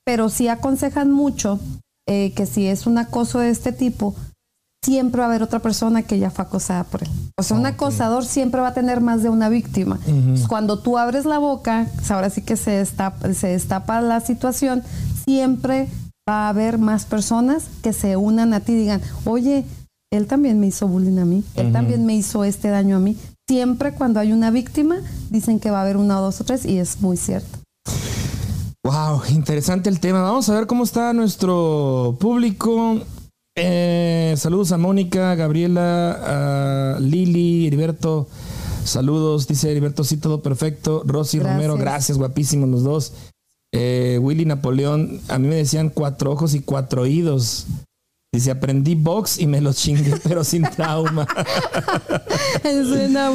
pero 0.04 0.28
sí 0.28 0.48
aconsejan 0.48 1.10
mucho 1.10 1.58
eh, 2.06 2.32
que 2.34 2.44
si 2.44 2.66
es 2.66 2.86
un 2.86 2.98
acoso 2.98 3.38
de 3.38 3.48
este 3.48 3.72
tipo, 3.72 4.14
siempre 4.84 5.20
va 5.20 5.26
a 5.26 5.28
haber 5.30 5.42
otra 5.42 5.60
persona 5.60 6.02
que 6.02 6.18
ya 6.18 6.30
fue 6.30 6.44
acosada 6.44 6.84
por 6.84 7.02
él. 7.02 7.08
O 7.38 7.42
sea, 7.42 7.56
un 7.56 7.64
acosador 7.64 8.24
siempre 8.24 8.60
va 8.60 8.68
a 8.68 8.74
tener 8.74 9.00
más 9.00 9.22
de 9.22 9.30
una 9.30 9.48
víctima. 9.48 9.98
Entonces, 10.06 10.46
Cuando 10.46 10.78
tú 10.78 10.98
abres 10.98 11.24
la 11.24 11.38
boca, 11.38 11.86
pues 11.94 12.10
ahora 12.10 12.28
sí 12.30 12.42
que 12.42 12.56
se 12.56 12.72
destapa, 12.72 13.32
se 13.32 13.48
destapa 13.48 14.00
la 14.02 14.20
situación, 14.20 14.82
siempre 15.24 15.88
va 16.28 16.46
a 16.46 16.48
haber 16.50 16.78
más 16.78 17.06
personas 17.06 17.64
que 17.82 17.92
se 17.92 18.16
unan 18.16 18.52
a 18.52 18.60
ti 18.60 18.72
y 18.72 18.76
digan, 18.76 19.00
oye, 19.24 19.64
él 20.12 20.26
también 20.26 20.60
me 20.60 20.66
hizo 20.66 20.86
bullying 20.86 21.18
a 21.18 21.24
mí, 21.24 21.44
él 21.54 21.72
también 21.72 22.04
me 22.06 22.14
hizo 22.14 22.44
este 22.44 22.68
daño 22.68 22.96
a 22.96 23.00
mí. 23.00 23.16
Siempre 23.48 23.92
cuando 23.92 24.20
hay 24.20 24.32
una 24.32 24.50
víctima, 24.50 24.96
dicen 25.30 25.60
que 25.60 25.70
va 25.70 25.78
a 25.78 25.82
haber 25.82 25.96
una 25.96 26.20
o 26.20 26.22
dos 26.22 26.40
o 26.40 26.44
tres 26.44 26.64
y 26.64 26.78
es 26.78 27.00
muy 27.00 27.16
cierto. 27.16 27.58
Wow, 28.84 29.22
interesante 29.30 29.88
el 29.88 29.98
tema. 29.98 30.22
Vamos 30.22 30.48
a 30.50 30.54
ver 30.54 30.66
cómo 30.66 30.84
está 30.84 31.12
nuestro 31.14 32.16
público. 32.20 33.00
Eh, 33.56 34.34
saludos 34.36 34.72
a 34.72 34.78
Mónica, 34.78 35.34
Gabriela, 35.36 36.94
a 36.96 37.00
Lili, 37.00 37.66
Heriberto. 37.66 38.26
Saludos, 38.84 39.46
dice 39.46 39.70
Heriberto, 39.70 40.04
sí, 40.04 40.16
todo 40.16 40.42
perfecto. 40.42 41.02
Rosy 41.06 41.38
Gracias. 41.38 41.56
Romero, 41.56 41.76
gracias, 41.76 42.18
guapísimos 42.18 42.68
los 42.68 42.82
dos. 42.82 43.12
Eh, 43.72 44.18
Willy 44.20 44.44
Napoleón, 44.44 45.20
a 45.28 45.38
mí 45.38 45.48
me 45.48 45.56
decían 45.56 45.90
cuatro 45.90 46.32
ojos 46.32 46.54
y 46.54 46.60
cuatro 46.60 47.02
oídos. 47.02 47.66
Dice, 48.32 48.50
aprendí 48.50 48.96
box 48.96 49.38
y 49.38 49.46
me 49.46 49.60
los 49.60 49.76
chingué, 49.76 50.14
pero 50.24 50.42
sin 50.42 50.62
trauma. 50.62 51.26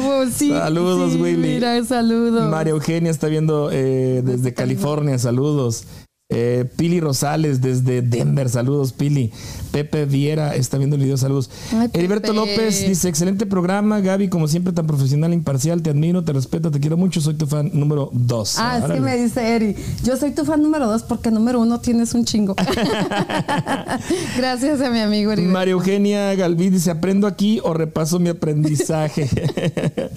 Voz, 0.02 0.34
sí, 0.34 0.50
Saludos, 0.50 1.12
sí, 1.12 1.20
Willy. 1.20 1.54
Mira, 1.54 1.82
saludos. 1.84 2.50
María 2.50 2.72
Eugenia 2.72 3.10
está 3.10 3.28
viendo 3.28 3.70
eh, 3.72 4.22
desde 4.22 4.52
California, 4.52 5.18
saludos. 5.18 5.84
Eh, 6.32 6.64
Pili 6.76 7.00
Rosales 7.00 7.60
desde 7.60 8.02
Denver, 8.02 8.48
saludos 8.48 8.92
Pili. 8.92 9.32
Pepe 9.70 10.04
Viera 10.04 10.54
está 10.54 10.78
viendo 10.78 10.96
el 10.96 11.02
video, 11.02 11.16
saludos. 11.16 11.50
Ay. 11.72 11.88
Heriberto 11.92 12.32
López 12.32 12.86
dice, 12.86 13.08
excelente 13.08 13.46
programa, 13.46 14.00
Gaby, 14.00 14.28
como 14.28 14.48
siempre 14.48 14.72
tan 14.72 14.86
profesional, 14.86 15.32
imparcial, 15.32 15.82
te 15.82 15.90
admiro, 15.90 16.24
te 16.24 16.32
respeto, 16.32 16.70
te 16.70 16.80
quiero 16.80 16.96
mucho, 16.96 17.20
soy 17.20 17.34
tu 17.34 17.46
fan 17.46 17.70
número 17.72 18.10
dos. 18.12 18.56
Ah, 18.58 18.78
es 18.78 18.92
que 18.92 19.00
me 19.00 19.16
dice 19.16 19.54
Eri, 19.54 19.76
yo 20.02 20.16
soy 20.16 20.32
tu 20.32 20.44
fan 20.44 20.62
número 20.62 20.86
dos 20.86 21.02
porque 21.02 21.30
número 21.30 21.60
uno 21.60 21.80
tienes 21.80 22.14
un 22.14 22.24
chingo. 22.24 22.54
Gracias 24.36 24.80
a 24.80 24.90
mi 24.90 25.00
amigo 25.00 25.32
Heriberto. 25.32 25.52
María 25.52 25.72
Eugenia 25.72 26.34
Galví 26.34 26.70
dice, 26.70 26.90
¿aprendo 26.90 27.26
aquí 27.26 27.60
o 27.62 27.74
repaso 27.74 28.18
mi 28.18 28.30
aprendizaje? 28.30 29.28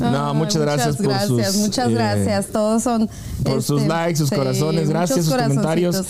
no, 0.00 0.30
Ay, 0.30 0.36
muchas 0.36 0.62
gracias, 0.62 0.96
por 0.96 1.06
gracias, 1.06 1.52
sus... 1.52 1.56
muchas 1.62 1.88
eh, 1.88 1.94
gracias. 1.94 2.46
Todos 2.46 2.82
son 2.82 3.08
por 3.42 3.62
sus 3.62 3.82
este, 3.82 3.88
likes, 3.88 4.16
sus 4.16 4.28
sí, 4.30 4.36
corazones, 4.36 4.88
gracias, 4.88 5.24
sus 5.26 5.34
comentarios. 5.34 6.02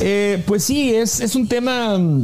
Eh, 0.00 0.42
pues 0.46 0.64
sí, 0.64 0.94
es, 0.94 1.20
es 1.20 1.34
un 1.34 1.48
tema 1.48 1.98
mm, 1.98 2.23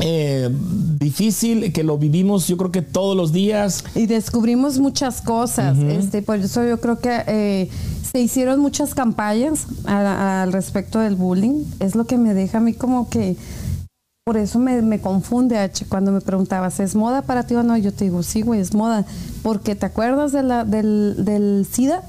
eh, 0.00 0.50
difícil 0.98 1.72
que 1.72 1.82
lo 1.82 1.96
vivimos 1.96 2.46
yo 2.46 2.56
creo 2.56 2.70
que 2.70 2.82
todos 2.82 3.16
los 3.16 3.32
días. 3.32 3.84
Y 3.94 4.06
descubrimos 4.06 4.78
muchas 4.78 5.22
cosas. 5.22 5.78
este, 5.78 6.22
por 6.22 6.38
eso 6.38 6.64
yo 6.64 6.80
creo 6.80 6.98
que 6.98 7.22
eh, 7.26 7.70
se 8.10 8.20
hicieron 8.20 8.60
muchas 8.60 8.94
campañas 8.94 9.66
al 9.84 10.52
respecto 10.52 10.98
del 10.98 11.16
bullying. 11.16 11.64
Es 11.80 11.94
lo 11.94 12.04
que 12.04 12.18
me 12.18 12.34
deja 12.34 12.58
a 12.58 12.60
mí 12.60 12.74
como 12.74 13.08
que. 13.08 13.36
Por 14.24 14.36
eso 14.36 14.58
me, 14.58 14.82
me 14.82 15.00
confunde, 15.00 15.56
H, 15.56 15.86
cuando 15.88 16.10
me 16.10 16.20
preguntabas, 16.20 16.80
¿es 16.80 16.96
moda 16.96 17.22
para 17.22 17.44
ti 17.44 17.54
o 17.54 17.62
no? 17.62 17.76
Yo 17.76 17.92
te 17.92 18.06
digo, 18.06 18.24
sí, 18.24 18.42
güey, 18.42 18.58
es 18.60 18.74
moda. 18.74 19.06
Porque 19.44 19.76
te 19.76 19.86
acuerdas 19.86 20.32
de 20.32 20.42
la, 20.42 20.64
del, 20.64 21.14
del 21.24 21.64
SIDA? 21.70 22.02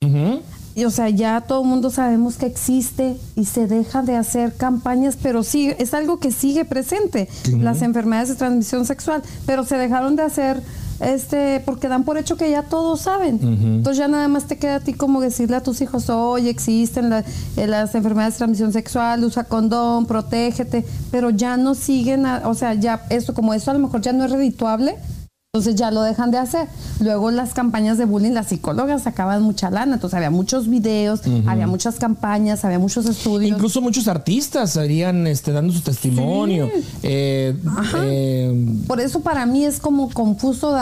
Y, 0.00 0.40
o 0.84 0.90
sea, 0.90 1.08
ya 1.10 1.40
todo 1.42 1.62
el 1.62 1.68
mundo 1.68 1.90
sabemos 1.90 2.36
que 2.36 2.46
existe 2.46 3.16
y 3.36 3.44
se 3.44 3.66
deja 3.66 4.02
de 4.02 4.16
hacer 4.16 4.54
campañas, 4.54 5.18
pero 5.22 5.42
sí, 5.42 5.72
es 5.78 5.94
algo 5.94 6.18
que 6.18 6.32
sigue 6.32 6.64
presente, 6.64 7.28
las 7.58 7.82
enfermedades 7.82 8.30
de 8.30 8.34
transmisión 8.36 8.86
sexual, 8.86 9.22
pero 9.46 9.64
se 9.64 9.76
dejaron 9.76 10.16
de 10.16 10.22
hacer 10.22 10.62
este 11.00 11.60
porque 11.64 11.88
dan 11.88 12.04
por 12.04 12.16
hecho 12.16 12.36
que 12.36 12.50
ya 12.50 12.62
todos 12.62 13.00
saben. 13.00 13.38
Entonces 13.42 13.98
ya 13.98 14.08
nada 14.08 14.28
más 14.28 14.46
te 14.46 14.56
queda 14.56 14.76
a 14.76 14.80
ti 14.80 14.92
como 14.94 15.20
decirle 15.20 15.56
a 15.56 15.62
tus 15.62 15.80
hijos, 15.80 16.08
oye, 16.10 16.48
existen 16.48 17.12
eh, 17.12 17.66
las 17.66 17.94
enfermedades 17.94 18.34
de 18.34 18.38
transmisión 18.38 18.72
sexual, 18.72 19.24
usa 19.24 19.44
condón, 19.44 20.06
protégete, 20.06 20.84
pero 21.10 21.30
ya 21.30 21.56
no 21.56 21.74
siguen, 21.74 22.24
o 22.26 22.54
sea, 22.54 22.74
ya 22.74 23.04
esto 23.10 23.34
como 23.34 23.52
eso 23.52 23.70
a 23.70 23.74
lo 23.74 23.80
mejor 23.80 24.00
ya 24.00 24.12
no 24.12 24.24
es 24.24 24.30
redituable, 24.30 24.96
entonces 25.54 25.74
ya 25.74 25.90
lo 25.90 26.00
dejan 26.00 26.30
de 26.30 26.38
hacer. 26.38 26.66
Luego 26.98 27.30
las 27.30 27.52
campañas 27.52 27.98
de 27.98 28.06
bullying, 28.06 28.30
las 28.30 28.46
psicólogas 28.46 29.02
sacaban 29.02 29.42
mucha 29.42 29.70
lana, 29.70 29.96
entonces 29.96 30.16
había 30.16 30.30
muchos 30.30 30.66
videos, 30.66 31.20
había 31.46 31.66
muchas 31.66 31.96
campañas, 31.96 32.64
había 32.64 32.78
muchos 32.78 33.04
estudios. 33.04 33.52
Incluso 33.52 33.82
muchos 33.82 34.08
artistas 34.08 34.70
estarían 34.70 35.26
este, 35.26 35.52
dando 35.52 35.74
su 35.74 35.82
testimonio. 35.82 36.70
Eh, 37.02 37.54
eh, 37.96 38.76
Por 38.86 38.98
eso 38.98 39.20
para 39.20 39.44
mí 39.44 39.66
es 39.66 39.78
como 39.78 40.08
confuso, 40.08 40.74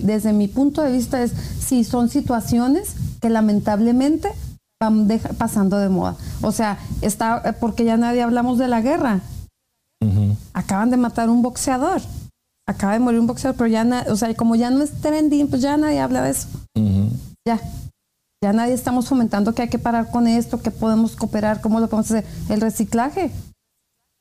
desde 0.00 0.32
mi 0.32 0.46
punto 0.46 0.82
de 0.82 0.92
vista 0.92 1.20
es 1.20 1.32
si 1.58 1.82
son 1.82 2.08
situaciones 2.08 2.94
que 3.20 3.28
lamentablemente 3.28 4.28
van 4.80 5.08
pasando 5.36 5.78
de 5.78 5.88
moda. 5.88 6.14
O 6.42 6.52
sea, 6.52 6.78
está 7.02 7.56
porque 7.58 7.84
ya 7.84 7.96
nadie 7.96 8.22
hablamos 8.22 8.56
de 8.58 8.68
la 8.68 8.82
guerra. 8.82 9.22
Acaban 10.52 10.90
de 10.90 10.96
matar 10.96 11.28
un 11.28 11.42
boxeador 11.42 12.02
acaba 12.66 12.94
de 12.94 12.98
morir 12.98 13.20
un 13.20 13.26
boxeador, 13.26 13.56
pero 13.56 13.68
ya, 13.68 14.06
o 14.08 14.16
sea, 14.16 14.34
como 14.34 14.56
ya 14.56 14.70
no 14.70 14.82
es 14.82 14.90
trending, 15.00 15.48
pues 15.48 15.62
ya 15.62 15.76
nadie 15.76 16.00
habla 16.00 16.22
de 16.22 16.30
eso. 16.30 16.48
Ya. 17.46 17.60
Ya 18.42 18.52
nadie 18.52 18.74
estamos 18.74 19.08
fomentando 19.08 19.54
que 19.54 19.62
hay 19.62 19.68
que 19.68 19.78
parar 19.78 20.10
con 20.10 20.26
esto, 20.26 20.60
que 20.60 20.70
podemos 20.70 21.16
cooperar, 21.16 21.60
cómo 21.60 21.80
lo 21.80 21.88
podemos 21.88 22.10
hacer. 22.10 22.26
El 22.48 22.60
reciclaje. 22.60 23.30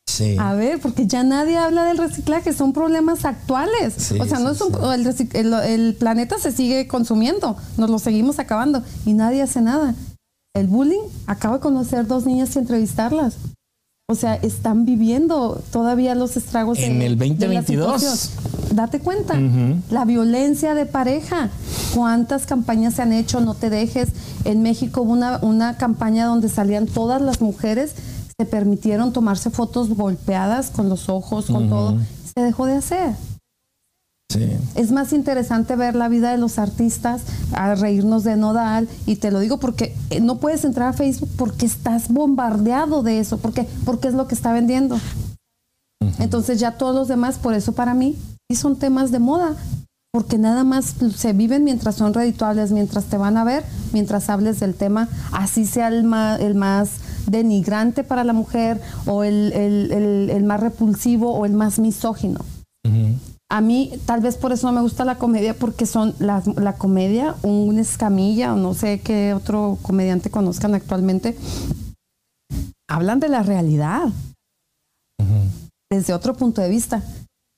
Sí. 0.07 0.37
A 0.39 0.53
ver, 0.53 0.79
porque 0.79 1.07
ya 1.07 1.23
nadie 1.23 1.57
habla 1.57 1.85
del 1.85 1.97
reciclaje, 1.97 2.53
son 2.53 2.71
problemas 2.71 3.25
actuales. 3.25 4.11
o 4.19 4.25
sea, 4.25 4.39
no 4.39 4.51
es 4.51 4.61
el, 5.33 5.53
el, 5.53 5.95
planeta 5.95 6.37
se 6.37 6.51
sigue 6.51 6.87
consumiendo, 6.87 7.57
nos 7.77 7.89
lo 7.89 7.99
seguimos 7.99 8.39
acabando 8.39 8.83
y 9.05 9.13
nadie 9.13 9.41
hace 9.41 9.61
nada. 9.61 9.95
El 10.55 10.67
bullying, 10.67 11.01
acabo 11.27 11.55
de 11.55 11.59
conocer 11.59 12.07
dos 12.07 12.25
niñas 12.25 12.55
y 12.55 12.59
entrevistarlas. 12.59 13.35
O 14.07 14.13
sea, 14.13 14.35
están 14.35 14.85
viviendo 14.85 15.63
todavía 15.71 16.13
los 16.13 16.37
estragos 16.37 16.77
en 16.77 17.01
el 17.01 17.17
2022. 17.17 18.29
Date 18.75 18.99
cuenta, 18.99 19.33
la 19.89 20.05
violencia 20.05 20.75
de 20.75 20.85
pareja. 20.85 21.49
¿Cuántas 21.95 22.45
campañas 22.45 22.93
se 22.93 23.01
han 23.01 23.13
hecho? 23.13 23.41
No 23.41 23.55
te 23.55 23.71
dejes. 23.71 24.09
En 24.43 24.61
México 24.61 25.01
hubo 25.01 25.13
una, 25.13 25.39
una 25.41 25.77
campaña 25.77 26.27
donde 26.27 26.49
salían 26.49 26.85
todas 26.85 27.19
las 27.19 27.41
mujeres, 27.41 27.95
se 28.37 28.45
permitieron 28.45 29.11
tomarse 29.11 29.49
fotos 29.49 29.89
golpeadas 29.89 30.69
con 30.69 30.87
los 30.87 31.09
ojos, 31.09 31.47
con 31.47 31.67
todo. 31.67 31.97
Se 32.35 32.43
dejó 32.43 32.67
de 32.67 32.75
hacer. 32.75 33.15
Es 34.75 34.91
más 34.91 35.13
interesante 35.13 35.75
ver 35.75 35.95
la 35.95 36.07
vida 36.07 36.31
de 36.31 36.37
los 36.37 36.59
artistas, 36.59 37.21
a 37.53 37.75
reírnos 37.75 38.23
de 38.23 38.35
Nodal, 38.35 38.87
y 39.05 39.17
te 39.17 39.31
lo 39.31 39.39
digo 39.39 39.59
porque 39.59 39.95
eh, 40.09 40.19
no 40.19 40.37
puedes 40.37 40.65
entrar 40.65 40.89
a 40.89 40.93
Facebook 40.93 41.29
porque 41.37 41.65
estás 41.65 42.09
bombardeado 42.09 43.03
de 43.03 43.19
eso, 43.19 43.37
porque, 43.37 43.67
porque 43.85 44.07
es 44.07 44.13
lo 44.13 44.27
que 44.27 44.35
está 44.35 44.53
vendiendo. 44.53 44.99
Entonces 46.19 46.59
ya 46.59 46.71
todos 46.71 46.95
los 46.95 47.07
demás, 47.07 47.37
por 47.37 47.53
eso 47.53 47.73
para 47.73 47.93
mí, 47.93 48.15
sí 48.49 48.55
son 48.55 48.75
temas 48.77 49.11
de 49.11 49.19
moda, 49.19 49.55
porque 50.11 50.37
nada 50.37 50.63
más 50.63 50.95
se 51.15 51.33
viven 51.33 51.63
mientras 51.63 51.95
son 51.95 52.13
redituables, 52.13 52.71
mientras 52.71 53.05
te 53.05 53.17
van 53.17 53.35
a 53.37 53.43
ver, 53.43 53.65
mientras 53.91 54.29
hables 54.29 54.59
del 54.59 54.73
tema, 54.73 55.09
así 55.33 55.65
sea 55.65 55.89
el 55.89 56.03
más, 56.03 56.39
el 56.39 56.55
más 56.55 56.91
denigrante 57.27 58.03
para 58.03 58.23
la 58.23 58.33
mujer, 58.33 58.79
o 59.05 59.23
el, 59.23 59.51
el, 59.51 60.43
más 60.43 60.59
repulsivo, 60.61 61.33
o 61.33 61.45
el 61.45 61.51
más 61.51 61.79
misógino. 61.79 62.39
A 63.49 63.61
mí, 63.61 63.93
tal 64.05 64.21
vez 64.21 64.37
por 64.37 64.51
eso 64.51 64.67
no 64.67 64.73
me 64.73 64.81
gusta 64.81 65.05
la 65.05 65.17
comedia, 65.17 65.53
porque 65.53 65.85
son 65.85 66.15
la, 66.19 66.41
comedia, 66.77 67.35
un 67.43 67.77
escamilla, 67.77 68.53
o 68.53 68.57
no 68.57 68.73
sé 68.73 69.01
qué 69.01 69.33
otro 69.33 69.77
comediante 69.81 70.31
conozcan 70.31 70.73
actualmente, 70.73 71.37
hablan 72.89 73.19
de 73.19 73.29
la 73.29 73.43
realidad, 73.43 74.09
desde 75.91 76.13
otro 76.13 76.33
punto 76.33 76.61
de 76.61 76.69
vista, 76.69 77.03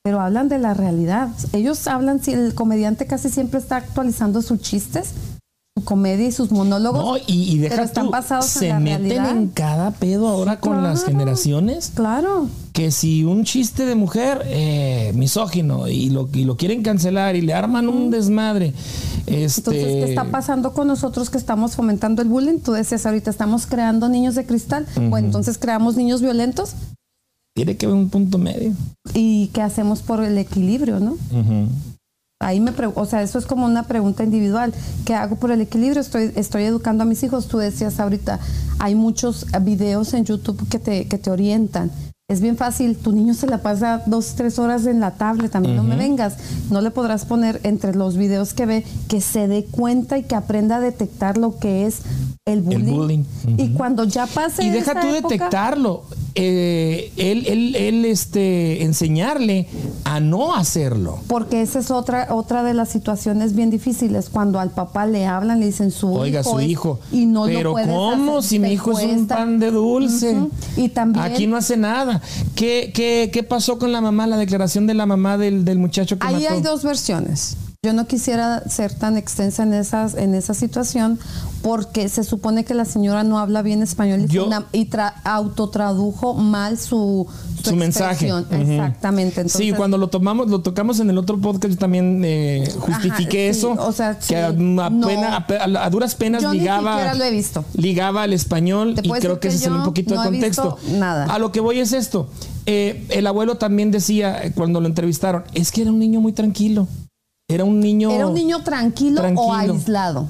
pero 0.04 0.20
hablan 0.20 0.50
de 0.50 0.60
la 0.60 0.74
realidad. 0.74 1.30
Ellos 1.54 1.88
hablan, 1.88 2.22
si 2.22 2.34
el 2.34 2.54
comediante 2.54 3.08
casi 3.08 3.30
siempre 3.30 3.60
está 3.60 3.78
actualizando 3.78 4.42
sus 4.42 4.62
chistes, 4.62 5.14
comedia 5.82 6.28
y 6.28 6.32
sus 6.32 6.52
monólogos. 6.52 7.04
No, 7.04 7.18
y, 7.28 7.58
deja 7.58 7.84
están 7.84 8.10
pasados 8.10 8.46
se 8.46 8.74
meten 8.74 9.26
en 9.26 9.48
cada 9.48 9.92
pedo 9.92 10.28
ahora 10.28 10.60
con 10.60 10.84
las 10.84 11.04
generaciones. 11.04 11.92
Claro. 11.94 12.48
Que 12.74 12.92
si 12.92 13.24
un 13.24 13.44
chiste 13.44 13.86
de 13.86 13.96
mujer 13.96 14.42
eh, 14.46 15.12
misógino 15.16 15.88
y 15.88 16.10
lo, 16.10 16.30
y 16.34 16.44
lo 16.44 16.58
quieren 16.58 16.84
cancelar 16.84 17.36
y 17.36 17.42
le 17.42 17.54
arman 17.54 17.88
un 17.90 18.12
desmadre. 18.12 18.74
Este... 19.26 19.60
Entonces, 19.60 19.84
¿qué 19.86 20.04
está 20.06 20.26
pasando 20.26 20.74
con 20.74 20.88
nosotros 20.88 21.30
que 21.30 21.38
estamos 21.38 21.76
fomentando 21.76 22.22
el 22.22 22.30
bullying? 22.30 22.60
Tú 22.60 22.74
decías 22.74 23.06
ahorita, 23.06 23.30
estamos 23.30 23.66
creando 23.66 24.10
niños 24.10 24.36
de 24.36 24.46
cristal. 24.46 24.86
o 25.12 25.18
entonces 25.18 25.58
creamos 25.58 25.96
niños 25.96 26.22
violentos. 26.22 26.74
Tiene 27.56 27.76
que 27.76 27.88
haber 27.88 27.98
un 27.98 28.10
punto 28.10 28.38
medio. 28.38 28.74
¿Y 29.16 29.48
qué 29.48 29.64
hacemos 29.64 30.04
por 30.04 30.24
el 30.24 30.38
equilibrio, 30.38 31.00
no? 31.00 31.18
Ahí 32.40 32.60
me 32.60 32.72
o 32.94 33.06
sea, 33.06 33.24
eso 33.24 33.40
es 33.40 33.48
como 33.48 33.66
una 33.66 33.84
pregunta 33.84 34.24
individual. 34.24 34.72
¿Qué 35.06 35.16
hago 35.16 35.38
por 35.38 35.52
el 35.52 35.60
equilibrio? 35.62 36.02
Estoy, 36.02 36.32
estoy 36.36 36.64
educando 36.64 37.04
a 37.04 37.06
mis 37.06 37.24
hijos. 37.24 37.48
Tú 37.48 37.58
decías 37.58 38.00
ahorita, 38.00 38.40
hay 38.78 38.94
muchos 38.94 39.48
videos 39.62 40.14
en 40.14 40.24
YouTube 40.24 40.68
que 40.70 40.78
te, 40.78 41.08
que 41.08 41.18
te 41.18 41.32
orientan. 41.32 41.90
Es 42.30 42.42
bien 42.42 42.58
fácil, 42.58 42.98
tu 42.98 43.14
niño 43.14 43.34
se 43.34 43.48
la 43.48 43.60
pasa 43.60 44.04
dos, 44.06 44.36
tres 44.36 44.60
horas 44.60 44.86
en 44.86 45.00
la 45.00 45.12
tablet, 45.12 45.50
también 45.50 45.78
no 45.78 45.84
me 45.84 45.96
vengas. 45.96 46.36
No 46.70 46.82
le 46.82 46.92
podrás 46.92 47.26
poner 47.26 47.62
entre 47.64 47.96
los 47.96 48.18
videos 48.18 48.54
que 48.54 48.66
ve 48.66 48.86
que 49.08 49.22
se 49.22 49.48
dé 49.48 49.64
cuenta 49.64 50.18
y 50.18 50.24
que 50.24 50.36
aprenda 50.36 50.76
a 50.76 50.80
detectar 50.82 51.38
lo 51.38 51.58
que 51.58 51.88
es 51.88 52.02
el 52.46 52.62
bullying. 52.62 53.24
Y 53.58 53.70
cuando 53.70 54.04
ya 54.04 54.28
pase. 54.28 54.64
Y 54.64 54.70
deja 54.70 55.00
tú 55.00 55.08
detectarlo. 55.08 56.04
Eh, 56.40 57.12
él, 57.18 57.46
él, 57.48 57.76
él, 57.76 58.06
este, 58.06 58.84
enseñarle 58.84 59.68
a 60.04 60.20
no 60.20 60.54
hacerlo. 60.56 61.20
Porque 61.28 61.62
esa 61.62 61.80
es 61.80 61.90
otra, 61.90 62.28
otra 62.32 62.64
de 62.64 62.74
las 62.76 62.90
situaciones 62.90 63.56
bien 63.56 63.72
difíciles. 63.72 64.30
Cuando 64.30 64.60
al 64.60 64.70
papá 64.70 65.08
le 65.08 65.26
hablan, 65.26 65.60
le 65.60 65.66
dicen 65.66 65.90
su 65.90 66.14
Oiga, 66.14 66.42
hijo. 66.42 66.52
su 66.52 66.62
hijo. 66.62 67.00
Y 67.12 67.26
no 67.26 67.46
Pero 67.46 67.76
lo 67.76 67.86
¿cómo? 67.86 68.42
si 68.42 68.60
mi 68.60 68.72
hijo 68.72 68.98
es 69.00 69.06
un 69.06 69.26
pan 69.28 69.58
de 69.60 69.72
dulce. 69.72 70.38
Y 70.76 70.90
también. 70.90 71.26
Aquí 71.26 71.48
no 71.48 71.58
hace 71.58 71.76
nada. 71.76 72.22
¿Qué, 72.56 72.92
qué, 72.94 73.32
qué 73.34 73.44
pasó 73.44 73.80
con 73.80 73.92
la 73.92 74.02
mamá, 74.02 74.28
la 74.28 74.38
declaración 74.38 74.86
de 74.86 74.94
la 74.94 75.06
mamá 75.06 75.38
del, 75.38 75.66
del 75.66 75.80
muchacho 75.80 76.20
que 76.20 76.28
Ahí 76.28 76.46
hay 76.46 76.62
dos 76.62 76.84
versiones. 76.84 77.58
Yo 77.88 77.94
no 77.94 78.06
quisiera 78.06 78.64
ser 78.68 78.94
tan 78.94 79.16
extensa 79.16 79.64
en, 79.64 79.74
esas, 79.74 80.14
en 80.16 80.36
esa 80.36 80.54
situación 80.54 81.18
porque 81.62 82.10
se 82.10 82.26
supone 82.26 82.66
que 82.66 82.74
la 82.74 82.84
señora 82.84 83.24
no 83.24 83.40
habla 83.40 83.62
bien 83.62 83.82
español 83.82 84.26
y, 84.74 84.90
autotradujo 85.24 86.34
mal 86.34 86.78
su, 86.78 87.26
su, 87.64 87.78
mensaje. 87.78 88.30
Exactamente. 88.52 89.48
sí, 89.48 89.72
cuando 89.72 89.98
lo 89.98 90.10
tomamos, 90.10 90.50
lo 90.50 90.60
tocamos 90.60 91.00
en 91.00 91.10
el 91.10 91.18
otro 91.18 91.40
podcast, 91.40 91.76
yo 91.76 91.80
también 91.80 92.24
eh, 92.26 92.70
justifiqué 92.78 93.48
eso. 93.48 93.72
O 93.80 93.94
sea, 93.94 94.20
que 94.20 94.36
a, 94.36 94.52
duras 95.90 96.16
penas 96.16 96.44
ligaba, 96.52 97.14
lo 97.14 97.24
he 97.24 97.32
visto. 97.32 97.64
ligaba 97.74 98.24
al 98.24 98.34
español 98.34 98.96
y 99.02 99.10
creo 99.10 99.40
que 99.40 99.48
ese 99.48 99.68
es 99.68 99.72
un 99.72 99.86
poquito 99.86 100.20
de 100.20 100.28
contexto. 100.28 100.78
Nada. 100.92 101.24
A 101.34 101.40
lo 101.40 101.54
que 101.54 101.62
voy 101.62 101.80
es 101.80 101.94
esto. 101.94 102.28
Eh, 102.66 103.06
el 103.12 103.26
abuelo 103.28 103.56
también 103.56 103.92
decía 103.92 104.44
eh, 104.44 104.52
cuando 104.54 104.82
lo 104.82 104.88
entrevistaron, 104.88 105.46
es 105.54 105.72
que 105.72 105.84
era 105.84 105.92
un 105.92 106.00
niño 106.00 106.20
muy 106.20 106.34
tranquilo. 106.34 106.90
Era 107.50 107.64
un 107.64 107.80
niño. 107.80 108.12
¿Era 108.12 108.28
un 108.28 108.34
niño 108.34 108.64
tranquilo, 108.64 109.22
o 109.36 109.54
aislado? 109.54 110.28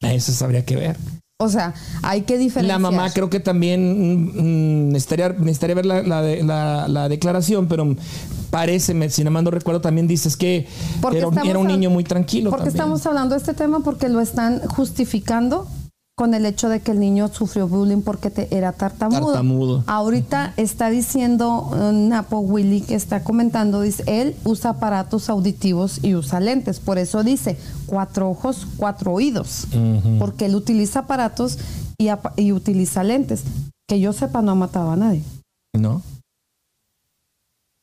Eso 0.00 0.44
habría 0.44 0.64
que 0.64 0.76
ver. 0.76 0.96
O 1.42 1.48
sea, 1.48 1.74
hay 2.02 2.22
que 2.22 2.36
diferenciar. 2.36 2.78
La 2.80 2.90
mamá 2.90 3.10
creo 3.12 3.30
que 3.30 3.40
también 3.40 3.80
mm, 3.80 4.88
mm, 4.88 4.92
necesitaría, 4.92 5.28
ver 5.74 5.86
la, 5.86 7.08
declaración, 7.08 7.66
pero 7.66 7.96
parece, 8.50 9.08
si 9.08 9.24
no 9.24 9.30
mal 9.30 9.46
recuerdo, 9.46 9.80
también 9.80 10.06
dices 10.06 10.36
que 10.36 10.68
era, 11.12 11.58
un 11.58 11.66
niño 11.66 11.88
muy 11.88 12.04
tranquilo. 12.04 12.50
¿Por 12.50 12.62
qué 12.62 12.68
estamos 12.68 13.06
hablando 13.06 13.34
de 13.34 13.38
este 13.38 13.54
tema? 13.54 13.80
Porque 13.80 14.10
lo 14.10 14.20
están 14.20 14.60
justificando 14.68 15.66
con 16.20 16.34
el 16.34 16.44
hecho 16.44 16.68
de 16.68 16.80
que 16.80 16.90
el 16.90 17.00
niño 17.00 17.28
sufrió 17.28 17.66
bullying 17.66 18.02
porque 18.02 18.28
te, 18.28 18.54
era 18.54 18.72
tartamudo. 18.72 19.82
Ahorita 19.86 20.52
está 20.58 20.90
diciendo 20.90 21.70
uh, 21.72 21.92
Napo 21.92 22.40
Willy 22.40 22.82
que 22.82 22.94
está 22.94 23.24
comentando, 23.24 23.80
dice, 23.80 24.04
él 24.06 24.36
usa 24.44 24.72
aparatos 24.72 25.30
auditivos 25.30 25.98
y 26.02 26.14
usa 26.14 26.38
lentes, 26.38 26.78
por 26.78 26.98
eso 26.98 27.22
dice 27.24 27.56
cuatro 27.86 28.28
ojos, 28.28 28.66
cuatro 28.76 29.14
oídos, 29.14 29.66
porque 30.18 30.44
él 30.44 30.56
utiliza 30.56 30.98
aparatos 31.00 31.58
y, 31.96 32.10
y 32.36 32.52
utiliza 32.52 33.02
lentes. 33.02 33.44
Que 33.88 33.98
yo 33.98 34.12
sepa, 34.12 34.42
no 34.42 34.52
ha 34.52 34.56
matado 34.56 34.90
a 34.90 34.96
nadie. 34.96 35.22
No. 35.74 36.02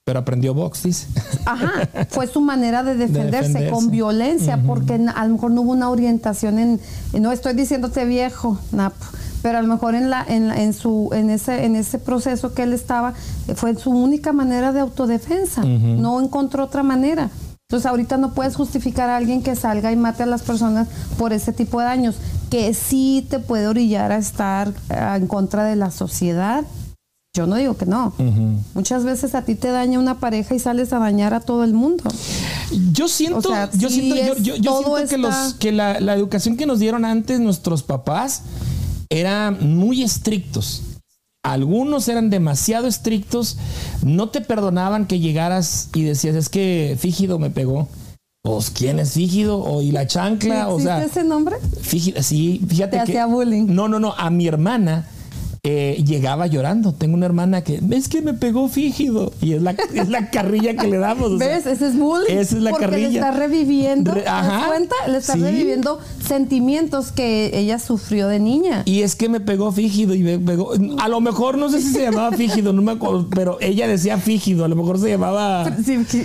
Pero 0.08 0.20
aprendió 0.20 0.54
box, 0.54 0.84
dice. 0.84 1.06
Ajá, 1.44 1.90
fue 2.08 2.28
su 2.28 2.40
manera 2.40 2.82
de 2.82 2.96
defenderse, 3.08 3.70
con 3.70 3.92
violencia, 3.92 4.64
porque 4.66 4.94
a 4.94 5.26
lo 5.26 5.34
mejor 5.34 5.52
no 5.52 5.64
hubo 5.64 5.74
una 5.74 5.90
orientación 5.90 6.60
en, 6.60 6.80
no 7.20 7.34
estoy 7.34 7.56
diciéndote 7.56 8.06
viejo, 8.06 8.58
Napo, 8.72 9.06
pero 9.42 9.58
a 9.58 9.62
lo 9.62 9.68
mejor 9.68 9.96
en 9.96 10.10
la, 10.10 10.24
en, 10.26 10.72
su, 10.72 11.10
en 11.12 11.30
ese, 11.30 11.66
en 11.66 11.76
ese 11.76 12.00
proceso 12.00 12.54
que 12.54 12.64
él 12.64 12.72
estaba, 12.72 13.16
fue 13.56 13.76
su 13.76 13.90
única 13.90 14.32
manera 14.32 14.72
de 14.72 14.80
autodefensa, 14.80 15.66
no 15.66 16.22
encontró 16.22 16.64
otra 16.64 16.84
manera. 16.84 17.30
Entonces 17.68 17.86
ahorita 17.86 18.16
no 18.16 18.34
puedes 18.34 18.56
justificar 18.56 19.10
a 19.10 19.18
alguien 19.18 19.44
que 19.44 19.58
salga 19.58 19.92
y 19.92 19.98
mate 19.98 20.24
a 20.24 20.26
las 20.26 20.42
personas 20.42 20.88
por 21.18 21.34
ese 21.34 21.52
tipo 21.52 21.82
de 21.82 21.86
daños, 21.86 22.16
que 22.50 22.74
sí 22.74 23.28
te 23.30 23.40
puede 23.40 23.68
orillar 23.68 24.14
a 24.14 24.18
estar 24.20 24.70
eh, 24.90 25.16
en 25.18 25.28
contra 25.28 25.66
de 25.66 25.76
la 25.76 25.92
sociedad, 25.92 26.64
yo 27.38 27.46
no 27.46 27.56
digo 27.56 27.78
que 27.78 27.86
no. 27.86 28.14
Muchas 28.74 29.04
veces 29.04 29.36
a 29.36 29.44
ti 29.44 29.54
te 29.54 29.68
daña 29.68 30.00
una 30.00 30.20
pareja 30.20 30.56
y 30.56 30.60
sales 30.60 30.92
a 30.92 30.98
dañar 30.98 31.36
a 31.36 31.40
todo 31.40 31.64
el 31.64 31.74
mundo. 31.74 32.04
Yo 32.92 33.08
siento, 33.08 33.54
yo 33.74 33.90
siento, 33.90 34.36
yo, 34.40 34.56
siento 35.06 35.60
que, 35.60 35.72
la, 35.72 36.00
la, 36.00 36.16
educación 36.16 36.58
que 36.58 36.66
nos 36.66 36.80
dieron 36.80 37.06
antes 37.06 37.40
nuestros 37.40 37.84
papás 37.84 38.42
era 39.10 39.52
muy 39.52 40.02
estrictos. 40.02 40.82
Algunos 41.44 42.08
eran 42.08 42.32
demasiado 42.32 42.88
estrictos, 42.88 43.58
no 44.04 44.30
te 44.30 44.42
perdonaban 44.42 45.06
que 45.06 45.20
llegaras 45.20 45.90
y 45.94 46.02
decías, 46.02 46.36
es 46.36 46.50
que 46.50 46.98
Fígido 47.00 47.38
me 47.38 47.52
pegó. 47.52 47.88
Pues, 48.42 48.72
¿quién 48.72 48.98
es 48.98 49.12
Fígido? 49.12 49.64
O 49.64 49.84
y 49.84 49.92
la 49.92 50.08
chancla, 50.08 50.70
o 50.70 50.80
sea. 50.80 51.04
ese 51.04 51.24
nombre? 51.24 51.58
Fígido, 51.82 52.24
sí, 52.24 52.66
fíjate 52.68 52.98
te 52.98 53.04
hacía 53.04 53.28
bullying. 53.28 53.68
No, 53.68 53.88
no, 53.88 54.00
no, 54.00 54.14
a 54.18 54.32
mi 54.32 54.48
hermana 54.48 55.08
eh, 55.70 56.02
llegaba 56.06 56.48
llorando. 56.48 56.94
Tengo 56.94 57.16
una 57.16 57.26
hermana 57.26 57.62
que 57.62 57.82
es 57.92 58.08
que 58.08 58.22
me 58.22 58.34
pegó 58.34 58.70
fígido 58.70 59.34
y 59.42 59.52
es 59.52 59.62
la, 59.62 59.72
es 59.72 60.08
la 60.08 60.30
carrilla 60.30 60.78
que 60.78 60.88
le 60.88 60.98
damos. 60.98 61.38
¿Ves? 61.38 61.66
Ese 61.66 61.88
es 61.88 61.98
bullying. 61.98 62.38
Esa 62.38 62.56
es 62.56 62.62
la 62.62 62.72
porque 62.72 62.86
carrilla. 62.86 63.10
Le 63.10 63.16
está 63.16 63.32
reviviendo. 63.32 64.14
¿Te 64.14 64.22
das 64.22 64.66
cuenta? 64.66 64.96
Le 65.10 65.18
está 65.18 65.36
reviviendo 65.36 66.00
sentimientos 66.26 67.12
que 67.12 67.52
ella 67.54 67.80
sufrió 67.80 68.30
de 68.30 68.40
niña. 68.40 68.84
Y 68.86 69.02
es 69.02 69.18
que 69.18 69.28
me 69.28 69.42
pegó 69.42 69.74
fígido 69.74 70.14
y 70.14 70.24
me 70.24 70.40
pegó. 70.40 70.72
A 71.00 71.10
lo 71.10 71.20
mejor 71.20 71.58
no 71.58 71.70
sé 71.70 71.82
si 71.82 71.92
se 71.92 72.04
llamaba 72.04 72.32
fígido, 72.32 72.72
no 72.72 72.82
me 72.82 72.94
acuerdo, 72.94 73.28
pero 73.30 73.58
ella 73.60 73.90
decía 73.90 74.18
fígido. 74.20 74.64
A 74.64 74.70
lo 74.70 74.78
mejor 74.78 75.00
se 75.00 75.10
llamaba. 75.10 75.70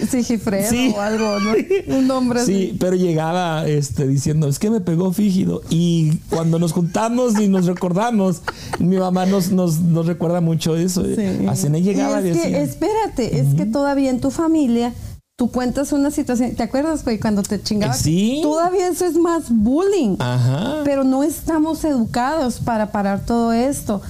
Sigifredo 0.08 0.70
sí. 0.70 0.94
o 0.96 1.00
algo, 1.00 1.40
¿no? 1.40 1.52
Un 1.96 2.06
nombre 2.06 2.42
así. 2.42 2.52
Sí, 2.52 2.76
pero 2.78 2.94
llegaba 2.94 3.66
este, 3.66 4.06
diciendo, 4.06 4.46
es 4.46 4.60
que 4.60 4.70
me 4.70 4.80
pegó 4.80 5.12
fígido. 5.12 5.62
Y 5.68 6.18
cuando 6.30 6.60
nos 6.60 6.70
juntamos 6.70 7.40
y 7.40 7.48
nos 7.48 7.66
recordamos, 7.66 8.42
mi 8.78 8.98
mamá 8.98 9.31
nos, 9.32 9.80
nos, 9.80 10.06
recuerda 10.06 10.40
mucho 10.40 10.76
eso. 10.76 11.04
Sí. 11.04 11.46
A 11.48 11.56
Cené 11.56 11.82
llegaba 11.82 12.20
y 12.20 12.28
es 12.28 12.40
que, 12.40 12.62
espérate, 12.62 13.40
es 13.40 13.54
que 13.54 13.66
todavía 13.66 14.10
en 14.10 14.20
tu 14.20 14.30
familia 14.30 14.92
tú 15.36 15.50
cuentas 15.50 15.92
una 15.92 16.10
situación, 16.10 16.54
¿te 16.54 16.62
acuerdas, 16.62 17.04
güey, 17.04 17.18
cuando 17.18 17.42
te 17.42 17.60
chingabas? 17.60 17.98
Sí. 17.98 18.40
Todavía 18.42 18.88
eso 18.88 19.04
es 19.06 19.16
más 19.16 19.44
bullying. 19.50 20.16
Ajá. 20.18 20.82
Pero 20.84 21.04
no 21.04 21.22
estamos 21.22 21.84
educados 21.84 22.60
para 22.60 22.92
parar 22.92 23.24
todo 23.24 23.52
esto. 23.52 24.02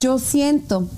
Yo 0.00 0.18
siento, 0.18 0.88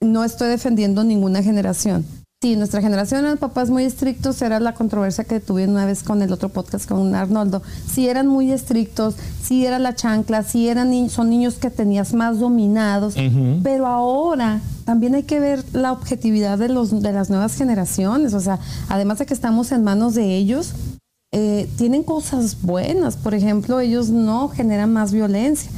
no 0.00 0.24
estoy 0.24 0.48
defendiendo 0.48 1.04
ninguna 1.04 1.42
generación, 1.42 2.04
Sí, 2.40 2.54
nuestra 2.54 2.80
generación 2.80 3.24
eran 3.24 3.36
papás 3.36 3.68
muy 3.68 3.82
estrictos, 3.82 4.40
era 4.42 4.60
la 4.60 4.72
controversia 4.72 5.24
que 5.24 5.40
tuve 5.40 5.66
una 5.66 5.86
vez 5.86 6.04
con 6.04 6.22
el 6.22 6.32
otro 6.32 6.50
podcast 6.50 6.88
con 6.88 7.12
Arnoldo. 7.16 7.64
Sí 7.90 8.08
eran 8.08 8.28
muy 8.28 8.52
estrictos, 8.52 9.16
sí 9.42 9.66
era 9.66 9.80
la 9.80 9.96
chancla, 9.96 10.44
sí 10.44 10.68
eran 10.68 11.10
son 11.10 11.30
niños 11.30 11.56
que 11.56 11.68
tenías 11.68 12.14
más 12.14 12.38
dominados, 12.38 13.16
pero 13.64 13.88
ahora 13.88 14.60
también 14.84 15.16
hay 15.16 15.24
que 15.24 15.40
ver 15.40 15.64
la 15.72 15.90
objetividad 15.90 16.58
de 16.58 16.68
los 16.68 17.02
de 17.02 17.10
las 17.10 17.28
nuevas 17.28 17.56
generaciones, 17.56 18.34
o 18.34 18.40
sea, 18.40 18.60
además 18.88 19.18
de 19.18 19.26
que 19.26 19.34
estamos 19.34 19.72
en 19.72 19.82
manos 19.82 20.14
de 20.14 20.36
ellos, 20.36 20.74
eh, 21.34 21.68
tienen 21.76 22.04
cosas 22.04 22.62
buenas, 22.62 23.16
por 23.16 23.34
ejemplo, 23.34 23.80
ellos 23.80 24.10
no 24.10 24.48
generan 24.48 24.92
más 24.92 25.10
violencia. 25.10 25.72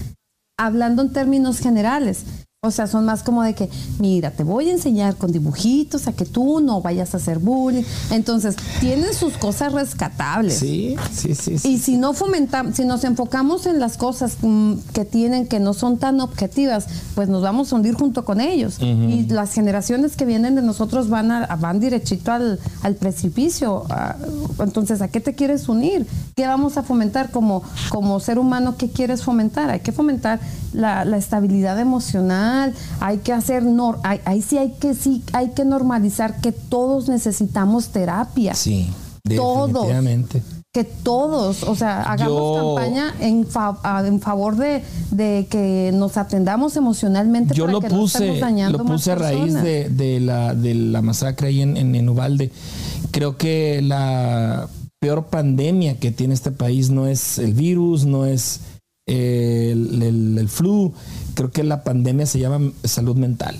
Hablando 0.58 1.00
en 1.00 1.14
términos 1.14 1.58
generales, 1.58 2.26
o 2.62 2.70
sea, 2.70 2.86
son 2.86 3.06
más 3.06 3.22
como 3.22 3.42
de 3.42 3.54
que, 3.54 3.70
mira, 4.00 4.32
te 4.32 4.44
voy 4.44 4.68
a 4.68 4.72
enseñar 4.72 5.16
con 5.16 5.32
dibujitos 5.32 6.06
a 6.08 6.12
que 6.12 6.26
tú 6.26 6.60
no 6.60 6.82
vayas 6.82 7.14
a 7.14 7.16
hacer 7.16 7.38
bullying. 7.38 7.84
Entonces, 8.10 8.54
tienen 8.80 9.14
sus 9.14 9.38
cosas 9.38 9.72
rescatables. 9.72 10.58
Sí, 10.58 10.94
sí, 11.10 11.34
sí. 11.34 11.56
Y 11.66 11.78
si 11.78 11.96
no 11.96 12.12
fomentamos, 12.12 12.76
si 12.76 12.84
nos 12.84 13.04
enfocamos 13.04 13.64
en 13.64 13.80
las 13.80 13.96
cosas 13.96 14.36
mm, 14.42 14.74
que 14.92 15.06
tienen 15.06 15.46
que 15.46 15.58
no 15.58 15.72
son 15.72 15.96
tan 15.96 16.20
objetivas, 16.20 16.84
pues 17.14 17.30
nos 17.30 17.40
vamos 17.40 17.72
a 17.72 17.76
hundir 17.76 17.94
junto 17.94 18.26
con 18.26 18.42
ellos. 18.42 18.78
Y 18.78 19.26
las 19.28 19.54
generaciones 19.54 20.14
que 20.14 20.26
vienen 20.26 20.54
de 20.54 20.60
nosotros 20.60 21.08
van 21.08 21.30
a, 21.30 21.46
van 21.56 21.80
derechito 21.80 22.30
al, 22.30 22.58
precipicio. 23.00 23.84
Ah, 23.88 24.16
entonces, 24.58 25.00
¿a 25.00 25.08
qué 25.08 25.20
te 25.20 25.34
quieres 25.34 25.66
unir? 25.66 26.06
¿Qué 26.36 26.46
vamos 26.46 26.76
a 26.76 26.82
fomentar 26.82 27.30
como, 27.30 27.62
como 27.88 28.20
ser 28.20 28.38
humano? 28.38 28.74
¿Qué 28.76 28.90
quieres 28.90 29.22
fomentar? 29.22 29.70
Hay 29.70 29.80
que 29.80 29.92
fomentar 29.92 30.40
la, 30.72 31.04
la 31.04 31.16
estabilidad 31.16 31.78
emocional 31.78 32.74
hay 33.00 33.18
que 33.18 33.32
hacer, 33.32 33.64
ahí, 34.02 34.42
sí 34.42 34.58
hay 34.58 34.72
que 34.72 34.94
sí 34.94 35.22
hay 35.32 35.50
que 35.50 35.64
normalizar 35.64 36.40
que 36.40 36.52
todos 36.52 37.08
necesitamos 37.08 37.88
terapia. 37.88 38.54
Sí, 38.54 38.88
definitivamente. 39.24 40.40
Todos 40.40 40.60
que 40.72 40.84
todos, 40.84 41.64
o 41.64 41.74
sea, 41.74 42.02
hagamos 42.02 42.76
campaña 42.78 43.12
en, 43.18 43.44
en 44.04 44.20
favor 44.20 44.54
de, 44.56 44.84
que 45.50 45.90
nos 45.92 46.16
atendamos 46.16 46.76
emocionalmente. 46.76 47.54
Yo 47.54 47.66
lo 47.66 47.80
puse, 47.80 48.40
lo 48.70 48.84
puse 48.84 49.10
a 49.10 49.14
raíz 49.16 49.54
de, 49.54 50.20
la, 50.20 50.54
de 50.54 50.74
la 50.76 51.02
masacre 51.02 51.48
ahí 51.48 51.60
en, 51.62 51.76
en, 51.76 52.08
Ubalde. 52.08 52.52
Creo 53.10 53.36
que 53.36 53.82
la 53.82 54.68
peor 55.00 55.24
pandemia 55.26 55.98
que 55.98 56.12
tiene 56.12 56.34
este 56.34 56.52
país 56.52 56.90
no 56.90 57.08
es 57.08 57.38
el 57.38 57.52
virus, 57.52 58.04
no 58.04 58.24
es 58.24 58.60
el, 59.10 60.38
el, 60.38 60.48
flu, 60.48 60.92
creo 61.34 61.50
que 61.50 61.64
la 61.64 61.82
pandemia 61.84 62.26
se 62.26 62.38
llama 62.38 62.72
salud 62.84 63.16
mental. 63.16 63.56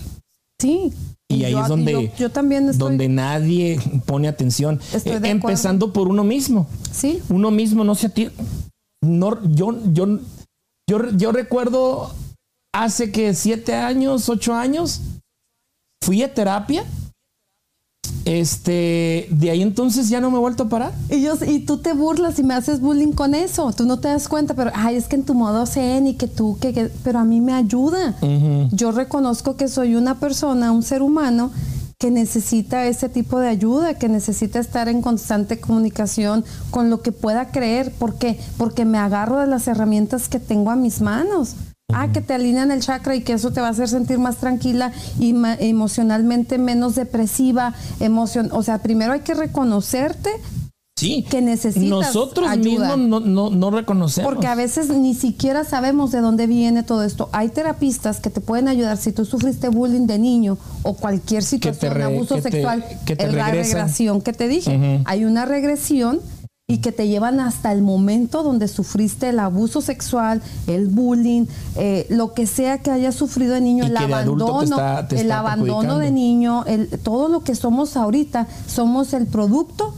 Sí. 0.60 0.92
Y 1.28 1.44
ahí 1.44 1.54
es 1.54 1.68
donde, 1.68 2.12
yo, 2.18 2.30
también 2.30 2.76
donde 2.76 3.08
nadie 3.08 3.80
pone 4.06 4.28
atención. 4.28 4.80
Eh, 4.92 5.20
empezando 5.24 5.92
por 5.92 6.08
uno 6.08 6.24
mismo. 6.24 6.66
Sí. 6.92 7.20
Uno 7.28 7.50
mismo 7.50 7.84
no 7.84 7.94
se 7.94 8.08
atiende. 8.08 8.34
No, 9.02 9.38
yo, 9.54 9.78
yo, 9.92 10.18
yo, 10.88 11.10
yo 11.16 11.32
recuerdo 11.32 12.10
hace 12.74 13.12
que 13.12 13.34
siete 13.34 13.74
años, 13.74 14.28
ocho 14.28 14.54
años, 14.54 15.00
fui 16.02 16.22
a 16.22 16.34
terapia 16.34 16.84
este, 18.30 19.26
de 19.32 19.50
ahí 19.50 19.60
entonces 19.60 20.08
ya 20.08 20.20
no 20.20 20.30
me 20.30 20.36
he 20.36 20.40
vuelto 20.40 20.62
a 20.62 20.68
parar. 20.68 20.92
Y, 21.08 21.20
yo, 21.20 21.34
y 21.44 21.60
tú 21.66 21.78
te 21.78 21.94
burlas 21.94 22.38
y 22.38 22.44
me 22.44 22.54
haces 22.54 22.80
bullying 22.80 23.12
con 23.12 23.34
eso. 23.34 23.72
Tú 23.72 23.86
no 23.86 23.98
te 23.98 24.06
das 24.06 24.28
cuenta, 24.28 24.54
pero 24.54 24.70
ay, 24.72 24.94
es 24.94 25.08
que 25.08 25.16
en 25.16 25.24
tu 25.24 25.34
modo 25.34 25.66
zen 25.66 26.06
y 26.06 26.14
que 26.14 26.28
tú, 26.28 26.56
que, 26.60 26.92
pero 27.02 27.18
a 27.18 27.24
mí 27.24 27.40
me 27.40 27.52
ayuda. 27.52 28.14
Yo 28.70 28.92
reconozco 28.92 29.56
que 29.56 29.66
soy 29.66 29.96
una 29.96 30.20
persona, 30.20 30.70
un 30.70 30.84
ser 30.84 31.02
humano 31.02 31.50
que 31.98 32.12
necesita 32.12 32.86
ese 32.86 33.08
tipo 33.08 33.40
de 33.40 33.48
ayuda, 33.48 33.94
que 33.94 34.08
necesita 34.08 34.60
estar 34.60 34.88
en 34.88 35.02
constante 35.02 35.58
comunicación 35.58 36.44
con 36.70 36.88
lo 36.88 37.02
que 37.02 37.10
pueda 37.10 37.50
creer. 37.50 37.92
¿Por 37.92 38.14
qué? 38.14 38.38
Porque 38.56 38.84
me 38.84 38.98
agarro 38.98 39.40
de 39.40 39.48
las 39.48 39.66
herramientas 39.66 40.28
que 40.28 40.38
tengo 40.38 40.70
a 40.70 40.76
mis 40.76 41.00
manos. 41.00 41.56
Ah, 41.94 42.08
que 42.12 42.20
te 42.20 42.34
alinean 42.34 42.70
el 42.70 42.80
chakra 42.80 43.14
y 43.14 43.22
que 43.22 43.34
eso 43.34 43.52
te 43.52 43.60
va 43.60 43.68
a 43.68 43.70
hacer 43.70 43.88
sentir 43.88 44.18
más 44.18 44.36
tranquila 44.36 44.92
y 45.18 45.34
emocionalmente 45.60 46.58
menos 46.58 46.94
depresiva. 46.94 47.74
Emoción, 48.00 48.50
o 48.52 48.62
sea, 48.62 48.78
primero 48.78 49.12
hay 49.12 49.20
que 49.20 49.34
reconocerte 49.34 50.30
Sí. 51.00 51.24
que 51.28 51.40
necesitas 51.40 51.88
Nosotros 51.88 52.58
mismos 52.58 52.98
no, 52.98 53.70
reconocemos. 53.70 54.30
Porque 54.30 54.46
a 54.46 54.54
veces 54.54 54.90
ni 54.90 55.14
siquiera 55.14 55.64
sabemos 55.64 56.12
de 56.12 56.20
dónde 56.20 56.46
viene 56.46 56.82
todo 56.82 57.04
esto. 57.04 57.30
Hay 57.32 57.48
terapistas 57.48 58.20
que 58.20 58.28
te 58.28 58.42
pueden 58.42 58.68
ayudar 58.68 58.98
si 58.98 59.12
tú 59.12 59.24
sufriste 59.24 59.68
bullying 59.68 60.06
de 60.06 60.18
niño 60.18 60.58
o 60.82 60.94
cualquier 60.94 61.42
situación, 61.42 61.94
de 61.94 62.02
abuso 62.04 62.40
sexual, 62.42 62.84
que 63.06 63.16
te 63.16 63.32
la 63.32 63.50
regresión 63.50 64.20
que 64.20 64.32
te 64.34 64.48
dije. 64.48 65.00
Hay 65.06 65.24
una 65.24 65.46
regresión 65.46 66.20
y 66.70 66.78
que 66.78 66.92
te 66.92 67.08
llevan 67.08 67.40
hasta 67.40 67.72
el 67.72 67.82
momento 67.82 68.42
donde 68.42 68.68
sufriste 68.68 69.30
el 69.30 69.38
abuso 69.38 69.80
sexual, 69.80 70.40
el 70.66 70.86
bullying, 70.86 71.46
eh, 71.76 72.06
lo 72.08 72.32
que 72.32 72.46
sea 72.46 72.78
que 72.78 72.90
hayas 72.90 73.14
sufrido 73.14 73.54
de 73.54 73.60
niño, 73.60 73.84
el 73.84 73.96
abandono, 73.96 74.78
el 75.10 75.32
abandono 75.32 75.98
de 75.98 76.10
niño, 76.10 76.64
el, 76.66 76.88
todo 76.88 77.28
lo 77.28 77.40
que 77.40 77.54
somos 77.54 77.96
ahorita, 77.96 78.46
somos 78.66 79.12
el 79.12 79.26
producto 79.26 79.94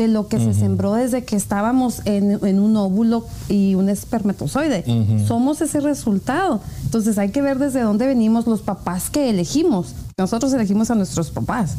de 0.00 0.06
lo 0.06 0.28
que 0.28 0.38
se 0.38 0.54
sembró 0.54 0.94
desde 0.94 1.24
que 1.24 1.34
estábamos 1.34 2.02
en, 2.04 2.60
un 2.60 2.76
óvulo 2.76 3.26
y 3.48 3.74
un 3.74 3.88
espermatozoide. 3.88 4.84
Somos 5.26 5.60
ese 5.60 5.80
resultado. 5.80 6.60
Entonces 6.84 7.18
hay 7.18 7.30
que 7.30 7.42
ver 7.42 7.58
desde 7.58 7.80
dónde 7.80 8.06
venimos 8.06 8.46
los 8.46 8.62
papás 8.62 9.10
que 9.10 9.28
elegimos. 9.28 9.96
Nosotros 10.16 10.52
elegimos 10.52 10.92
a 10.92 10.94
nuestros 10.94 11.30
papás. 11.30 11.74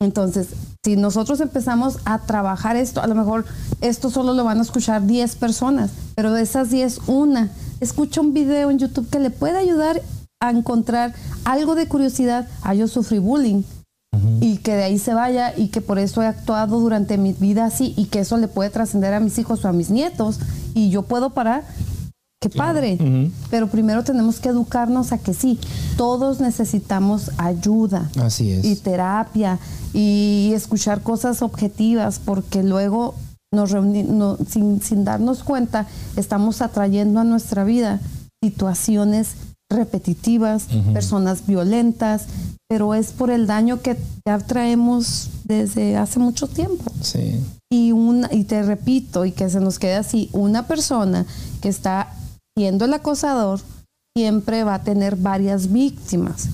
Entonces, 0.00 0.48
si 0.84 0.96
nosotros 0.96 1.40
empezamos 1.40 1.98
a 2.04 2.20
trabajar 2.20 2.76
esto, 2.76 3.00
a 3.00 3.08
lo 3.08 3.16
mejor 3.16 3.44
esto 3.80 4.10
solo 4.10 4.32
lo 4.32 4.44
van 4.44 4.58
a 4.58 4.62
escuchar 4.62 5.04
10 5.04 5.34
personas, 5.36 5.90
pero 6.14 6.32
de 6.32 6.42
esas 6.42 6.70
10, 6.70 7.00
una 7.08 7.50
escucha 7.80 8.20
un 8.20 8.32
video 8.32 8.70
en 8.70 8.78
YouTube 8.78 9.08
que 9.10 9.18
le 9.18 9.30
puede 9.30 9.58
ayudar 9.58 10.00
a 10.40 10.50
encontrar 10.50 11.14
algo 11.44 11.74
de 11.74 11.88
curiosidad. 11.88 12.48
Ah, 12.62 12.74
yo 12.74 12.88
sufrí 12.88 13.18
bullying. 13.18 13.62
y 14.40 14.58
que 14.58 14.74
de 14.74 14.84
ahí 14.84 14.98
se 14.98 15.14
vaya 15.14 15.52
y 15.56 15.68
que 15.68 15.80
por 15.80 15.98
eso 15.98 16.22
he 16.22 16.26
actuado 16.26 16.80
durante 16.80 17.18
mi 17.18 17.34
vida 17.34 17.66
así 17.66 17.92
y 17.96 18.06
que 18.06 18.20
eso 18.20 18.36
le 18.38 18.48
puede 18.48 18.70
trascender 18.70 19.12
a 19.14 19.20
mis 19.20 19.38
hijos 19.38 19.64
o 19.64 19.68
a 19.68 19.72
mis 19.72 19.90
nietos 19.90 20.40
y 20.74 20.90
yo 20.90 21.02
puedo 21.02 21.30
parar. 21.30 21.64
Qué 22.40 22.50
padre. 22.50 22.98
Pero 23.50 23.66
primero 23.66 24.04
tenemos 24.04 24.38
que 24.38 24.48
educarnos 24.48 25.12
a 25.12 25.18
que 25.18 25.34
sí, 25.34 25.58
todos 25.96 26.40
necesitamos 26.40 27.32
ayuda. 27.36 28.10
Así 28.22 28.52
es. 28.52 28.64
Y 28.64 28.76
terapia 28.76 29.58
y 29.92 30.52
escuchar 30.54 31.02
cosas 31.02 31.42
objetivas 31.42 32.20
porque 32.24 32.62
luego 32.62 33.14
nos 33.50 33.70
sin, 34.48 34.82
sin 34.82 35.04
darnos 35.04 35.42
cuenta 35.42 35.86
estamos 36.16 36.60
atrayendo 36.60 37.18
a 37.20 37.24
nuestra 37.24 37.64
vida 37.64 37.98
situaciones 38.42 39.34
repetitivas, 39.70 40.66
personas 40.92 41.46
violentas, 41.46 42.26
pero 42.68 42.94
es 42.94 43.12
por 43.12 43.30
el 43.30 43.46
daño 43.46 43.82
que 43.82 43.98
ya 44.26 44.38
traemos 44.38 45.28
desde 45.44 45.96
hace 45.96 46.18
mucho 46.18 46.46
tiempo. 46.46 46.90
Sí. 47.02 47.40
Y, 47.70 47.92
una, 47.92 48.32
y 48.32 48.44
te 48.44 48.62
repito, 48.62 49.26
y 49.26 49.32
que 49.32 49.50
se 49.50 49.60
nos 49.60 49.78
quede 49.78 49.96
así, 49.96 50.30
una 50.32 50.66
persona 50.66 51.26
que 51.60 51.68
está 51.68 52.14
siendo 52.58 52.86
el 52.86 52.92
acosador 52.92 53.60
siempre 54.16 54.64
va 54.64 54.74
a 54.74 54.82
tener 54.82 55.14
varias 55.14 55.70
víctimas. 55.70 56.48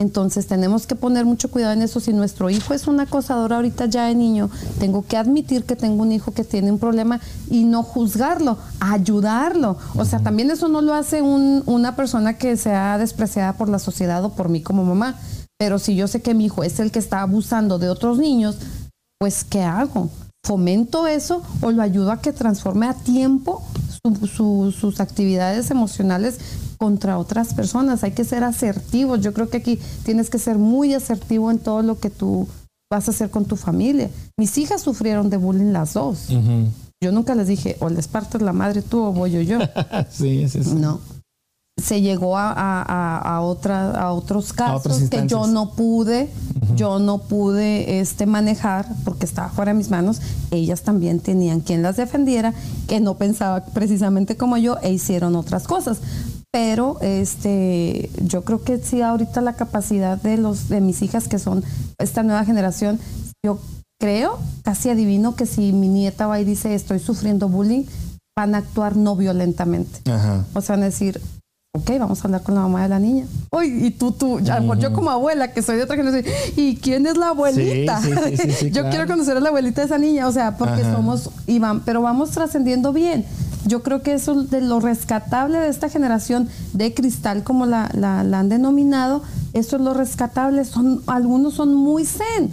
Entonces 0.00 0.46
tenemos 0.46 0.86
que 0.86 0.94
poner 0.94 1.24
mucho 1.24 1.50
cuidado 1.50 1.72
en 1.72 1.82
eso. 1.82 1.98
Si 1.98 2.12
nuestro 2.12 2.50
hijo 2.50 2.72
es 2.72 2.86
un 2.86 3.00
acosador 3.00 3.52
ahorita 3.52 3.86
ya 3.86 4.06
de 4.06 4.14
niño, 4.14 4.48
tengo 4.78 5.04
que 5.04 5.16
admitir 5.16 5.64
que 5.64 5.74
tengo 5.74 6.04
un 6.04 6.12
hijo 6.12 6.30
que 6.30 6.44
tiene 6.44 6.70
un 6.70 6.78
problema 6.78 7.20
y 7.50 7.64
no 7.64 7.82
juzgarlo, 7.82 8.58
ayudarlo. 8.78 9.76
O 9.96 10.04
sea, 10.04 10.20
también 10.20 10.52
eso 10.52 10.68
no 10.68 10.82
lo 10.82 10.94
hace 10.94 11.20
una 11.20 11.96
persona 11.96 12.38
que 12.38 12.56
sea 12.56 12.96
despreciada 12.96 13.54
por 13.54 13.68
la 13.68 13.80
sociedad 13.80 14.24
o 14.24 14.36
por 14.36 14.50
mí 14.50 14.62
como 14.62 14.84
mamá. 14.84 15.18
Pero 15.58 15.80
si 15.80 15.96
yo 15.96 16.06
sé 16.06 16.22
que 16.22 16.32
mi 16.32 16.44
hijo 16.44 16.62
es 16.62 16.78
el 16.78 16.92
que 16.92 17.00
está 17.00 17.22
abusando 17.22 17.80
de 17.80 17.88
otros 17.88 18.18
niños, 18.18 18.56
pues 19.18 19.42
¿qué 19.42 19.62
hago? 19.62 20.10
¿Fomento 20.44 21.06
eso 21.06 21.42
o 21.60 21.70
lo 21.70 21.82
ayudo 21.82 22.12
a 22.12 22.20
que 22.20 22.32
transforme 22.32 22.86
a 22.86 22.94
tiempo 22.94 23.62
sus 24.26 25.00
actividades 25.00 25.70
emocionales 25.70 26.38
contra 26.78 27.18
otras 27.18 27.52
personas. 27.52 28.02
Hay 28.04 28.12
que 28.12 28.24
ser 28.24 28.42
asertivos. 28.42 29.20
Yo 29.20 29.34
creo 29.34 29.50
que 29.50 29.58
aquí 29.58 29.78
tienes 30.04 30.30
que 30.30 30.38
ser 30.38 30.56
muy 30.56 30.94
asertivo 30.94 31.50
en 31.50 31.58
todo 31.58 31.82
lo 31.82 31.98
que 31.98 32.08
tú 32.08 32.48
vas 32.90 33.06
a 33.06 33.10
hacer 33.10 33.30
con 33.30 33.44
tu 33.44 33.56
familia. 33.56 34.10
Mis 34.38 34.56
hijas 34.56 34.80
sufrieron 34.80 35.28
de 35.28 35.36
bullying 35.36 35.72
las 35.72 35.92
dos. 35.92 36.28
Yo 37.02 37.12
nunca 37.12 37.34
les 37.34 37.48
dije, 37.48 37.76
o 37.80 37.88
les 37.88 38.08
partes 38.08 38.40
la 38.42 38.52
madre 38.52 38.82
tú 38.82 39.02
o 39.02 39.12
voy 39.12 39.30
yo 39.32 39.40
yo. 39.42 39.58
sí, 40.10 40.42
es 40.42 40.56
eso. 40.56 40.74
No. 40.74 41.00
Se 41.82 42.00
llegó 42.00 42.36
a, 42.36 42.52
a, 42.52 43.18
a, 43.18 43.40
otra, 43.40 43.92
a 43.92 44.12
otros 44.12 44.52
casos 44.52 45.08
que 45.10 45.26
yo 45.26 45.46
no 45.46 45.72
pude, 45.72 46.30
yo 46.80 46.98
no 46.98 47.18
pude 47.18 48.00
este, 48.00 48.24
manejar 48.24 48.86
porque 49.04 49.26
estaba 49.26 49.50
fuera 49.50 49.72
de 49.72 49.76
mis 49.76 49.90
manos. 49.90 50.22
Ellas 50.50 50.80
también 50.80 51.20
tenían 51.20 51.60
quien 51.60 51.82
las 51.82 51.98
defendiera, 51.98 52.54
que 52.88 53.00
no 53.00 53.18
pensaba 53.18 53.66
precisamente 53.66 54.38
como 54.38 54.56
yo 54.56 54.78
e 54.82 54.90
hicieron 54.90 55.36
otras 55.36 55.66
cosas 55.66 55.98
pero 56.52 56.96
este 57.00 58.10
yo 58.24 58.42
creo 58.42 58.64
que 58.64 58.78
sí 58.78 59.02
ahorita 59.02 59.40
la 59.40 59.52
capacidad 59.52 60.20
de 60.20 60.36
los 60.36 60.68
de 60.68 60.80
mis 60.80 61.00
hijas 61.00 61.28
que 61.28 61.38
son 61.38 61.62
esta 61.98 62.24
nueva 62.24 62.44
generación 62.44 62.98
yo 63.46 63.60
creo 64.00 64.36
casi 64.64 64.90
adivino 64.90 65.36
que 65.36 65.46
si 65.46 65.72
mi 65.72 65.86
nieta 65.86 66.26
va 66.26 66.40
y 66.40 66.44
dice 66.44 66.74
estoy 66.74 66.98
sufriendo 66.98 67.48
bullying 67.48 67.84
van 68.36 68.56
a 68.56 68.58
actuar 68.58 68.96
no 68.96 69.14
violentamente 69.14 70.00
o 70.52 70.60
sea 70.60 70.74
van 70.74 70.82
a 70.82 70.86
decir 70.86 71.20
ok, 71.72 71.90
vamos 71.98 72.20
a 72.20 72.24
hablar 72.24 72.42
con 72.42 72.54
la 72.54 72.62
mamá 72.62 72.82
de 72.82 72.88
la 72.88 72.98
niña. 72.98 73.26
Uy, 73.50 73.86
y 73.86 73.90
tú, 73.92 74.12
tú, 74.12 74.40
ya, 74.40 74.60
yo 74.76 74.92
como 74.92 75.10
abuela, 75.10 75.52
que 75.52 75.62
soy 75.62 75.76
de 75.76 75.84
otra 75.84 75.96
generación, 75.96 76.24
¿y 76.56 76.76
quién 76.76 77.06
es 77.06 77.16
la 77.16 77.28
abuelita? 77.28 78.00
yo 78.70 78.88
quiero 78.90 79.06
conocer 79.06 79.36
a 79.36 79.40
la 79.40 79.48
abuelita 79.48 79.80
de 79.82 79.86
esa 79.86 79.98
niña, 79.98 80.26
o 80.26 80.32
sea, 80.32 80.56
porque 80.56 80.82
somos, 80.82 81.30
y 81.46 81.60
pero 81.84 82.02
vamos 82.02 82.30
trascendiendo 82.30 82.92
bien. 82.92 83.24
Yo 83.66 83.82
creo 83.82 84.02
que 84.02 84.14
eso 84.14 84.42
de 84.42 84.62
lo 84.62 84.80
rescatable 84.80 85.58
de 85.58 85.68
esta 85.68 85.88
generación 85.90 86.48
de 86.72 86.94
cristal, 86.94 87.44
como 87.44 87.66
la, 87.66 87.90
la, 87.94 88.20
han 88.20 88.48
denominado, 88.48 89.22
eso 89.52 89.76
es 89.76 89.82
lo 89.82 89.92
rescatable. 89.92 90.64
Son, 90.64 91.02
algunos 91.06 91.54
son 91.54 91.74
muy 91.74 92.06
zen. 92.06 92.52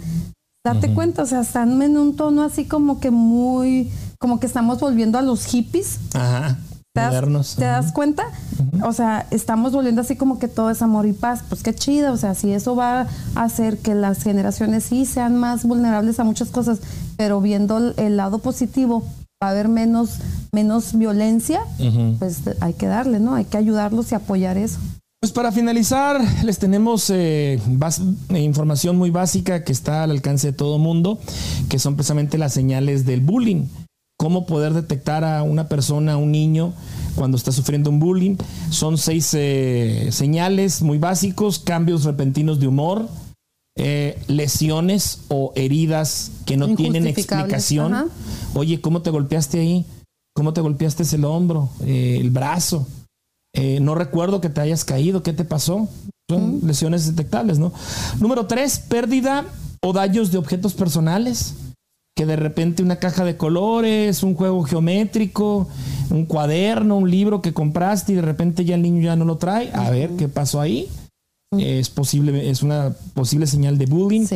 Date 0.64 0.92
cuenta, 0.92 1.22
o 1.22 1.26
sea, 1.26 1.40
están 1.40 1.80
en 1.80 1.96
un 1.96 2.14
tono 2.14 2.42
así 2.42 2.66
como 2.66 3.00
que 3.00 3.10
muy, 3.10 3.90
como 4.18 4.38
que 4.38 4.46
estamos 4.46 4.80
volviendo 4.80 5.18
a 5.18 5.22
los 5.22 5.46
hippies. 5.46 5.98
Ajá. 6.12 6.58
¿Te 6.98 7.32
das, 7.32 7.56
¿te 7.56 7.64
das 7.64 7.92
cuenta? 7.92 8.24
O 8.84 8.92
sea, 8.92 9.26
estamos 9.30 9.72
volviendo 9.72 10.00
así 10.00 10.16
como 10.16 10.38
que 10.38 10.48
todo 10.48 10.70
es 10.70 10.82
amor 10.82 11.06
y 11.06 11.12
paz. 11.12 11.44
Pues 11.48 11.62
qué 11.62 11.74
chido. 11.74 12.12
O 12.12 12.16
sea, 12.16 12.34
si 12.34 12.52
eso 12.52 12.76
va 12.76 13.06
a 13.34 13.42
hacer 13.42 13.78
que 13.78 13.94
las 13.94 14.22
generaciones 14.22 14.84
sí 14.84 15.06
sean 15.06 15.36
más 15.36 15.64
vulnerables 15.64 16.20
a 16.20 16.24
muchas 16.24 16.48
cosas, 16.48 16.80
pero 17.16 17.40
viendo 17.40 17.94
el 17.96 18.16
lado 18.16 18.38
positivo, 18.38 19.04
va 19.42 19.48
a 19.48 19.50
haber 19.50 19.68
menos, 19.68 20.18
menos 20.52 20.96
violencia, 20.98 21.60
pues 22.18 22.40
hay 22.60 22.74
que 22.74 22.86
darle, 22.86 23.20
¿no? 23.20 23.34
Hay 23.34 23.44
que 23.44 23.56
ayudarlos 23.56 24.10
y 24.12 24.14
apoyar 24.16 24.56
eso. 24.56 24.78
Pues 25.20 25.32
para 25.32 25.50
finalizar, 25.50 26.20
les 26.44 26.58
tenemos 26.58 27.10
eh, 27.10 27.60
eh, 28.28 28.38
información 28.38 28.96
muy 28.96 29.10
básica 29.10 29.64
que 29.64 29.72
está 29.72 30.04
al 30.04 30.12
alcance 30.12 30.48
de 30.48 30.52
todo 30.52 30.78
mundo, 30.78 31.18
que 31.68 31.80
son 31.80 31.96
precisamente 31.96 32.38
las 32.38 32.52
señales 32.52 33.04
del 33.04 33.20
bullying. 33.20 33.64
Cómo 34.18 34.46
poder 34.46 34.74
detectar 34.74 35.24
a 35.24 35.44
una 35.44 35.68
persona, 35.68 36.14
a 36.14 36.16
un 36.16 36.32
niño, 36.32 36.72
cuando 37.14 37.36
está 37.36 37.52
sufriendo 37.52 37.88
un 37.88 38.00
bullying. 38.00 38.36
Son 38.70 38.98
seis 38.98 39.30
eh, 39.34 40.08
señales 40.10 40.82
muy 40.82 40.98
básicos, 40.98 41.60
cambios 41.60 42.04
repentinos 42.04 42.58
de 42.58 42.66
humor, 42.66 43.08
eh, 43.76 44.20
lesiones 44.26 45.20
o 45.28 45.52
heridas 45.54 46.32
que 46.46 46.56
no 46.56 46.74
tienen 46.74 47.06
explicación. 47.06 48.10
Oye, 48.54 48.80
¿cómo 48.80 49.02
te 49.02 49.10
golpeaste 49.10 49.60
ahí? 49.60 49.86
¿Cómo 50.34 50.52
te 50.52 50.62
golpeaste 50.62 51.04
el 51.14 51.24
hombro, 51.24 51.68
eh, 51.84 52.18
el 52.20 52.30
brazo? 52.30 52.86
No 53.80 53.96
recuerdo 53.96 54.40
que 54.40 54.50
te 54.50 54.60
hayas 54.60 54.84
caído, 54.84 55.24
¿qué 55.24 55.32
te 55.32 55.44
pasó? 55.44 55.88
Son 56.30 56.60
lesiones 56.64 57.06
detectables, 57.06 57.58
¿no? 57.58 57.72
Número 58.20 58.46
tres, 58.46 58.78
pérdida 58.78 59.46
o 59.82 59.92
daños 59.92 60.30
de 60.30 60.38
objetos 60.38 60.74
personales. 60.74 61.54
Que 62.18 62.26
de 62.26 62.34
repente 62.34 62.82
una 62.82 62.96
caja 62.96 63.24
de 63.24 63.36
colores, 63.36 64.24
un 64.24 64.34
juego 64.34 64.64
geométrico, 64.64 65.68
un 66.10 66.26
cuaderno, 66.26 66.96
un 66.96 67.08
libro 67.08 67.40
que 67.42 67.52
compraste 67.52 68.10
y 68.10 68.16
de 68.16 68.22
repente 68.22 68.64
ya 68.64 68.74
el 68.74 68.82
niño 68.82 69.02
ya 69.02 69.14
no 69.14 69.24
lo 69.24 69.36
trae. 69.36 69.70
A 69.72 69.88
ver 69.90 70.10
qué 70.18 70.26
pasó 70.26 70.60
ahí 70.60 70.88
es 71.56 71.88
posible, 71.88 72.50
es 72.50 72.62
una 72.62 72.92
posible 73.14 73.46
señal 73.46 73.78
de 73.78 73.86
bullying. 73.86 74.26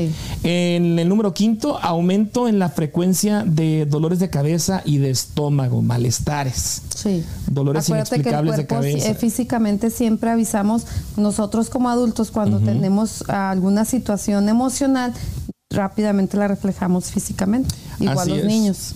En 0.44 0.98
el 0.98 1.06
número 1.10 1.34
quinto, 1.34 1.78
aumento 1.82 2.48
en 2.48 2.58
la 2.58 2.70
frecuencia 2.70 3.44
de 3.44 3.84
dolores 3.84 4.18
de 4.18 4.30
cabeza 4.30 4.80
y 4.86 4.96
de 4.96 5.10
estómago, 5.10 5.82
malestares. 5.82 6.80
Sí. 6.94 7.22
Dolores 7.50 7.86
inexplicables 7.90 8.56
de 8.56 8.66
cabeza. 8.66 9.10
Eh, 9.10 9.14
físicamente 9.14 9.90
siempre 9.90 10.30
avisamos 10.30 10.86
nosotros 11.18 11.68
como 11.68 11.90
adultos 11.90 12.30
cuando 12.30 12.60
tenemos 12.60 13.28
alguna 13.28 13.84
situación 13.84 14.48
emocional, 14.48 15.12
rápidamente 15.72 16.36
la 16.36 16.48
reflejamos 16.48 17.10
físicamente. 17.10 17.74
Igual 17.98 18.28
los 18.28 18.44
niños. 18.44 18.94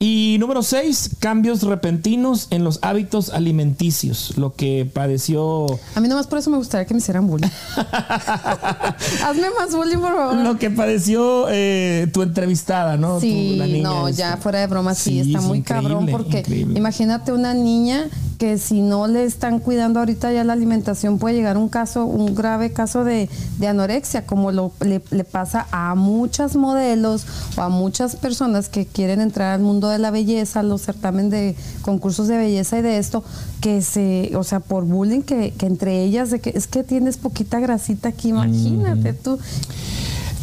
Y 0.00 0.36
número 0.38 0.62
seis, 0.62 1.10
cambios 1.18 1.64
repentinos 1.64 2.46
en 2.50 2.62
los 2.62 2.78
hábitos 2.82 3.30
alimenticios, 3.30 4.36
lo 4.36 4.54
que 4.54 4.88
padeció... 4.94 5.66
A 5.96 6.00
mí 6.00 6.06
nomás 6.06 6.28
por 6.28 6.38
eso 6.38 6.50
me 6.50 6.56
gustaría 6.56 6.86
que 6.86 6.94
me 6.94 6.98
hicieran 6.98 7.26
bullying. 7.26 7.48
Hazme 9.24 9.48
más 9.58 9.74
bullying, 9.74 9.98
por 9.98 10.14
favor. 10.14 10.36
Lo 10.36 10.56
que 10.56 10.70
padeció 10.70 11.48
eh, 11.50 12.08
tu 12.12 12.22
entrevistada, 12.22 12.96
¿no? 12.96 13.18
Sí, 13.18 13.80
no, 13.82 14.08
ya 14.08 14.36
fuera 14.36 14.60
de 14.60 14.68
broma, 14.68 14.94
sí, 14.94 15.18
está 15.18 15.40
muy 15.40 15.62
cabrón 15.62 16.06
porque 16.12 16.44
imagínate 16.46 17.32
una 17.32 17.52
niña 17.52 18.08
que 18.38 18.56
si 18.56 18.80
no 18.80 19.08
le 19.08 19.24
están 19.24 19.58
cuidando 19.58 19.98
ahorita 19.98 20.32
ya 20.32 20.44
la 20.44 20.52
alimentación 20.52 21.18
puede 21.18 21.34
llegar 21.34 21.56
un 21.56 21.68
caso, 21.68 22.06
un 22.06 22.34
grave 22.36 22.72
caso 22.72 23.02
de, 23.02 23.28
anorexia, 23.66 24.24
como 24.26 24.52
lo, 24.52 24.72
le, 24.80 25.00
pasa 25.24 25.66
a 25.72 25.96
muchas 25.96 26.54
modelos 26.54 27.26
o 27.56 27.62
a 27.62 27.68
muchas 27.68 28.14
personas 28.14 28.68
que 28.68 28.86
quieren 28.86 29.20
entrar 29.20 29.54
al 29.54 29.60
mundo 29.60 29.88
de 29.88 29.98
la 29.98 30.12
belleza, 30.12 30.62
los 30.62 30.82
certamen 30.82 31.30
de 31.30 31.56
concursos 31.82 32.28
de 32.28 32.38
belleza 32.38 32.78
y 32.78 32.82
de 32.82 32.98
esto, 32.98 33.24
que 33.60 33.82
se, 33.82 34.30
o 34.36 34.44
sea, 34.44 34.60
por 34.60 34.84
bullying 34.84 35.22
que, 35.22 35.52
entre 35.60 36.04
ellas, 36.04 36.30
de 36.30 36.40
que 36.40 36.52
es 36.54 36.68
que 36.68 36.84
tienes 36.84 37.16
poquita 37.16 37.58
grasita 37.58 38.10
aquí, 38.10 38.28
imagínate 38.28 39.14
tú. 39.14 39.38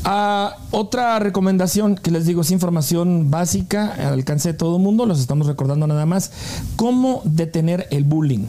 Ah, 0.07 0.57
otra 0.69 1.17
recomendación 1.17 1.95
que 1.95 2.11
les 2.11 2.27
digo 2.27 2.41
es 2.41 2.51
información 2.51 3.31
básica 3.31 3.91
al 3.95 4.13
alcance 4.13 4.51
de 4.51 4.57
todo 4.57 4.77
el 4.77 4.83
mundo, 4.83 5.07
los 5.07 5.19
estamos 5.19 5.47
recordando 5.47 5.87
nada 5.87 6.05
más. 6.05 6.31
¿Cómo 6.75 7.23
detener 7.25 7.87
el 7.89 8.03
bullying? 8.03 8.45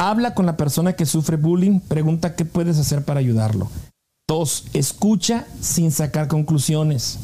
Habla 0.00 0.34
con 0.34 0.44
la 0.44 0.56
persona 0.56 0.94
que 0.94 1.06
sufre 1.06 1.36
bullying, 1.36 1.78
pregunta 1.78 2.34
qué 2.34 2.44
puedes 2.44 2.78
hacer 2.78 3.04
para 3.04 3.20
ayudarlo. 3.20 3.70
Dos, 4.28 4.66
escucha 4.72 5.46
sin 5.60 5.92
sacar 5.92 6.26
conclusiones. 6.26 7.20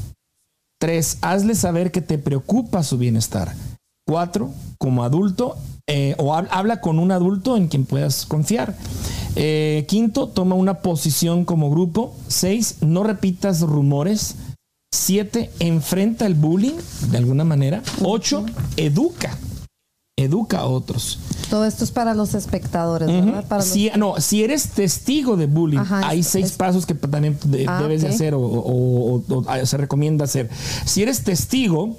Tres, 0.80 1.18
hazle 1.20 1.56
saber 1.56 1.90
que 1.90 2.00
te 2.00 2.16
preocupa 2.16 2.84
su 2.84 2.96
bienestar. 2.96 3.54
Cuatro, 4.06 4.50
como 4.78 5.02
adulto, 5.02 5.56
eh, 5.86 6.14
o 6.18 6.34
hab- 6.34 6.48
habla 6.50 6.80
con 6.82 6.98
un 6.98 7.10
adulto 7.10 7.56
en 7.56 7.68
quien 7.68 7.86
puedas 7.86 8.26
confiar. 8.26 8.76
Eh, 9.34 9.86
quinto, 9.88 10.28
toma 10.28 10.54
una 10.56 10.80
posición 10.80 11.44
como 11.46 11.70
grupo. 11.70 12.14
Seis, 12.28 12.76
no 12.82 13.02
repitas 13.02 13.62
rumores. 13.62 14.36
Siete, 14.94 15.50
enfrenta 15.58 16.26
el 16.26 16.34
bullying 16.34 16.76
de 17.10 17.18
alguna 17.18 17.44
manera. 17.44 17.82
Ocho, 18.02 18.44
educa. 18.76 19.36
Educa 20.16 20.58
a 20.60 20.66
otros. 20.66 21.18
Todo 21.50 21.64
esto 21.64 21.82
es 21.82 21.90
para 21.90 22.14
los 22.14 22.34
espectadores, 22.34 23.08
¿verdad? 23.08 23.44
Para 23.48 23.62
los- 23.62 23.68
Si, 23.72 23.90
no, 23.96 24.20
si 24.20 24.44
eres 24.44 24.68
testigo 24.70 25.36
de 25.36 25.46
bullying, 25.46 25.78
Ajá, 25.78 26.06
hay 26.06 26.20
es- 26.20 26.28
seis 26.28 26.46
es- 26.46 26.52
pasos 26.52 26.86
que 26.86 26.94
también 26.94 27.36
de- 27.46 27.66
Ah, 27.66 27.80
debes 27.82 28.02
de 28.02 28.08
hacer 28.08 28.34
o, 28.34 28.40
o- 28.40 29.22
o- 29.28 29.44
o 29.60 29.66
se 29.66 29.76
recomienda 29.76 30.24
hacer. 30.26 30.48
Si 30.84 31.02
eres 31.02 31.24
testigo 31.24 31.96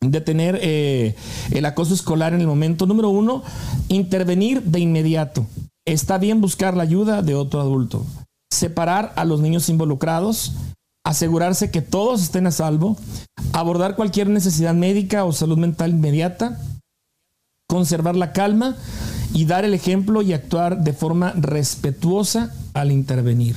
de 0.00 0.20
tener 0.20 0.58
eh, 0.62 1.14
el 1.50 1.64
acoso 1.66 1.94
escolar 1.94 2.32
en 2.32 2.40
el 2.40 2.46
momento, 2.46 2.86
número 2.86 3.10
uno, 3.10 3.42
intervenir 3.88 4.62
de 4.62 4.80
inmediato. 4.80 5.46
Está 5.84 6.18
bien 6.18 6.40
buscar 6.40 6.76
la 6.76 6.82
ayuda 6.82 7.22
de 7.22 7.34
otro 7.34 7.60
adulto. 7.60 8.04
Separar 8.50 9.12
a 9.16 9.24
los 9.24 9.40
niños 9.40 9.68
involucrados. 9.68 10.52
Asegurarse 11.04 11.70
que 11.70 11.82
todos 11.82 12.22
estén 12.22 12.46
a 12.46 12.50
salvo. 12.50 12.96
Abordar 13.52 13.96
cualquier 13.96 14.28
necesidad 14.28 14.74
médica 14.74 15.24
o 15.24 15.32
salud 15.32 15.58
mental 15.58 15.90
inmediata 15.90 16.58
conservar 17.70 18.16
la 18.16 18.32
calma 18.32 18.76
y 19.32 19.44
dar 19.44 19.64
el 19.64 19.74
ejemplo 19.74 20.22
y 20.22 20.32
actuar 20.32 20.82
de 20.82 20.92
forma 20.92 21.32
respetuosa 21.36 22.52
al 22.74 22.90
intervenir. 22.90 23.54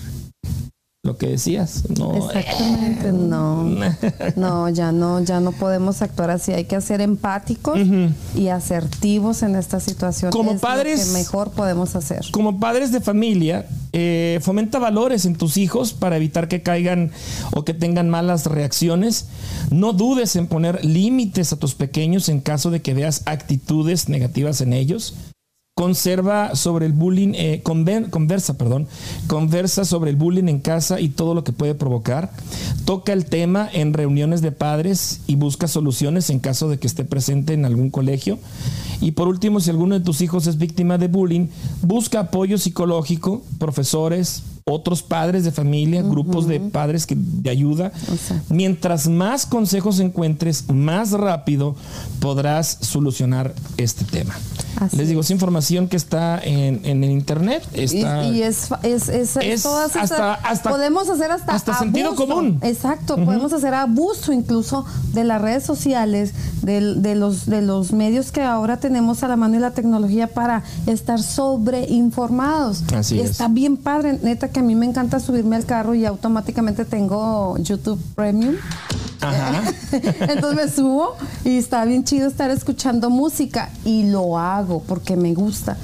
Lo 1.06 1.18
que 1.18 1.28
decías, 1.28 1.84
no. 2.00 2.16
Exactamente, 2.32 3.12
no. 3.12 3.66
No, 4.38 4.70
ya 4.70 4.94
no, 4.94 5.20
ya 5.22 5.42
no 5.42 5.52
podemos 5.52 6.02
actuar 6.02 6.32
así. 6.32 6.54
Hay 6.54 6.64
que 6.64 6.80
ser 6.80 7.02
empáticos 7.02 7.78
y 8.36 8.48
asertivos 8.48 9.44
en 9.44 9.58
esta 9.58 9.82
situación. 9.82 10.32
Como 10.32 10.52
Es 10.52 10.56
lo 10.56 10.62
padres- 10.62 11.06
que 11.08 11.12
mejor 11.12 11.52
podemos 11.52 11.98
hacer. 11.98 12.22
Como 12.32 12.58
padres 12.58 12.94
de 12.94 13.02
familia, 13.02 13.68
eh, 13.92 14.40
fomenta 14.42 14.80
valores 14.80 15.26
en 15.26 15.36
tus 15.36 15.58
hijos 15.58 15.92
para 15.92 16.16
evitar 16.16 16.48
que 16.48 16.62
caigan 16.62 17.12
o 17.54 17.66
que 17.66 17.74
tengan 17.74 18.10
malas 18.10 18.46
reacciones. 18.46 19.26
No 19.72 19.92
dudes 19.92 20.38
en 20.38 20.48
poner 20.48 20.86
límites 20.86 21.52
a 21.52 21.58
tus 21.58 21.76
pequeños 21.76 22.30
en 22.30 22.40
caso 22.40 22.72
de 22.72 22.82
que 22.82 22.94
veas 22.94 23.24
actitudes 23.26 24.08
negativas 24.08 24.62
en 24.62 24.72
ellos. 24.72 25.16
Conserva 25.76 26.54
sobre 26.54 26.86
el 26.86 26.94
bullying, 26.94 27.34
eh, 27.34 27.64
conversa, 27.64 28.60
perdón, 28.60 28.88
conversa 29.26 29.86
sobre 29.86 30.12
el 30.12 30.16
bullying 30.16 30.48
en 30.48 30.60
casa 30.60 31.00
y 31.00 31.10
todo 31.10 31.34
lo 31.34 31.44
que 31.44 31.52
puede 31.52 31.74
provocar. 31.74 32.32
Toca 32.86 33.12
el 33.12 33.26
tema 33.26 33.68
en 33.74 33.92
reuniones 33.94 34.44
de 34.44 34.52
padres 34.52 35.22
y 35.26 35.34
busca 35.34 35.68
soluciones 35.68 36.30
en 36.30 36.38
caso 36.38 36.70
de 36.70 36.78
que 36.78 36.86
esté 36.86 37.06
presente 37.06 37.54
en 37.54 37.66
algún 37.66 37.90
colegio. 37.90 38.38
Y 39.02 39.14
por 39.14 39.28
último, 39.28 39.60
si 39.60 39.72
alguno 39.72 39.98
de 39.98 40.06
tus 40.06 40.22
hijos 40.22 40.46
es 40.46 40.60
víctima 40.60 41.00
de 41.00 41.08
bullying, 41.08 41.48
busca 41.82 42.20
apoyo 42.20 42.60
psicológico, 42.60 43.42
profesores, 43.58 44.44
otros 44.66 45.04
padres 45.04 45.44
de 45.44 45.52
familia, 45.52 46.02
grupos 46.04 46.48
de 46.48 46.60
padres 46.60 47.06
que, 47.06 47.16
de 47.18 47.50
ayuda. 47.50 47.92
Exacto. 48.12 48.54
Mientras 48.54 49.08
más 49.08 49.46
consejos 49.46 50.00
encuentres, 50.00 50.70
más 50.72 51.12
rápido 51.12 51.76
podrás 52.20 52.78
solucionar 52.82 53.54
este 53.78 54.06
tema. 54.06 54.34
Así 54.80 54.98
Les 54.98 55.08
digo, 55.10 55.22
es 55.22 55.30
información 55.32 55.88
que 55.88 55.98
está 55.98 56.40
en, 56.44 56.82
en 56.86 57.04
el 57.04 57.12
internet. 57.12 57.64
Y, 57.76 57.82
Está, 57.82 58.24
y 58.26 58.42
es, 58.42 58.70
es, 58.84 59.10
es- 59.10 59.36
Es 59.38 59.64
todas 59.64 59.92
esas- 59.92 60.12
hasta- 60.12 60.34
hasta- 60.36 60.70
podemos 60.70 61.10
hacer 61.10 61.32
hasta, 61.32 61.54
hasta 61.54 61.78
sentido 61.78 62.10
abuso. 62.10 62.28
común. 62.28 62.60
Exacto, 62.62 63.16
podemos 63.24 63.52
hacer 63.54 63.74
abuso 63.74 64.32
incluso 64.34 64.86
de 65.14 65.24
las 65.26 65.42
redes 65.42 65.64
sociales, 65.64 66.34
de, 66.62 67.16
los, 67.16 67.46
de 67.46 67.62
los 67.62 67.92
medios 67.92 68.32
que 68.32 68.42
ahora 68.42 68.78
tenemos 68.78 69.24
a 69.24 69.28
la 69.28 69.36
mano 69.36 69.58
y 69.58 69.60
la 69.60 69.72
tecnología 69.72 70.28
para 70.28 70.64
estar 70.88 71.22
sobreinformados. 71.22 72.84
Así 72.94 73.16
Y 73.16 73.20
es. 73.20 73.32
Está 73.32 73.48
bien 73.48 73.78
padre, 73.78 74.20
neta 74.24 74.50
que 74.54 74.62
a 74.62 74.64
mí 74.64 74.76
me 74.76 74.86
encanta 74.86 75.20
subirme 75.20 75.58
al 75.58 75.66
carro 75.66 75.96
y 75.96 76.06
automáticamente 76.06 76.86
tengo 76.86 77.58
YouTube 77.58 78.00
Premium. 78.16 78.56
Ajá. 79.20 79.64
Entonces 80.22 80.56
me 80.56 80.72
subo 80.72 81.16
y 81.44 81.58
está 81.58 81.84
bien 81.86 82.04
chido 82.04 82.28
estar 82.28 82.52
escuchando 82.52 83.10
música 83.10 83.70
y 83.84 84.10
lo 84.10 84.38
hago 84.38 84.82
porque 84.84 85.18
me 85.18 85.34
gusta. 85.34 85.78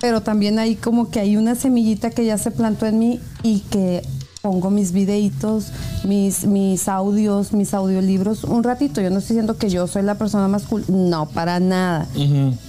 Pero 0.00 0.20
también 0.20 0.58
hay 0.58 0.76
como 0.76 1.10
que 1.10 1.20
hay 1.20 1.36
una 1.36 1.54
semillita 1.54 2.10
que 2.10 2.24
ya 2.24 2.38
se 2.38 2.50
plantó 2.50 2.86
en 2.86 2.98
mí 2.98 3.20
y 3.42 3.60
que 3.60 4.02
pongo 4.42 4.70
mis 4.70 4.92
videitos, 4.92 5.72
mis, 6.04 6.46
mis 6.46 6.88
audios, 6.88 7.52
mis 7.52 7.74
audiolibros 7.74 8.44
un 8.44 8.62
ratito. 8.62 9.00
Yo 9.00 9.10
no 9.10 9.18
estoy 9.18 9.34
diciendo 9.34 9.56
que 9.56 9.70
yo 9.70 9.86
soy 9.86 10.02
la 10.02 10.16
persona 10.16 10.46
más 10.46 10.64
cool, 10.64 10.84
no, 10.88 11.26
para 11.26 11.58
nada. 11.58 12.06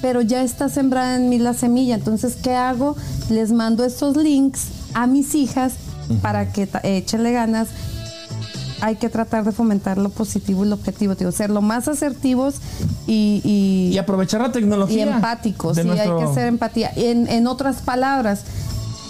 Pero 0.02 0.22
ya 0.22 0.42
está 0.42 0.70
sembrada 0.70 1.18
en 1.18 1.30
mí 1.30 1.38
la 1.38 1.54
semilla. 1.54 1.96
Entonces, 1.96 2.36
¿qué 2.42 2.56
hago? 2.56 2.96
Les 3.30 3.52
mando 3.52 3.84
estos 3.84 4.16
links 4.18 4.70
a 5.02 5.08
mis 5.08 5.36
hijas 5.36 5.74
para 6.22 6.52
que 6.52 6.68
échenle 6.84 7.32
ganas 7.32 7.68
hay 8.82 8.96
que 8.96 9.10
tratar 9.10 9.44
de 9.44 9.52
fomentar 9.52 9.98
lo 9.98 10.10
positivo 10.10 10.64
y 10.64 10.70
lo 10.70 10.76
objetivo, 10.76 11.16
digo, 11.16 11.32
ser 11.32 11.50
lo 11.50 11.62
más 11.64 11.88
asertivos 11.88 12.56
y, 13.08 13.42
y, 13.44 13.90
Y 13.94 13.98
aprovechar 13.98 14.40
la 14.42 14.50
y 14.50 14.52
tecnología. 14.52 15.16
empáticos. 15.16 15.76
de 15.76 15.82
Sí, 15.82 15.88
nuestro- 15.88 16.20
hay 16.20 16.28
que 16.28 16.34
ser 16.34 16.48
empatía. 16.48 16.92
En, 16.96 17.28
en 17.28 17.48
otras 17.48 17.78
palabras, 17.82 18.42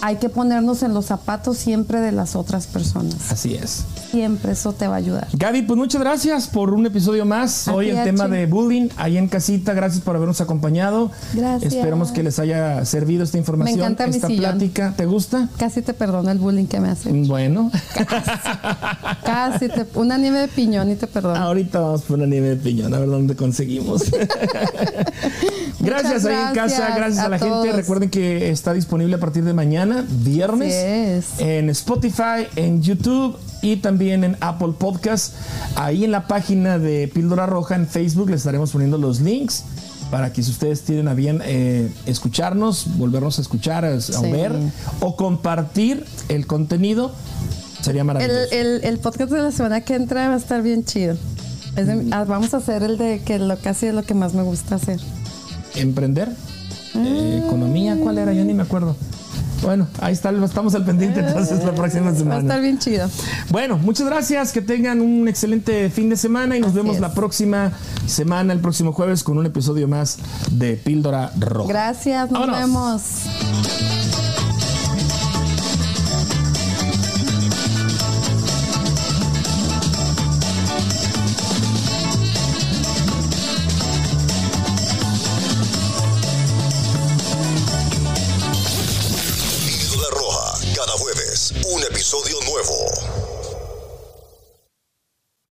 hay 0.00 0.16
que 0.16 0.28
ponernos 0.28 0.82
en 0.82 0.94
los 0.94 1.06
zapatos 1.06 1.58
siempre 1.58 2.00
de 2.00 2.12
las 2.12 2.36
otras 2.36 2.66
personas. 2.66 3.30
Así 3.30 3.54
es. 3.54 3.84
Siempre 4.10 4.52
eso 4.52 4.72
te 4.72 4.86
va 4.86 4.94
a 4.94 4.98
ayudar. 4.98 5.28
Gaby, 5.32 5.62
pues 5.62 5.76
muchas 5.76 6.00
gracias 6.00 6.48
por 6.48 6.72
un 6.72 6.86
episodio 6.86 7.24
más. 7.24 7.68
A 7.68 7.74
Hoy 7.74 7.90
el 7.90 8.02
tema 8.04 8.28
de 8.28 8.46
bullying, 8.46 8.88
ahí 8.96 9.18
en 9.18 9.28
casita. 9.28 9.74
Gracias 9.74 10.02
por 10.02 10.16
habernos 10.16 10.40
acompañado. 10.40 11.10
Gracias. 11.34 11.74
Esperamos 11.74 12.12
que 12.12 12.22
les 12.22 12.38
haya 12.38 12.84
servido 12.84 13.24
esta 13.24 13.38
información, 13.38 13.78
Me 13.78 13.84
encanta 13.84 14.06
esta 14.06 14.28
plática. 14.28 14.94
¿Te 14.96 15.06
gusta? 15.06 15.48
Casi 15.58 15.82
te 15.82 15.94
perdono 15.94 16.30
el 16.30 16.38
bullying 16.38 16.66
que 16.66 16.80
me 16.80 16.88
hace. 16.88 17.12
Bueno, 17.12 17.70
Casi 19.24 19.68
te, 19.68 19.86
una 19.94 20.16
nieve 20.18 20.40
de 20.40 20.48
piñón 20.48 20.90
y 20.90 20.96
te 20.96 21.06
perdono. 21.06 21.36
ahorita 21.36 21.80
vamos 21.80 22.02
por 22.02 22.18
una 22.18 22.26
nieve 22.26 22.50
de 22.50 22.56
piñón, 22.56 22.94
a 22.94 22.98
ver 22.98 23.08
dónde 23.08 23.36
conseguimos. 23.36 24.04
gracias 25.80 26.24
ahí 26.24 26.48
en 26.48 26.54
casa, 26.54 26.94
gracias 26.96 27.18
a, 27.18 27.26
a 27.26 27.28
la 27.28 27.38
gente. 27.38 27.72
Recuerden 27.72 28.10
que 28.10 28.50
está 28.50 28.72
disponible 28.72 29.16
a 29.16 29.20
partir 29.20 29.44
de 29.44 29.52
mañana, 29.52 29.87
viernes, 30.08 31.26
en 31.38 31.70
Spotify, 31.70 32.46
en 32.56 32.82
YouTube 32.82 33.36
y 33.62 33.76
también 33.76 34.24
en 34.24 34.36
Apple 34.40 34.74
Podcast. 34.78 35.34
Ahí 35.76 36.04
en 36.04 36.12
la 36.12 36.26
página 36.26 36.78
de 36.78 37.08
Píldora 37.08 37.46
Roja 37.46 37.74
en 37.76 37.86
Facebook 37.86 38.30
les 38.30 38.38
estaremos 38.40 38.70
poniendo 38.70 38.98
los 38.98 39.20
links 39.20 39.64
para 40.10 40.32
que 40.32 40.42
si 40.42 40.50
ustedes 40.50 40.82
tienen 40.82 41.06
a 41.08 41.14
bien 41.14 41.42
eh, 41.44 41.90
escucharnos, 42.06 42.86
volvernos 42.96 43.38
a 43.38 43.42
escuchar, 43.42 43.84
a, 43.84 43.94
a 43.94 44.00
Sí. 44.00 44.30
ver 44.30 44.52
o 45.00 45.16
compartir 45.16 46.04
el 46.28 46.46
contenido, 46.46 47.12
sería 47.82 48.04
maravilloso. 48.04 48.40
el, 48.52 48.80
el 48.84 48.98
podcast 48.98 49.30
de 49.30 49.42
la 49.42 49.52
semana 49.52 49.82
que 49.82 49.94
entra 49.96 50.28
va 50.28 50.34
a 50.34 50.38
estar 50.38 50.62
bien 50.62 50.84
chido. 50.84 51.16
De- 51.76 52.08
ah, 52.12 52.24
vamos 52.24 52.54
a 52.54 52.56
hacer 52.56 52.82
el 52.82 52.96
de 52.98 53.20
que 53.24 53.38
lo 53.38 53.56
casi 53.58 53.86
es 53.86 53.94
lo 53.94 54.02
que 54.02 54.14
más 54.14 54.34
me 54.34 54.42
gusta 54.42 54.76
hacer. 54.76 54.98
emprender, 55.74 56.28
eh, 56.96 57.42
economía, 57.44 57.96
¿cuál 58.02 58.18
era? 58.18 58.32
Yo 58.32 58.44
ni 58.44 58.54
me 58.54 58.62
acuerdo. 58.62 58.96
Bueno, 59.62 59.86
ahí 60.00 60.12
está, 60.12 60.30
estamos 60.30 60.74
al 60.74 60.84
pendiente 60.84 61.20
entonces 61.20 61.64
la 61.64 61.72
próxima 61.74 62.04
Va 62.04 62.10
a 62.10 62.12
estar 62.12 62.38
semana. 62.38 62.56
bien 62.58 62.78
chido. 62.78 63.08
Bueno, 63.50 63.76
muchas 63.78 64.06
gracias, 64.06 64.52
que 64.52 64.62
tengan 64.62 65.00
un 65.00 65.26
excelente 65.28 65.90
fin 65.90 66.08
de 66.08 66.16
semana 66.16 66.56
y 66.56 66.60
nos 66.60 66.70
Así 66.70 66.76
vemos 66.78 66.96
es. 66.96 67.00
la 67.00 67.12
próxima 67.12 67.72
semana, 68.06 68.52
el 68.52 68.60
próximo 68.60 68.92
jueves, 68.92 69.22
con 69.24 69.36
un 69.38 69.46
episodio 69.46 69.88
más 69.88 70.18
de 70.52 70.74
Píldora 70.76 71.32
Roja. 71.38 71.68
Gracias, 71.68 72.30
nos 72.30 72.40
Vámonos. 72.46 72.60
vemos. 72.60 73.97